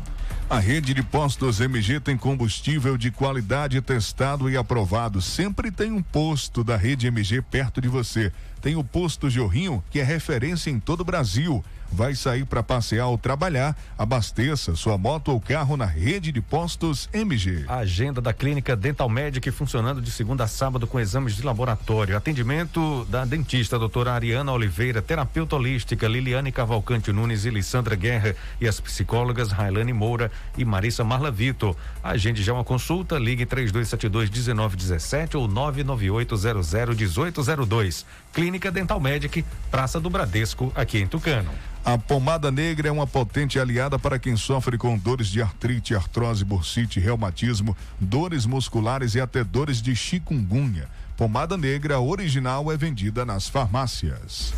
A 0.51 0.59
rede 0.59 0.93
de 0.93 1.01
postos 1.01 1.61
MG 1.61 2.01
tem 2.01 2.17
combustível 2.17 2.97
de 2.97 3.09
qualidade 3.09 3.79
testado 3.79 4.49
e 4.49 4.57
aprovado. 4.57 5.21
Sempre 5.21 5.71
tem 5.71 5.93
um 5.93 6.01
posto 6.01 6.61
da 6.61 6.75
rede 6.75 7.07
MG 7.07 7.41
perto 7.41 7.79
de 7.79 7.87
você. 7.87 8.33
Tem 8.61 8.75
o 8.75 8.83
posto 8.83 9.29
Jorrinho, 9.29 9.81
que 9.89 9.97
é 9.97 10.03
referência 10.03 10.69
em 10.69 10.77
todo 10.77 10.99
o 10.99 11.05
Brasil 11.05 11.63
vai 11.91 12.15
sair 12.15 12.45
para 12.45 12.63
passear 12.63 13.07
ou 13.07 13.17
trabalhar, 13.17 13.75
abasteça 13.97 14.75
sua 14.75 14.97
moto 14.97 15.29
ou 15.29 15.41
carro 15.41 15.75
na 15.75 15.85
rede 15.85 16.31
de 16.31 16.41
postos 16.41 17.09
MG. 17.13 17.65
A 17.67 17.77
agenda 17.77 18.21
da 18.21 18.33
Clínica 18.33 18.75
Dental 18.75 19.09
Medic 19.09 19.51
funcionando 19.51 20.01
de 20.01 20.11
segunda 20.11 20.45
a 20.45 20.47
sábado 20.47 20.87
com 20.87 20.99
exames 20.99 21.35
de 21.35 21.43
laboratório. 21.43 22.15
Atendimento 22.15 23.05
da 23.09 23.25
dentista 23.25 23.77
doutora 23.77 24.13
Ariana 24.13 24.51
Oliveira, 24.51 25.01
terapeuta 25.01 25.55
holística 25.55 26.07
Liliane 26.07 26.51
Cavalcante 26.51 27.11
Nunes 27.11 27.45
e 27.45 27.49
Lissandra 27.49 27.95
Guerra 27.95 28.35
e 28.59 28.67
as 28.67 28.79
psicólogas 28.79 29.51
Railane 29.51 29.93
Moura 29.93 30.31
e 30.57 30.63
Marissa 30.63 31.03
Marla 31.03 31.29
Vitor. 31.29 31.75
Agende 32.03 32.41
já 32.41 32.53
uma 32.53 32.63
consulta, 32.63 33.17
ligue 33.17 33.45
3272 33.45 34.29
1917 34.29 35.37
ou 35.37 35.47
99800 35.47 36.73
1802. 36.97 38.05
Clínica 38.33 38.71
Dental 38.71 38.99
Medic, 38.99 39.43
Praça 39.69 39.99
do 39.99 40.09
Bradesco, 40.09 40.71
aqui 40.75 40.99
em 40.99 41.07
Tucano. 41.07 41.51
A 41.83 41.97
pomada 41.97 42.51
negra 42.51 42.89
é 42.89 42.91
uma 42.91 43.07
potente 43.07 43.59
aliada 43.59 43.97
para 43.97 44.19
quem 44.19 44.37
sofre 44.37 44.77
com 44.77 44.97
dores 44.97 45.27
de 45.27 45.41
artrite, 45.41 45.95
artrose, 45.95 46.45
bursite, 46.45 46.99
reumatismo, 46.99 47.75
dores 47.99 48.45
musculares 48.45 49.15
e 49.15 49.21
até 49.21 49.43
dores 49.43 49.81
de 49.81 49.95
chikungunya. 49.95 50.87
Pomada 51.17 51.57
negra 51.57 51.99
original 51.99 52.71
é 52.71 52.77
vendida 52.77 53.25
nas 53.25 53.49
farmácias. 53.49 54.53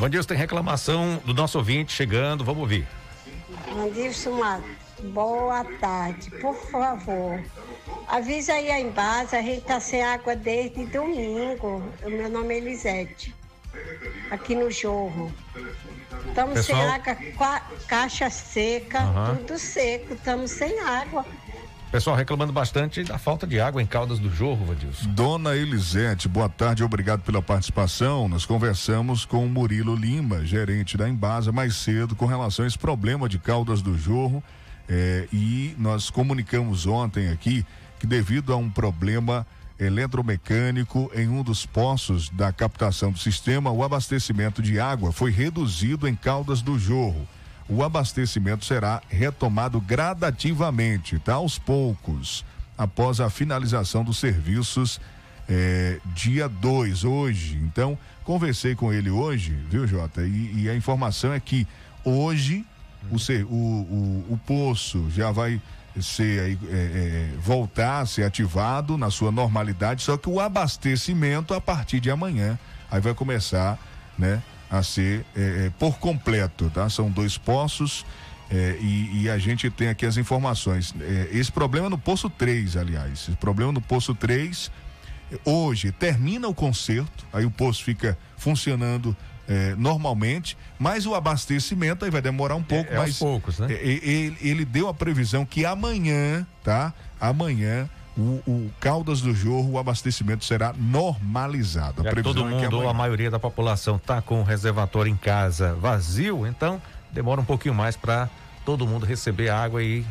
Bom 0.00 0.08
dia, 0.08 0.24
tem 0.24 0.36
reclamação 0.36 1.20
do 1.26 1.34
nosso 1.34 1.58
ouvinte 1.58 1.92
chegando, 1.92 2.42
vamos 2.42 2.62
ouvir. 2.62 2.88
Bom 3.70 3.90
dia, 3.90 4.10
Boa 5.04 5.64
tarde, 5.80 6.30
por 6.40 6.54
favor. 6.70 7.42
Avisa 8.06 8.52
aí 8.52 8.70
a 8.70 8.78
Embasa, 8.80 9.38
a 9.38 9.42
gente 9.42 9.62
tá 9.62 9.80
sem 9.80 10.02
água 10.02 10.36
desde 10.36 10.84
domingo. 10.86 11.82
O 12.04 12.10
meu 12.10 12.28
nome 12.28 12.54
é 12.54 12.58
Elisete. 12.58 13.34
Aqui 14.30 14.54
no 14.54 14.70
Jorro. 14.70 15.32
Estamos 16.28 16.54
Pessoal- 16.54 16.80
sem 16.82 16.90
água, 16.90 17.16
qua- 17.36 17.62
caixa 17.88 18.28
seca, 18.30 18.98
Aham. 19.00 19.36
tudo 19.36 19.58
seco, 19.58 20.14
estamos 20.14 20.50
sem 20.50 20.78
água. 20.80 21.24
Pessoal 21.90 22.14
reclamando 22.14 22.52
bastante 22.52 23.02
da 23.02 23.18
falta 23.18 23.46
de 23.46 23.58
água 23.58 23.82
em 23.82 23.86
Caldas 23.86 24.20
do 24.20 24.30
Jorro, 24.32 24.64
Vadilson. 24.66 25.08
Dona 25.08 25.56
Elisete, 25.56 26.28
boa 26.28 26.48
tarde, 26.48 26.84
obrigado 26.84 27.22
pela 27.22 27.42
participação. 27.42 28.28
Nós 28.28 28.46
conversamos 28.46 29.24
com 29.24 29.44
o 29.44 29.48
Murilo 29.48 29.96
Lima, 29.96 30.44
gerente 30.44 30.96
da 30.96 31.08
Embasa, 31.08 31.50
mais 31.50 31.74
cedo 31.76 32.14
com 32.14 32.26
relação 32.26 32.64
a 32.64 32.68
esse 32.68 32.78
problema 32.78 33.28
de 33.28 33.38
Caldas 33.40 33.82
do 33.82 33.98
Jorro. 33.98 34.42
Eh, 34.92 35.28
e 35.32 35.72
nós 35.78 36.10
comunicamos 36.10 36.84
ontem 36.84 37.28
aqui 37.28 37.64
que, 38.00 38.08
devido 38.08 38.52
a 38.52 38.56
um 38.56 38.68
problema 38.68 39.46
eletromecânico 39.78 41.10
em 41.14 41.28
um 41.28 41.44
dos 41.44 41.64
poços 41.64 42.28
da 42.30 42.52
captação 42.52 43.12
do 43.12 43.18
sistema, 43.18 43.70
o 43.70 43.84
abastecimento 43.84 44.60
de 44.60 44.80
água 44.80 45.12
foi 45.12 45.30
reduzido 45.30 46.08
em 46.08 46.14
Caldas 46.16 46.60
do 46.60 46.76
Jorro. 46.76 47.26
O 47.68 47.84
abastecimento 47.84 48.64
será 48.64 49.00
retomado 49.08 49.80
gradativamente, 49.80 51.20
tá? 51.20 51.34
Aos 51.34 51.56
poucos, 51.56 52.44
após 52.76 53.20
a 53.20 53.30
finalização 53.30 54.02
dos 54.02 54.18
serviços 54.18 55.00
é, 55.48 56.00
dia 56.14 56.48
2, 56.48 57.04
hoje. 57.04 57.56
Então, 57.62 57.96
conversei 58.24 58.74
com 58.74 58.92
ele 58.92 59.08
hoje, 59.08 59.56
viu, 59.70 59.86
Jota? 59.86 60.22
E, 60.22 60.64
e 60.64 60.68
a 60.68 60.74
informação 60.74 61.32
é 61.32 61.38
que 61.38 61.66
hoje 62.04 62.66
o, 63.10 63.54
o, 63.54 64.26
o, 64.30 64.40
poço 64.46 65.10
já 65.10 65.30
vai 65.30 65.60
ser 66.00 66.40
aí, 66.40 66.58
é, 66.68 66.74
é, 66.74 67.30
voltar 67.38 68.00
a 68.00 68.06
ser 68.06 68.24
ativado 68.24 68.96
na 68.96 69.10
sua 69.10 69.32
normalidade, 69.32 70.02
só 70.02 70.16
que 70.16 70.28
o 70.28 70.38
abastecimento 70.38 71.54
a 71.54 71.60
partir 71.60 72.00
de 72.00 72.10
amanhã 72.10 72.58
aí 72.90 73.00
vai 73.00 73.14
começar, 73.14 73.78
né, 74.18 74.42
a 74.70 74.82
ser 74.82 75.24
é, 75.34 75.66
é, 75.66 75.72
por 75.78 75.98
completo, 75.98 76.70
tá? 76.70 76.88
São 76.88 77.10
dois 77.10 77.36
poços 77.36 78.04
é, 78.50 78.76
e, 78.80 79.22
e 79.22 79.30
a 79.30 79.38
gente 79.38 79.70
tem 79.70 79.88
aqui 79.88 80.06
as 80.06 80.16
informações. 80.16 80.94
É, 81.00 81.28
esse 81.32 81.50
problema 81.50 81.88
no 81.88 81.98
poço 81.98 82.28
3, 82.28 82.76
aliás. 82.76 83.28
Esse 83.28 83.36
problema 83.36 83.72
no 83.72 83.80
poço 83.80 84.14
3 84.14 84.70
hoje 85.44 85.92
termina 85.92 86.48
o 86.48 86.54
conserto, 86.54 87.26
aí 87.32 87.44
o 87.44 87.50
poço 87.50 87.84
fica 87.84 88.18
funcionando 88.36 89.16
eh, 89.50 89.74
normalmente, 89.76 90.56
mas 90.78 91.06
o 91.06 91.14
abastecimento 91.16 92.04
aí 92.04 92.10
vai 92.10 92.22
demorar 92.22 92.54
um 92.54 92.62
pouco, 92.62 92.88
é 92.92 92.96
aos 92.96 93.06
mas 93.06 93.18
poucos, 93.18 93.58
né? 93.58 93.66
eh, 93.68 93.74
eh, 93.74 94.08
ele, 94.08 94.36
ele 94.40 94.64
deu 94.64 94.86
a 94.86 94.94
previsão 94.94 95.44
que 95.44 95.66
amanhã, 95.66 96.46
tá? 96.62 96.94
Amanhã 97.20 97.90
o, 98.16 98.40
o 98.46 98.70
Caldas 98.78 99.20
do 99.20 99.34
Jorro, 99.34 99.72
o 99.72 99.78
abastecimento 99.78 100.44
será 100.44 100.72
normalizado. 100.72 102.06
A 102.06 102.14
todo 102.22 102.46
é 102.46 102.48
que 102.48 102.54
mundo, 102.54 102.76
amanhã. 102.76 102.90
a 102.90 102.94
maioria 102.94 103.28
da 103.28 103.40
população 103.40 103.96
está 103.96 104.22
com 104.22 104.40
o 104.40 104.44
reservatório 104.44 105.10
em 105.10 105.16
casa 105.16 105.74
vazio, 105.74 106.46
então 106.46 106.80
demora 107.10 107.40
um 107.40 107.44
pouquinho 107.44 107.74
mais 107.74 107.96
para 107.96 108.30
todo 108.64 108.86
mundo 108.86 109.04
receber 109.04 109.48
água 109.48 109.82
e 109.82 110.06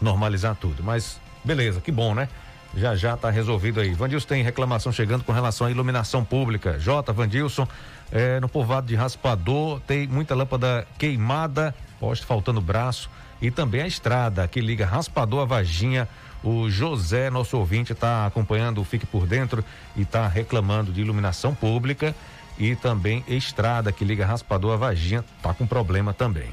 normalizar 0.00 0.54
tudo. 0.54 0.84
Mas 0.84 1.18
beleza, 1.44 1.80
que 1.80 1.90
bom, 1.90 2.14
né? 2.14 2.28
Já 2.76 2.96
já 2.96 3.14
está 3.14 3.30
resolvido 3.30 3.80
aí. 3.80 3.94
Vandilson 3.94 4.26
tem 4.26 4.42
reclamação 4.42 4.92
chegando 4.92 5.22
com 5.22 5.32
relação 5.32 5.66
à 5.66 5.70
iluminação 5.70 6.24
pública. 6.24 6.78
J. 6.78 7.12
Vandilson, 7.12 7.68
eh, 8.10 8.40
no 8.40 8.48
povoado 8.48 8.86
de 8.86 8.94
Raspador, 8.94 9.80
tem 9.80 10.08
muita 10.08 10.34
lâmpada 10.34 10.86
queimada, 10.98 11.74
poste 12.00 12.26
faltando 12.26 12.60
braço 12.60 13.08
e 13.40 13.50
também 13.50 13.82
a 13.82 13.86
estrada 13.86 14.48
que 14.48 14.60
liga 14.60 14.86
Raspador 14.86 15.42
a 15.42 15.44
Varginha. 15.44 16.08
O 16.42 16.68
José, 16.68 17.30
nosso 17.30 17.56
ouvinte, 17.56 17.92
está 17.92 18.26
acompanhando 18.26 18.80
o 18.80 18.84
Fique 18.84 19.06
por 19.06 19.26
Dentro 19.26 19.64
e 19.96 20.02
está 20.02 20.28
reclamando 20.28 20.92
de 20.92 21.00
iluminação 21.00 21.54
pública 21.54 22.14
e 22.58 22.76
também 22.76 23.24
estrada 23.26 23.90
que 23.90 24.04
liga 24.04 24.26
Raspador 24.26 24.74
a 24.74 24.76
Varginha, 24.76 25.24
tá 25.42 25.54
com 25.54 25.66
problema 25.66 26.12
também. 26.12 26.50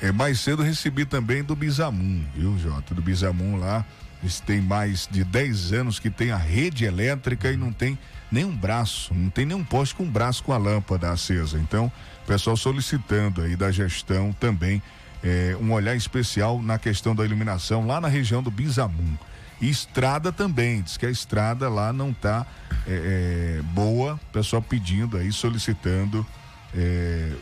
É, 0.00 0.12
mais 0.12 0.40
cedo 0.40 0.62
recebi 0.62 1.04
também 1.04 1.42
do 1.42 1.56
Bizamum, 1.56 2.24
viu, 2.34 2.56
Jota? 2.58 2.94
Do 2.94 3.02
Bizamum 3.02 3.58
lá. 3.58 3.84
Eles 4.22 4.40
têm 4.40 4.60
mais 4.60 5.08
de 5.10 5.22
10 5.24 5.72
anos 5.72 5.98
que 5.98 6.10
tem 6.10 6.30
a 6.30 6.36
rede 6.36 6.84
elétrica 6.84 7.50
e 7.52 7.56
não 7.56 7.72
tem 7.72 7.98
nenhum 8.30 8.54
braço, 8.54 9.14
não 9.14 9.30
tem 9.30 9.46
nenhum 9.46 9.64
poste 9.64 9.94
com 9.94 10.04
braço 10.04 10.42
com 10.42 10.52
a 10.52 10.58
lâmpada 10.58 11.10
acesa. 11.10 11.58
Então, 11.58 11.90
o 12.24 12.26
pessoal 12.26 12.56
solicitando 12.56 13.42
aí 13.42 13.56
da 13.56 13.70
gestão 13.70 14.32
também 14.32 14.82
é, 15.22 15.56
um 15.60 15.72
olhar 15.72 15.94
especial 15.94 16.60
na 16.60 16.78
questão 16.78 17.14
da 17.14 17.24
iluminação 17.24 17.86
lá 17.86 18.00
na 18.00 18.08
região 18.08 18.42
do 18.42 18.50
Bizamum. 18.50 19.16
E 19.60 19.68
estrada 19.68 20.30
também, 20.30 20.82
diz 20.82 20.96
que 20.96 21.06
a 21.06 21.10
estrada 21.10 21.68
lá 21.68 21.92
não 21.92 22.12
tá 22.12 22.46
é, 22.86 23.58
é, 23.58 23.62
boa, 23.72 24.18
pessoal 24.32 24.62
pedindo 24.62 25.16
aí, 25.16 25.32
solicitando 25.32 26.24
é, 26.74 27.32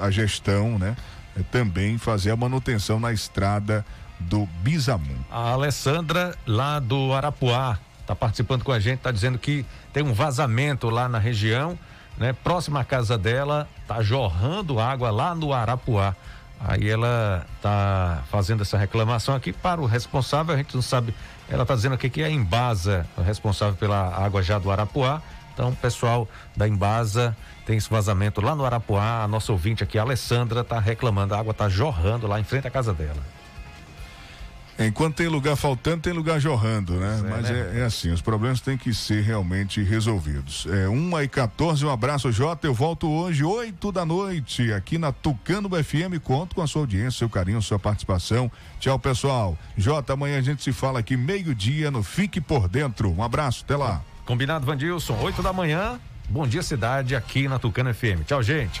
a 0.00 0.10
gestão, 0.10 0.78
né? 0.78 0.94
é, 1.36 1.42
também 1.50 1.98
fazer 1.98 2.30
a 2.30 2.36
manutenção 2.36 3.00
na 3.00 3.12
estrada 3.12 3.84
do 4.28 4.46
Bizamum. 4.62 5.16
A 5.30 5.50
Alessandra, 5.50 6.34
lá 6.46 6.78
do 6.78 7.12
Arapuá, 7.12 7.78
está 8.00 8.14
participando 8.14 8.64
com 8.64 8.72
a 8.72 8.78
gente, 8.78 8.98
está 8.98 9.10
dizendo 9.10 9.38
que 9.38 9.64
tem 9.92 10.02
um 10.02 10.12
vazamento 10.12 10.90
lá 10.90 11.08
na 11.08 11.18
região, 11.18 11.78
né? 12.16 12.32
Próxima 12.32 12.80
à 12.80 12.84
casa 12.84 13.16
dela, 13.16 13.68
tá 13.86 14.02
jorrando 14.02 14.80
água 14.80 15.10
lá 15.10 15.34
no 15.34 15.52
Arapuá. 15.52 16.14
Aí 16.60 16.88
ela 16.88 17.44
tá 17.60 18.22
fazendo 18.30 18.62
essa 18.62 18.78
reclamação 18.78 19.34
aqui 19.34 19.52
para 19.52 19.80
o 19.80 19.86
responsável, 19.86 20.54
a 20.54 20.56
gente 20.56 20.74
não 20.74 20.82
sabe. 20.82 21.14
Ela 21.48 21.66
tá 21.66 21.74
dizendo 21.74 21.94
aqui 21.94 22.08
que 22.08 22.22
é 22.22 22.26
a 22.26 22.30
Embasa, 22.30 23.06
responsável 23.24 23.74
pela 23.74 24.14
água 24.14 24.42
já 24.42 24.58
do 24.58 24.70
Arapuá. 24.70 25.20
Então, 25.52 25.70
o 25.70 25.76
pessoal 25.76 26.26
da 26.56 26.66
Embasa 26.66 27.36
tem 27.66 27.76
esse 27.76 27.90
vazamento 27.90 28.40
lá 28.40 28.54
no 28.54 28.64
Arapuá. 28.64 29.24
A 29.24 29.28
nossa 29.28 29.52
ouvinte 29.52 29.82
aqui, 29.82 29.98
a 29.98 30.02
Alessandra, 30.02 30.64
tá 30.64 30.78
reclamando, 30.78 31.34
a 31.34 31.38
água 31.38 31.52
tá 31.52 31.68
jorrando 31.68 32.26
lá 32.26 32.40
em 32.40 32.44
frente 32.44 32.66
à 32.66 32.70
casa 32.70 32.94
dela. 32.94 33.20
Enquanto 34.78 35.16
tem 35.16 35.28
lugar 35.28 35.54
faltando, 35.56 36.02
tem 36.02 36.12
lugar 36.12 36.40
jorrando, 36.40 36.94
né? 36.94 37.18
É, 37.18 37.30
Mas 37.30 37.50
né? 37.50 37.72
é, 37.74 37.80
é 37.80 37.84
assim, 37.84 38.10
os 38.10 38.20
problemas 38.20 38.60
têm 38.60 38.76
que 38.76 38.94
ser 38.94 39.22
realmente 39.22 39.82
resolvidos. 39.82 40.66
É 40.70 40.88
1 40.88 41.22
e 41.22 41.28
14, 41.28 41.84
um 41.84 41.90
abraço, 41.90 42.32
Jota. 42.32 42.66
Eu 42.66 42.74
volto 42.74 43.08
hoje, 43.08 43.44
8 43.44 43.92
da 43.92 44.04
noite, 44.04 44.72
aqui 44.72 44.98
na 44.98 45.12
Tucano 45.12 45.68
FM. 45.68 46.18
Conto 46.22 46.54
com 46.54 46.62
a 46.62 46.66
sua 46.66 46.82
audiência, 46.82 47.18
seu 47.18 47.28
carinho, 47.28 47.60
sua 47.60 47.78
participação. 47.78 48.50
Tchau, 48.80 48.98
pessoal. 48.98 49.56
Jota, 49.76 50.14
amanhã 50.14 50.38
a 50.38 50.42
gente 50.42 50.62
se 50.62 50.72
fala 50.72 51.00
aqui 51.00 51.16
meio-dia 51.16 51.90
no 51.90 52.02
Fique 52.02 52.40
por 52.40 52.68
Dentro. 52.68 53.12
Um 53.12 53.22
abraço, 53.22 53.64
até 53.64 53.76
lá. 53.76 54.02
Combinado, 54.24 54.64
Vandilson, 54.64 55.18
8 55.20 55.42
da 55.42 55.52
manhã. 55.52 56.00
Bom 56.28 56.46
dia, 56.46 56.62
cidade, 56.62 57.14
aqui 57.14 57.46
na 57.46 57.58
Tucano 57.58 57.92
FM. 57.92 58.24
Tchau, 58.26 58.42
gente. 58.42 58.80